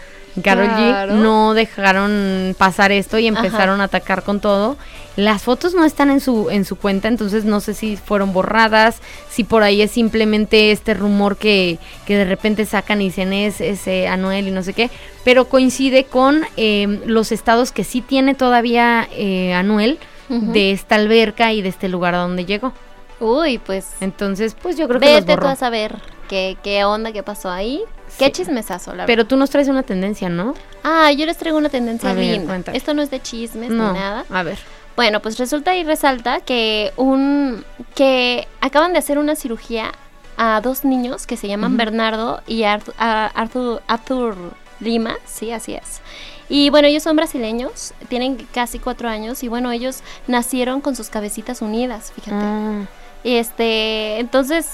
Claro. 0.42 0.64
G, 0.64 1.12
no 1.14 1.54
dejaron 1.54 2.54
pasar 2.58 2.92
esto 2.92 3.18
y 3.18 3.26
empezaron 3.26 3.80
a 3.80 3.84
atacar 3.84 4.22
con 4.22 4.40
todo. 4.40 4.76
Las 5.16 5.42
fotos 5.42 5.72
no 5.74 5.84
están 5.84 6.10
en 6.10 6.20
su, 6.20 6.50
en 6.50 6.64
su 6.66 6.76
cuenta, 6.76 7.08
entonces 7.08 7.44
no 7.44 7.60
sé 7.60 7.72
si 7.72 7.96
fueron 7.96 8.32
borradas, 8.34 8.98
si 9.30 9.44
por 9.44 9.62
ahí 9.62 9.80
es 9.80 9.90
simplemente 9.90 10.70
este 10.72 10.92
rumor 10.92 11.36
que, 11.38 11.78
que 12.06 12.16
de 12.16 12.26
repente 12.26 12.66
sacan 12.66 13.00
y 13.00 13.06
dicen 13.06 13.32
es 13.32 13.60
ese 13.62 14.08
Anuel 14.08 14.48
y 14.48 14.50
no 14.50 14.62
sé 14.62 14.74
qué, 14.74 14.90
pero 15.24 15.46
coincide 15.46 16.04
con 16.04 16.42
eh, 16.58 17.00
los 17.06 17.32
estados 17.32 17.72
que 17.72 17.82
sí 17.82 18.02
tiene 18.02 18.34
todavía 18.34 19.08
eh, 19.12 19.54
Anuel 19.54 19.98
de 20.28 20.72
esta 20.72 20.96
alberca 20.96 21.52
y 21.52 21.62
de 21.62 21.68
este 21.68 21.88
lugar 21.88 22.14
a 22.14 22.18
donde 22.18 22.44
llegó. 22.44 22.72
Uy, 23.20 23.58
pues. 23.58 23.86
Entonces, 24.00 24.54
pues 24.60 24.76
yo 24.76 24.88
creo 24.88 25.00
que 25.00 25.06
los 25.06 25.24
Vete 25.24 25.40
tú 25.40 25.46
a 25.46 25.56
saber 25.56 25.96
qué, 26.28 26.56
qué 26.62 26.84
onda, 26.84 27.12
qué 27.12 27.22
pasó 27.22 27.50
ahí. 27.50 27.80
Qué 28.18 28.26
Sí. 28.26 28.32
chismesazo, 28.32 28.90
la 28.90 28.96
verdad. 28.98 29.06
Pero 29.06 29.26
tú 29.26 29.36
nos 29.36 29.50
traes 29.50 29.68
una 29.68 29.82
tendencia, 29.82 30.28
¿no? 30.28 30.54
Ah, 30.84 31.10
yo 31.12 31.26
les 31.26 31.36
traigo 31.36 31.58
una 31.58 31.68
tendencia 31.68 32.10
A 32.10 32.14
cuéntame. 32.14 32.76
Esto 32.76 32.92
no 32.94 33.02
es 33.02 33.10
de 33.10 33.20
chismes 33.20 33.70
no. 33.70 33.92
ni 33.92 33.98
nada. 33.98 34.24
A 34.30 34.42
ver. 34.42 34.58
Bueno, 34.96 35.20
pues 35.20 35.38
resulta 35.38 35.76
y 35.76 35.84
resalta 35.84 36.40
que 36.40 36.92
un 36.96 37.64
que 37.94 38.48
acaban 38.60 38.92
de 38.92 38.98
hacer 38.98 39.18
una 39.18 39.36
cirugía 39.36 39.92
a 40.38 40.60
dos 40.62 40.84
niños 40.84 41.26
que 41.26 41.36
se 41.36 41.48
llaman. 41.48 41.76
Bernardo 41.76 42.42
y 42.46 42.64
Arthur, 42.64 42.94
Arthur, 42.98 43.82
Arthur 43.86 44.36
Lima, 44.80 45.16
sí, 45.26 45.52
así 45.52 45.74
es. 45.74 46.00
Y 46.48 46.70
bueno, 46.70 46.88
ellos 46.88 47.02
son 47.02 47.16
brasileños, 47.16 47.92
tienen 48.08 48.36
casi 48.52 48.78
cuatro 48.78 49.08
años 49.08 49.42
y 49.42 49.48
bueno, 49.48 49.72
ellos 49.72 50.00
nacieron 50.28 50.80
con 50.80 50.94
sus 50.94 51.08
cabecitas 51.08 51.60
unidas, 51.60 52.12
fíjate. 52.14 52.36
Ah, 52.36 52.84
Este, 53.24 54.20
entonces, 54.20 54.68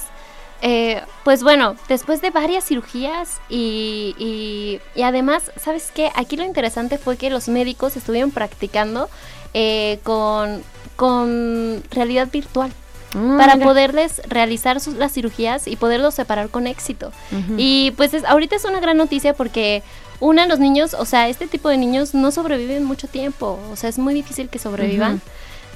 eh, 0.60 1.02
pues 1.24 1.42
bueno, 1.42 1.74
después 1.88 2.20
de 2.20 2.30
varias 2.30 2.64
cirugías 2.64 3.40
y, 3.48 4.14
y, 4.18 4.80
y 4.94 5.02
además, 5.02 5.50
¿sabes 5.56 5.90
qué? 5.94 6.10
Aquí 6.14 6.36
lo 6.36 6.44
interesante 6.44 6.98
fue 6.98 7.16
que 7.16 7.30
los 7.30 7.48
médicos 7.48 7.96
estuvieron 7.96 8.30
practicando 8.30 9.08
eh, 9.54 9.98
con, 10.02 10.62
con 10.96 11.82
realidad 11.90 12.28
virtual 12.32 12.72
ah, 13.14 13.34
para 13.38 13.54
mira. 13.56 13.66
poderles 13.66 14.22
realizar 14.28 14.80
sus, 14.80 14.94
las 14.94 15.12
cirugías 15.12 15.66
y 15.66 15.76
poderlos 15.76 16.14
separar 16.14 16.48
con 16.48 16.66
éxito. 16.66 17.12
Y 17.56 17.92
pues 17.96 18.14
es- 18.14 18.24
ahorita 18.24 18.56
es 18.56 18.64
una 18.64 18.80
gran 18.80 18.96
noticia 18.96 19.34
porque 19.34 19.82
una, 20.20 20.46
los 20.46 20.58
niños, 20.60 20.94
o 20.94 21.04
sea, 21.04 21.28
este 21.28 21.46
tipo 21.48 21.68
de 21.68 21.76
niños 21.76 22.14
no 22.14 22.30
sobreviven 22.30 22.84
mucho 22.84 23.08
tiempo, 23.08 23.58
o 23.72 23.76
sea, 23.76 23.88
es 23.90 23.98
muy 23.98 24.14
difícil 24.14 24.48
que 24.48 24.58
sobrevivan. 24.58 25.20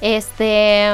Este, 0.01 0.89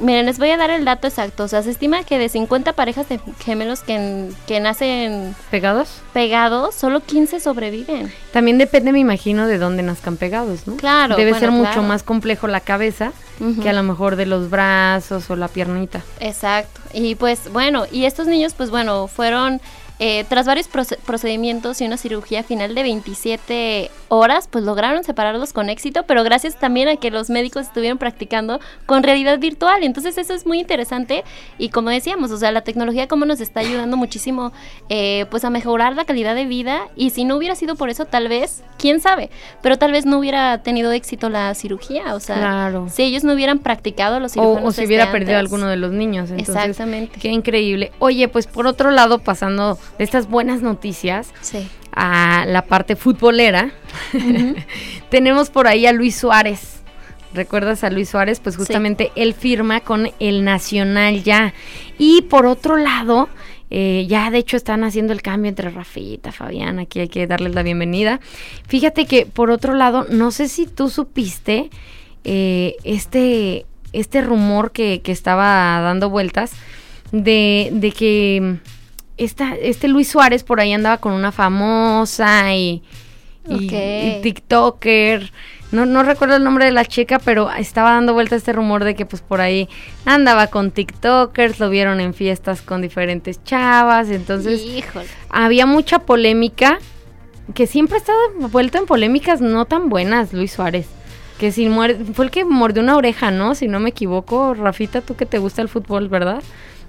miren, 0.00 0.26
les 0.26 0.38
voy 0.38 0.50
a 0.50 0.56
dar 0.56 0.70
el 0.70 0.84
dato 0.84 1.06
exacto, 1.08 1.44
o 1.44 1.48
sea, 1.48 1.62
se 1.62 1.70
estima 1.70 2.04
que 2.04 2.18
de 2.18 2.28
50 2.28 2.72
parejas 2.74 3.08
de 3.08 3.20
gemelos 3.44 3.80
que, 3.80 4.28
que 4.46 4.60
nacen 4.60 5.34
¿Pegados? 5.50 6.00
pegados, 6.12 6.74
solo 6.74 7.00
15 7.00 7.40
sobreviven. 7.40 8.12
También 8.32 8.58
depende, 8.58 8.92
me 8.92 8.98
imagino, 9.00 9.46
de 9.46 9.58
dónde 9.58 9.82
nazcan 9.82 10.16
pegados, 10.16 10.66
¿no? 10.66 10.76
Claro. 10.76 11.16
Debe 11.16 11.30
bueno, 11.30 11.40
ser 11.40 11.50
mucho 11.50 11.72
claro. 11.72 11.82
más 11.88 12.02
complejo 12.02 12.46
la 12.48 12.60
cabeza 12.60 13.12
que 13.62 13.68
a 13.68 13.72
lo 13.72 13.84
mejor 13.84 14.16
de 14.16 14.26
los 14.26 14.50
brazos 14.50 15.30
o 15.30 15.36
la 15.36 15.46
piernita. 15.46 16.02
Exacto. 16.18 16.80
Y 16.92 17.14
pues 17.14 17.52
bueno, 17.52 17.84
y 17.92 18.04
estos 18.04 18.26
niños 18.26 18.52
pues 18.54 18.68
bueno, 18.70 19.06
fueron 19.06 19.60
eh, 20.00 20.24
tras 20.28 20.46
varios 20.46 20.68
proce- 20.70 20.98
procedimientos 21.06 21.80
y 21.80 21.84
una 21.86 21.96
cirugía 21.96 22.42
final 22.42 22.74
de 22.74 22.82
27 22.82 23.90
horas, 24.08 24.48
pues 24.50 24.64
lograron 24.64 25.04
separarlos 25.04 25.52
con 25.52 25.68
éxito, 25.68 26.04
pero 26.04 26.24
gracias 26.24 26.58
también 26.58 26.88
a 26.88 26.96
que 26.96 27.10
los 27.10 27.30
médicos 27.30 27.66
estuvieron 27.66 27.98
practicando 27.98 28.60
con 28.86 29.02
realidad 29.02 29.38
virtual. 29.38 29.82
Entonces 29.82 30.18
eso 30.18 30.34
es 30.34 30.46
muy 30.46 30.60
interesante 30.60 31.24
y 31.58 31.68
como 31.68 31.90
decíamos, 31.90 32.30
o 32.30 32.36
sea, 32.38 32.52
la 32.52 32.62
tecnología 32.62 33.06
como 33.08 33.24
nos 33.26 33.40
está 33.40 33.60
ayudando 33.60 33.96
muchísimo 33.96 34.52
eh, 34.88 35.26
pues 35.30 35.44
a 35.44 35.50
mejorar 35.50 35.94
la 35.96 36.04
calidad 36.04 36.34
de 36.34 36.46
vida 36.46 36.88
y 36.96 37.10
si 37.10 37.24
no 37.24 37.36
hubiera 37.36 37.54
sido 37.54 37.76
por 37.76 37.90
eso 37.90 38.04
tal 38.06 38.28
vez, 38.28 38.62
quién 38.78 39.00
sabe, 39.00 39.30
pero 39.62 39.78
tal 39.78 39.92
vez 39.92 40.06
no 40.06 40.18
hubiera 40.18 40.62
tenido 40.62 40.92
éxito 40.92 41.28
la 41.28 41.54
cirugía, 41.54 42.14
o 42.14 42.20
sea, 42.20 42.36
Claro. 42.36 42.86
si 42.90 43.02
ellos 43.02 43.24
no 43.24 43.32
hubieran 43.34 43.58
practicado 43.58 44.20
los 44.20 44.32
cirujanos 44.32 44.68
o 44.68 44.72
si 44.72 44.86
hubiera 44.86 45.10
perdido 45.12 45.38
antes. 45.38 45.52
alguno 45.52 45.68
de 45.68 45.76
los 45.76 45.92
niños. 45.92 46.30
Entonces, 46.30 46.54
Exactamente. 46.56 47.18
Qué 47.20 47.28
increíble. 47.28 47.92
Oye, 47.98 48.28
pues 48.28 48.46
por 48.46 48.66
otro 48.66 48.90
lado, 48.90 49.18
pasando 49.18 49.78
de 49.98 50.04
estas 50.04 50.28
buenas 50.28 50.62
noticias 50.62 51.32
Sí. 51.40 51.68
A 52.00 52.46
la 52.46 52.62
parte 52.62 52.94
futbolera, 52.94 53.72
tenemos 55.10 55.50
por 55.50 55.66
ahí 55.66 55.84
a 55.84 55.92
Luis 55.92 56.14
Suárez. 56.14 56.80
¿Recuerdas 57.34 57.82
a 57.82 57.90
Luis 57.90 58.08
Suárez? 58.08 58.38
Pues 58.38 58.56
justamente 58.56 59.10
él 59.16 59.34
firma 59.34 59.80
con 59.80 60.10
el 60.20 60.44
Nacional 60.44 61.24
ya. 61.24 61.52
Y 61.98 62.22
por 62.22 62.46
otro 62.46 62.76
lado, 62.76 63.28
eh, 63.70 64.06
ya 64.08 64.30
de 64.30 64.38
hecho 64.38 64.56
están 64.56 64.84
haciendo 64.84 65.12
el 65.12 65.22
cambio 65.22 65.48
entre 65.48 65.70
Rafita, 65.70 66.30
Fabián, 66.30 66.78
aquí 66.78 67.00
hay 67.00 67.08
que 67.08 67.26
darles 67.26 67.56
la 67.56 67.64
bienvenida. 67.64 68.20
Fíjate 68.68 69.04
que 69.04 69.26
por 69.26 69.50
otro 69.50 69.74
lado, 69.74 70.06
no 70.08 70.30
sé 70.30 70.48
si 70.48 70.66
tú 70.66 70.90
supiste 70.90 71.68
eh, 72.22 72.76
este, 72.84 73.66
este 73.92 74.20
rumor 74.20 74.70
que, 74.70 75.00
que 75.02 75.10
estaba 75.10 75.80
dando 75.80 76.10
vueltas 76.10 76.52
de, 77.10 77.70
de 77.72 77.90
que 77.90 78.58
esta, 79.18 79.54
este 79.54 79.88
Luis 79.88 80.08
Suárez 80.08 80.44
por 80.44 80.60
ahí 80.60 80.72
andaba 80.72 80.98
con 80.98 81.12
una 81.12 81.32
famosa 81.32 82.54
y, 82.54 82.82
y- 83.48 83.54
Ok. 83.54 83.72
y 83.72 84.22
TikToker. 84.22 85.32
No, 85.70 85.84
no 85.84 86.02
recuerdo 86.02 86.36
el 86.36 86.44
nombre 86.44 86.64
de 86.64 86.70
la 86.72 86.86
chica, 86.86 87.18
pero 87.18 87.50
estaba 87.52 87.90
dando 87.92 88.14
vuelta 88.14 88.36
este 88.36 88.54
rumor 88.54 88.84
de 88.84 88.94
que 88.94 89.04
pues 89.04 89.20
por 89.20 89.42
ahí 89.42 89.68
andaba 90.06 90.46
con 90.46 90.70
TikTokers, 90.70 91.58
lo 91.60 91.68
vieron 91.68 92.00
en 92.00 92.14
fiestas 92.14 92.62
con 92.62 92.80
diferentes 92.80 93.44
chavas, 93.44 94.08
entonces 94.08 94.62
Híjole. 94.62 95.06
había 95.28 95.66
mucha 95.66 95.98
polémica, 95.98 96.78
que 97.54 97.66
siempre 97.66 97.96
ha 97.96 97.98
estado 97.98 98.18
envuelto 98.40 98.78
en 98.78 98.86
polémicas 98.86 99.42
no 99.42 99.66
tan 99.66 99.90
buenas, 99.90 100.32
Luis 100.32 100.52
Suárez. 100.52 100.86
Que 101.38 101.52
si 101.52 101.68
muerde, 101.68 102.02
fue 102.14 102.24
el 102.24 102.30
que 102.30 102.44
mordió 102.46 102.82
una 102.82 102.96
oreja, 102.96 103.30
¿no? 103.30 103.54
Si 103.54 103.68
no 103.68 103.78
me 103.78 103.90
equivoco, 103.90 104.54
Rafita, 104.54 105.02
tú 105.02 105.16
que 105.16 105.26
te 105.26 105.36
gusta 105.38 105.60
el 105.62 105.68
fútbol, 105.68 106.08
¿verdad? 106.08 106.42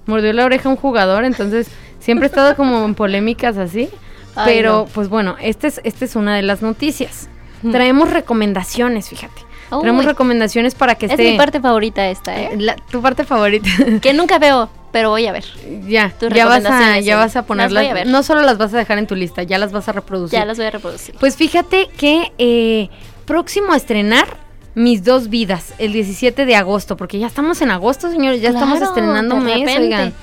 Mordió 0.06 0.32
la 0.32 0.44
oreja 0.44 0.68
a 0.68 0.72
un 0.72 0.76
jugador, 0.76 1.24
entonces 1.24 1.68
siempre 1.98 2.26
ha 2.26 2.28
estado 2.28 2.56
como 2.56 2.84
en 2.84 2.94
polémicas 2.94 3.56
así. 3.56 3.88
Ay, 4.36 4.44
pero, 4.54 4.72
no. 4.72 4.84
pues 4.86 5.08
bueno, 5.08 5.36
esta 5.40 5.66
es, 5.66 5.80
esta 5.84 6.04
es 6.04 6.16
una 6.16 6.36
de 6.36 6.42
las 6.42 6.62
noticias. 6.62 7.28
Traemos 7.70 8.10
recomendaciones, 8.10 9.08
fíjate. 9.08 9.42
Traemos 9.68 10.04
Uy. 10.04 10.08
recomendaciones 10.10 10.74
para 10.74 10.94
que 10.96 11.06
Es 11.06 11.12
esté... 11.12 11.30
mi 11.32 11.36
parte 11.36 11.60
favorita 11.60 12.08
esta, 12.08 12.40
¿eh? 12.40 12.50
la- 12.58 12.74
tu 12.76 13.00
parte 13.02 13.24
favorita. 13.24 13.68
Que 14.00 14.12
nunca 14.14 14.38
veo, 14.38 14.68
pero 14.92 15.10
voy 15.10 15.26
a 15.26 15.32
ver. 15.32 15.44
ya, 15.86 16.10
Tus 16.18 16.30
ya 16.30 16.46
vas 16.46 16.64
a, 16.64 16.98
ya 17.00 17.16
vas 17.16 17.36
a 17.36 17.40
Las 17.40 17.46
ponerlas. 17.46 17.82
voy 17.84 17.90
a 17.90 17.94
ver. 17.94 18.06
No 18.08 18.22
solo 18.22 18.40
las 18.42 18.56
vas 18.58 18.72
a 18.74 18.78
dejar 18.78 18.98
en 18.98 19.06
tu 19.06 19.14
lista, 19.14 19.42
ya 19.44 19.58
las 19.58 19.70
vas 19.72 19.88
a 19.88 19.92
reproducir. 19.92 20.38
Ya 20.38 20.44
las 20.44 20.56
voy 20.56 20.66
a 20.66 20.70
reproducir. 20.70 21.14
Pues 21.20 21.36
fíjate 21.36 21.88
que 21.96 22.32
eh, 22.38 22.88
próximo 23.26 23.72
a 23.72 23.76
estrenar 23.76 24.26
Mis 24.74 25.02
dos 25.04 25.28
vidas, 25.28 25.74
el 25.78 25.92
17 25.92 26.46
de 26.46 26.54
agosto, 26.54 26.96
porque 26.96 27.18
ya 27.18 27.26
estamos 27.26 27.60
en 27.60 27.70
agosto, 27.70 28.10
señores, 28.10 28.40
ya 28.40 28.50
estamos 28.50 28.80
estrenando 28.80 29.36
mes, 29.36 29.78
oigan. 29.78 30.14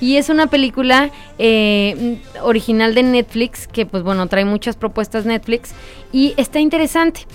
Y 0.00 0.16
es 0.16 0.28
una 0.28 0.48
película 0.48 1.10
eh, 1.38 2.18
original 2.42 2.94
de 2.94 3.02
Netflix, 3.02 3.66
que 3.66 3.86
pues 3.86 4.02
bueno, 4.02 4.26
trae 4.26 4.44
muchas 4.44 4.76
propuestas 4.76 5.24
Netflix 5.24 5.70
y 6.12 6.34
está 6.36 6.60
interesante. 6.60 7.26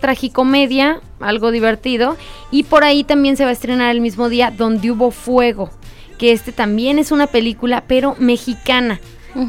tragicomedia, 0.00 1.00
algo 1.20 1.50
divertido. 1.50 2.16
Y 2.50 2.64
por 2.64 2.84
ahí 2.84 3.04
también 3.04 3.36
se 3.36 3.44
va 3.44 3.50
a 3.50 3.52
estrenar 3.52 3.90
el 3.90 4.00
mismo 4.00 4.28
día 4.28 4.50
Donde 4.50 4.90
hubo 4.90 5.10
fuego, 5.10 5.70
que 6.18 6.32
este 6.32 6.52
también 6.52 6.98
es 6.98 7.12
una 7.12 7.26
película, 7.26 7.84
pero 7.86 8.14
mexicana. 8.18 9.00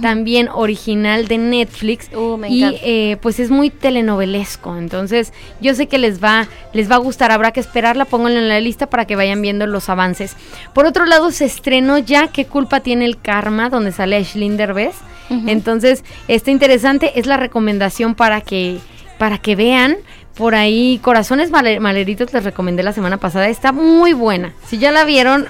También 0.02 0.50
original 0.50 1.28
de 1.28 1.38
Netflix. 1.38 2.10
Uh, 2.14 2.38
me 2.38 2.50
y 2.50 2.64
eh, 2.84 3.18
pues 3.22 3.40
es 3.40 3.50
muy 3.50 3.70
telenovelesco, 3.70 4.76
entonces 4.78 5.34
yo 5.62 5.74
sé 5.76 5.88
que 5.88 5.98
les 5.98 6.24
va 6.24 6.48
les 6.74 6.90
va 6.92 6.96
a 6.96 7.00
gustar, 7.00 7.32
habrá 7.32 7.52
que 7.52 7.60
esperarla, 7.60 8.06
pónganlo 8.06 8.40
en 8.40 8.48
la 8.50 8.60
lista 8.60 8.88
para 8.90 9.06
que 9.06 9.16
vayan 9.16 9.42
viendo 9.42 9.66
los 9.68 9.90
avances. 9.90 10.36
Por 10.74 10.86
otro 10.86 11.06
lado 11.06 11.32
se 11.32 11.46
estrenó 11.46 11.98
ya 11.98 12.28
qué 12.28 12.46
culpa 12.46 12.80
tiene 12.82 13.06
el 13.06 13.20
karma, 13.20 13.70
donde 13.70 13.92
sale 13.92 14.18
Ashlyn 14.18 14.58
Derbez, 14.58 14.96
entonces 15.30 16.04
está 16.28 16.52
interesante, 16.52 17.20
es 17.20 17.26
la 17.26 17.38
recomendación 17.38 18.16
para 18.16 18.42
que 18.42 18.78
para 19.18 19.38
que 19.40 19.56
vean. 19.56 19.98
Por 20.36 20.54
ahí, 20.54 21.00
Corazones 21.02 21.50
Male- 21.50 21.80
Malheritos 21.80 22.32
les 22.32 22.44
recomendé 22.44 22.84
la 22.84 22.94
semana 22.94 23.18
pasada. 23.18 23.48
Está 23.50 23.72
muy 23.72 24.14
buena. 24.14 24.54
Si 24.68 24.78
ya 24.78 24.92
la 24.92 25.04
vieron, 25.04 25.48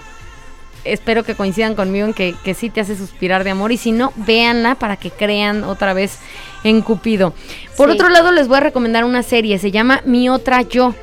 espero 0.92 1.24
que 1.24 1.36
coincidan 1.36 1.76
conmigo 1.76 2.06
en 2.08 2.14
que, 2.14 2.36
que 2.44 2.54
sí 2.54 2.70
te 2.70 2.82
hace 2.82 2.96
suspirar 2.96 3.44
de 3.44 3.52
amor. 3.52 3.72
Y 3.72 3.78
si 3.78 3.92
no, 3.92 4.12
véanla 4.16 4.76
para 4.76 4.98
que 4.98 5.12
crean 5.12 5.64
otra 5.64 5.94
vez 5.94 6.20
en 6.64 6.82
Cupido. 6.82 7.34
Por 7.76 7.90
Sí. 7.90 7.96
otro 7.96 8.10
lado, 8.10 8.32
les 8.32 8.48
voy 8.48 8.58
a 8.58 8.62
recomendar 8.62 9.04
una 9.06 9.24
serie. 9.24 9.60
Se 9.60 9.72
llama 9.72 10.02
Mi 10.06 10.30
Otra 10.30 10.62
Yo. 10.64 10.94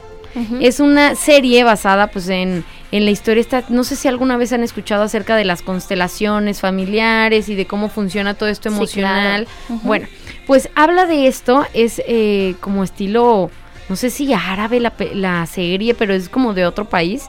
Es 0.61 0.81
una 0.81 1.15
serie 1.15 1.63
basada 1.63 2.09
pues 2.09 2.29
en, 2.29 2.65
en 2.91 3.05
la 3.05 3.13
historia 3.13 3.41
esta, 3.41 3.63
no 3.69 3.85
sé 3.85 3.95
si 3.95 4.09
alguna 4.09 4.37
vez 4.37 4.53
han 4.53 4.65
escuchado 4.65 5.05
acerca 5.05 5.37
de 5.37 5.45
las 5.45 5.63
constelaciones 5.63 6.61
familiares 6.61 7.49
y 7.49 7.55
de 7.55 7.67
cómo 7.69 7.89
funciona 7.89 8.35
todo 8.35 8.49
esto 8.49 8.69
Sí, 8.69 8.75
emocional. 8.75 9.47
Bueno, 9.85 10.09
pues 10.49 10.71
habla 10.75 11.07
de 11.07 11.29
esto, 11.29 11.65
es 11.73 12.03
eh, 12.09 12.57
como 12.59 12.83
estilo, 12.83 13.49
no 13.89 13.95
sé 13.95 14.11
si 14.11 14.33
árabe 14.33 14.81
la, 14.81 14.93
la 15.13 15.47
serie, 15.47 15.95
pero 15.95 16.13
es 16.15 16.29
como 16.29 16.53
de 16.53 16.67
otro 16.67 16.85
país. 16.87 17.27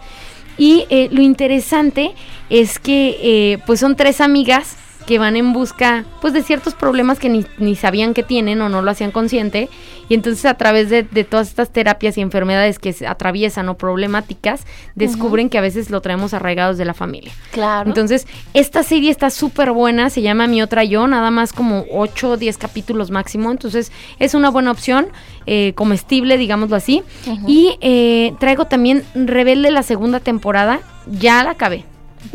Y 0.57 0.85
eh, 0.89 1.09
lo 1.11 1.21
interesante 1.21 2.13
es 2.49 2.79
que 2.79 3.17
eh, 3.21 3.57
pues 3.65 3.79
son 3.79 3.95
tres 3.95 4.21
amigas 4.21 4.77
que 5.05 5.19
van 5.19 5.35
en 5.35 5.53
busca 5.53 6.05
pues 6.21 6.33
de 6.33 6.43
ciertos 6.43 6.73
problemas 6.73 7.19
que 7.19 7.29
ni, 7.29 7.45
ni 7.57 7.75
sabían 7.75 8.13
que 8.13 8.23
tienen 8.23 8.61
o 8.61 8.69
no 8.69 8.81
lo 8.81 8.91
hacían 8.91 9.11
consciente 9.11 9.69
y 10.09 10.13
entonces 10.13 10.45
a 10.45 10.55
través 10.55 10.89
de, 10.89 11.03
de 11.03 11.23
todas 11.23 11.47
estas 11.47 11.69
terapias 11.71 12.17
y 12.17 12.21
enfermedades 12.21 12.79
que 12.79 12.93
se 12.93 13.07
atraviesan 13.07 13.69
o 13.69 13.77
problemáticas 13.77 14.65
descubren 14.95 15.49
que 15.49 15.57
a 15.57 15.61
veces 15.61 15.89
lo 15.89 16.01
traemos 16.01 16.33
arraigados 16.33 16.77
de 16.77 16.85
la 16.85 16.93
familia. 16.93 17.31
Claro. 17.51 17.89
Entonces, 17.89 18.27
esta 18.53 18.83
serie 18.83 19.09
está 19.09 19.29
súper 19.29 19.71
buena, 19.71 20.09
se 20.09 20.21
llama 20.21 20.47
Mi 20.47 20.61
Otra 20.61 20.83
Yo, 20.83 21.07
nada 21.07 21.31
más 21.31 21.53
como 21.53 21.85
8 21.91 22.31
o 22.31 22.37
10 22.37 22.57
capítulos 22.57 23.11
máximo, 23.11 23.51
entonces 23.51 23.91
es 24.19 24.33
una 24.35 24.49
buena 24.49 24.71
opción, 24.71 25.07
eh, 25.45 25.73
comestible, 25.75 26.37
digámoslo 26.37 26.75
así. 26.75 27.03
Y 27.47 27.77
eh, 27.81 28.33
traigo 28.39 28.65
también 28.65 29.03
Rebelde 29.15 29.71
la 29.71 29.83
segunda 29.83 30.19
temporada, 30.19 30.79
ya 31.07 31.43
la 31.43 31.51
acabé. 31.51 31.85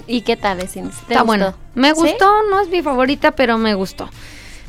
¿Y 0.06 0.22
qué 0.22 0.36
tal, 0.36 0.60
es? 0.60 0.72
¿Te 0.72 0.80
Está 0.80 0.92
gustó? 1.22 1.24
buena. 1.26 1.54
Me 1.74 1.88
¿Sí? 1.88 1.94
gustó, 1.94 2.30
no 2.50 2.60
es 2.60 2.68
mi 2.68 2.82
favorita, 2.82 3.30
pero 3.32 3.58
me 3.58 3.74
gustó. 3.74 4.08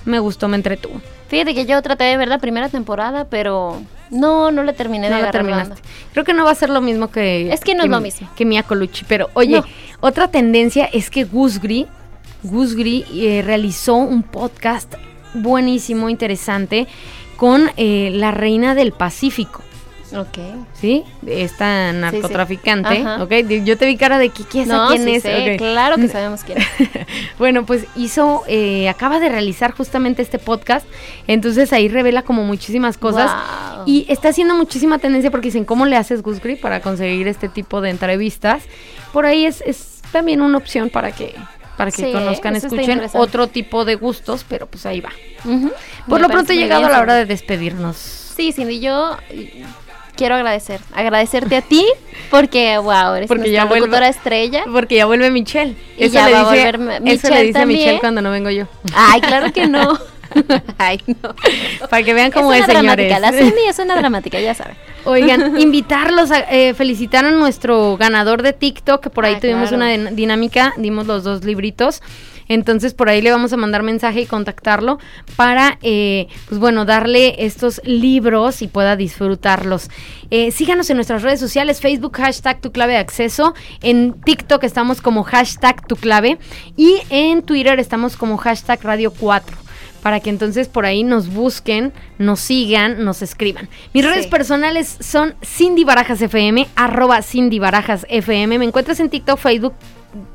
Me 0.06 0.20
gustó, 0.20 0.48
me 0.48 0.56
entretuvo. 0.58 1.02
Fíjate 1.30 1.54
que 1.56 1.66
yo 1.66 1.82
traté 1.82 2.04
de 2.06 2.18
ver 2.18 2.28
la 2.28 2.40
primera 2.40 2.68
temporada, 2.70 3.26
pero 3.30 3.82
no, 4.10 4.52
no 4.52 4.64
la 4.64 4.74
terminé 4.74 5.10
No 5.10 5.16
de 5.18 5.22
la 5.22 5.32
terminaste. 5.32 5.70
banda. 5.76 5.90
Creo 6.12 6.26
que 6.26 6.34
no 6.34 6.44
va 6.44 6.52
a 6.52 6.56
ser 6.56 6.70
lo 6.70 6.82
mismo 6.82 7.10
que... 7.10 7.52
Es 7.54 7.62
que 7.62 7.74
no 7.76 7.84
es 7.84 7.90
lo 7.90 7.98
mi- 8.00 8.06
mismo. 8.06 8.28
Que 8.36 8.44
Mia 8.46 8.64
Colucci. 8.64 9.06
Pero, 9.08 9.30
oye, 9.36 9.58
No. 9.62 9.66
otra 10.02 10.28
tendencia 10.30 10.86
es 10.92 11.10
que 11.10 11.24
Gusgri, 11.24 11.88
Gusgri 12.44 13.06
eh, 13.14 13.44
realizó 13.46 13.96
un 13.96 14.24
podcast 14.24 14.96
buenísimo, 15.34 16.10
interesante, 16.10 16.88
con 17.38 17.72
eh, 17.78 18.10
la 18.14 18.32
reina 18.32 18.76
del 18.76 18.92
Pacífico. 18.92 19.62
Ok. 20.14 20.38
¿Sí? 20.74 21.04
Esta 21.26 21.94
narcotraficante. 21.94 22.98
Ajá. 23.00 23.24
¿ok? 23.24 23.32
Yo 23.64 23.78
te 23.78 23.86
vi 23.86 23.96
cara 23.98 24.18
de 24.20 24.30
que 24.30 24.44
quién 24.44 24.68
No, 24.68 24.90
quién 24.90 25.04
sí 25.06 25.16
es. 25.16 25.24
sé, 25.24 25.56
claro 25.58 25.96
que 25.96 26.08
sabemos 26.10 26.44
quién 26.44 26.58
es. 26.60 26.68
Bueno, 27.38 27.66
pues 27.66 27.86
hizo, 27.96 28.44
eh, 28.48 28.90
acaba 28.90 29.20
de 29.20 29.30
realizar 29.30 29.72
justamente 29.74 30.22
este 30.22 30.40
podcast, 30.40 30.86
entonces 31.28 31.72
ahí 31.74 31.88
revela 31.88 32.24
como 32.24 32.44
muchísimas 32.44 32.98
cosas 32.98 33.32
y 33.86 34.06
está 34.10 34.30
haciendo 34.30 34.56
muchísima 34.56 35.00
tendencia 35.00 35.32
porque 35.32 35.48
dicen, 35.48 35.66
¿cómo 35.66 35.86
le 35.86 35.96
haces 35.96 36.22
Gusgri 36.22 36.56
para 36.56 36.82
conseguir 36.82 37.28
este 37.28 37.48
tipo 37.50 37.82
de 37.82 37.90
entrevistas? 37.90 38.64
Por 39.14 39.26
ahí 39.26 39.46
es, 39.46 39.62
es 39.66 40.02
también 40.12 40.42
una 40.42 40.58
opción 40.58 40.90
para 40.90 41.12
que 41.12 41.36
para 41.78 41.90
que 41.90 42.04
Sí, 42.06 42.12
conozcan, 42.12 42.56
escuchen 42.56 43.02
otro 43.14 43.48
tipo 43.48 43.86
de 43.86 43.96
gustos, 43.96 44.46
pero 44.48 44.68
pues 44.68 44.86
ahí 44.86 45.00
va. 45.00 45.10
Por 46.08 46.20
Me 46.20 46.28
lo 46.28 46.30
pronto 46.30 46.52
he 46.54 46.58
llegado 46.58 46.86
a 46.86 46.90
la 46.90 47.00
hora 47.00 47.16
de 47.16 47.26
despedirnos. 47.26 47.96
Sí, 47.98 48.52
Cindy, 48.52 48.80
yo 48.80 49.18
quiero 50.22 50.36
agradecer. 50.36 50.80
Agradecerte 50.94 51.56
a 51.56 51.62
ti 51.64 51.84
porque, 52.30 52.78
wow, 52.78 53.16
eres 53.16 53.28
Porque 53.28 53.50
nuestra 53.50 53.64
ya 53.64 53.66
vuelve- 53.66 54.08
estrella. 54.10 54.64
Porque 54.72 54.96
ya 54.96 55.06
vuelve 55.08 55.32
Michelle. 55.32 55.76
Y 55.98 56.10
ya 56.10 56.28
le 56.28 56.34
va 56.34 56.42
a 56.50 56.54
dice, 56.54 56.64
volver 56.72 56.78
Ma- 56.80 56.96
eso 56.98 57.02
le 57.04 57.12
Michelle 57.12 57.44
dice 57.48 57.60
a 57.60 57.66
Michelle 57.66 57.84
también. 57.86 58.00
cuando 58.00 58.22
no 58.22 58.30
vengo 58.32 58.50
yo. 58.52 58.66
Ay, 58.94 59.20
claro 59.22 59.52
que 59.52 59.66
no. 59.68 59.98
Ay, 60.78 61.02
no. 61.08 61.36
Para 61.90 62.04
que 62.04 62.14
vean 62.14 62.32
cómo 62.32 62.54
es 62.54 62.62
es, 62.62 62.70
una 62.70 62.80
señores. 62.80 63.20
La 63.20 63.32
Cindy 63.34 63.64
es 63.68 63.80
una 63.80 63.96
dramática, 63.98 64.40
ya 64.40 64.54
saben. 64.54 64.78
Oigan, 65.04 65.60
invitarlos 65.60 66.32
a 66.32 66.40
eh, 66.50 66.74
felicitar 66.74 67.26
a 67.26 67.32
nuestro 67.32 67.98
ganador 67.98 68.42
de 68.44 68.54
TikTok, 68.54 69.02
que 69.04 69.10
por 69.10 69.26
ahí 69.26 69.34
Ah, 69.36 69.40
tuvimos 69.42 69.70
claro. 69.70 69.78
una 69.78 69.92
din- 69.92 70.16
dinámica, 70.16 70.74
dimos 70.78 71.08
los 71.08 71.24
dos 71.24 71.44
libritos. 71.44 72.02
Entonces 72.54 72.94
por 72.94 73.08
ahí 73.08 73.22
le 73.22 73.32
vamos 73.32 73.54
a 73.54 73.58
mandar 73.58 73.82
mensaje 73.82 74.20
y 74.20 74.26
contactarlo 74.26 75.00
para, 75.38 75.80
eh, 75.82 76.28
pues 76.50 76.60
bueno, 76.60 76.84
darle 76.84 77.46
estos 77.46 77.80
libros 77.86 78.62
y 78.62 78.68
pueda 78.68 78.98
disfrutarlos. 78.98 79.90
Eh, 80.32 80.52
síganos 80.52 80.90
en 80.90 80.98
nuestras 80.98 81.22
redes 81.22 81.40
sociales, 81.40 81.80
Facebook, 81.80 82.18
hashtag 82.18 82.60
tu 82.60 82.74
clave 82.74 82.92
de 82.92 83.00
acceso. 83.00 83.54
En 83.82 84.20
TikTok 84.20 84.66
estamos 84.66 85.00
como 85.00 85.24
hashtag 85.24 85.88
tu 85.88 85.96
clave. 85.96 86.40
Y 86.76 86.98
en 87.10 87.42
Twitter 87.42 87.80
estamos 87.80 88.18
como 88.18 88.36
hashtag 88.36 88.84
radio 88.84 89.14
4 89.18 89.56
para 90.04 90.20
que 90.20 90.30
entonces 90.30 90.68
por 90.68 90.86
ahí 90.86 91.04
nos 91.04 91.32
busquen, 91.32 91.94
nos 92.18 92.42
sigan, 92.42 93.06
nos 93.06 93.22
escriban. 93.22 93.70
Mis 93.94 94.04
redes 94.04 94.28
personales 94.28 94.98
son 95.00 95.36
Cindy 95.42 95.84
Barajas 95.84 96.22
FM, 96.22 96.68
arroba 96.76 97.22
Cindy 97.22 97.60
Barajas 97.60 98.06
FM. 98.10 98.58
Me 98.58 98.66
encuentras 98.66 99.00
en 99.00 99.10
TikTok, 99.10 99.38
Facebook, 99.38 99.74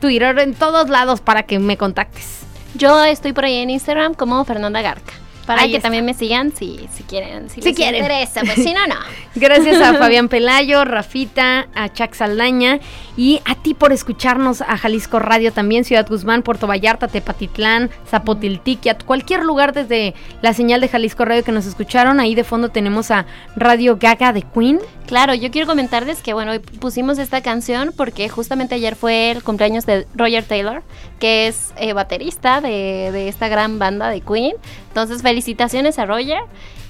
Twitter, 0.01 0.39
en 0.39 0.55
todos 0.55 0.89
lados 0.89 1.21
para 1.21 1.45
que 1.45 1.59
me 1.59 1.77
contactes. 1.77 2.41
Yo 2.75 3.05
estoy 3.05 3.33
por 3.33 3.45
ahí 3.45 3.57
en 3.57 3.71
Instagram 3.71 4.15
como 4.15 4.45
Fernanda 4.45 4.83
Garca. 4.83 5.13
Para 5.47 5.63
que 5.63 5.77
está. 5.77 5.83
también 5.83 6.05
me 6.05 6.15
sigan 6.15 6.55
si, 6.55 6.89
si 6.93 7.03
quieren. 7.05 7.49
Si, 7.49 7.61
Si 7.61 7.69
les 7.69 7.77
quieren. 7.77 8.03
interesa, 8.03 8.41
pues 8.41 8.55
si 8.57 8.73
no, 8.75 8.87
no. 8.87 8.97
Gracias 9.35 9.81
a 9.81 9.95
Fabián 9.99 10.29
Pelayo, 10.29 10.85
Rafita, 10.85 11.69
a 11.75 11.93
Chuck 11.93 12.15
Saldaña 12.15 12.81
y 13.17 13.41
a 13.45 13.55
ti 13.55 13.75
por 13.75 13.93
escucharnos 13.93 14.61
a 14.63 14.77
Jalisco 14.77 15.19
Radio 15.19 15.53
también, 15.53 15.85
Ciudad 15.85 16.07
Guzmán, 16.09 16.43
Puerto 16.43 16.67
Vallarta, 16.67 17.09
Tepatitlán, 17.09 17.91
Zapotiltique, 18.11 18.91
a 18.91 18.99
cualquier 18.99 19.45
lugar 19.45 19.73
desde 19.73 20.15
la 20.43 20.53
señal 20.53 20.81
de 20.81 20.89
Jalisco 20.89 21.25
Radio 21.25 21.45
que 21.45 21.53
nos 21.53 21.67
escucharon. 21.67 22.21
Ahí 22.21 22.35
de 22.35 22.45
fondo 22.45 22.69
tenemos 22.71 23.11
a 23.11 23.27
Radio 23.57 23.97
Gaga 24.01 24.33
de 24.33 24.43
Queen. 24.43 24.81
Claro, 25.07 25.35
yo 25.35 25.51
quiero 25.53 25.69
comentarles 25.69 26.21
que, 26.21 26.33
bueno, 26.33 26.51
hoy 26.53 26.59
pusimos 26.59 27.19
esta 27.19 27.41
canción 27.41 27.93
porque 27.97 28.29
justamente 28.29 28.75
ayer 28.75 28.97
fue 28.97 29.31
el 29.31 29.43
cumpleaños 29.45 29.87
de 29.87 30.07
Roger 30.15 30.45
Taylor, 30.45 30.83
que 31.21 31.47
es 31.47 31.73
eh, 31.77 31.93
baterista 31.93 32.61
de, 32.61 33.11
de 33.13 33.29
esta 33.29 33.49
gran 33.49 33.79
banda 33.79 34.11
de 34.11 34.21
Queen. 34.21 34.55
Entonces, 34.97 35.21
felicitaciones 35.21 35.99
a 35.99 36.07
Roger. 36.07 36.41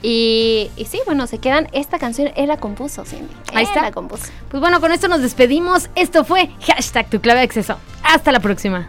Y, 0.01 0.71
y 0.77 0.85
sí, 0.85 1.01
bueno, 1.07 1.27
se 1.27 1.39
quedan. 1.39 1.67
Esta 1.73 1.99
canción 1.99 2.31
él 2.37 2.47
la 2.47 2.57
compuso, 2.59 3.05
Cindy. 3.05 3.35
Ahí 3.53 3.65
Él 3.65 3.69
está. 3.69 3.83
la 3.83 3.91
compuso. 3.91 4.27
Pues 4.49 4.61
bueno, 4.61 4.81
con 4.81 4.93
esto 4.93 5.09
nos 5.09 5.23
despedimos. 5.23 5.91
Esto 5.97 6.25
fue 6.25 6.51
hashtag 6.65 7.11
tu 7.11 7.21
clave 7.21 7.41
de 7.41 7.47
acceso. 7.47 7.79
Hasta 8.05 8.31
la 8.31 8.39
próxima. 8.39 8.89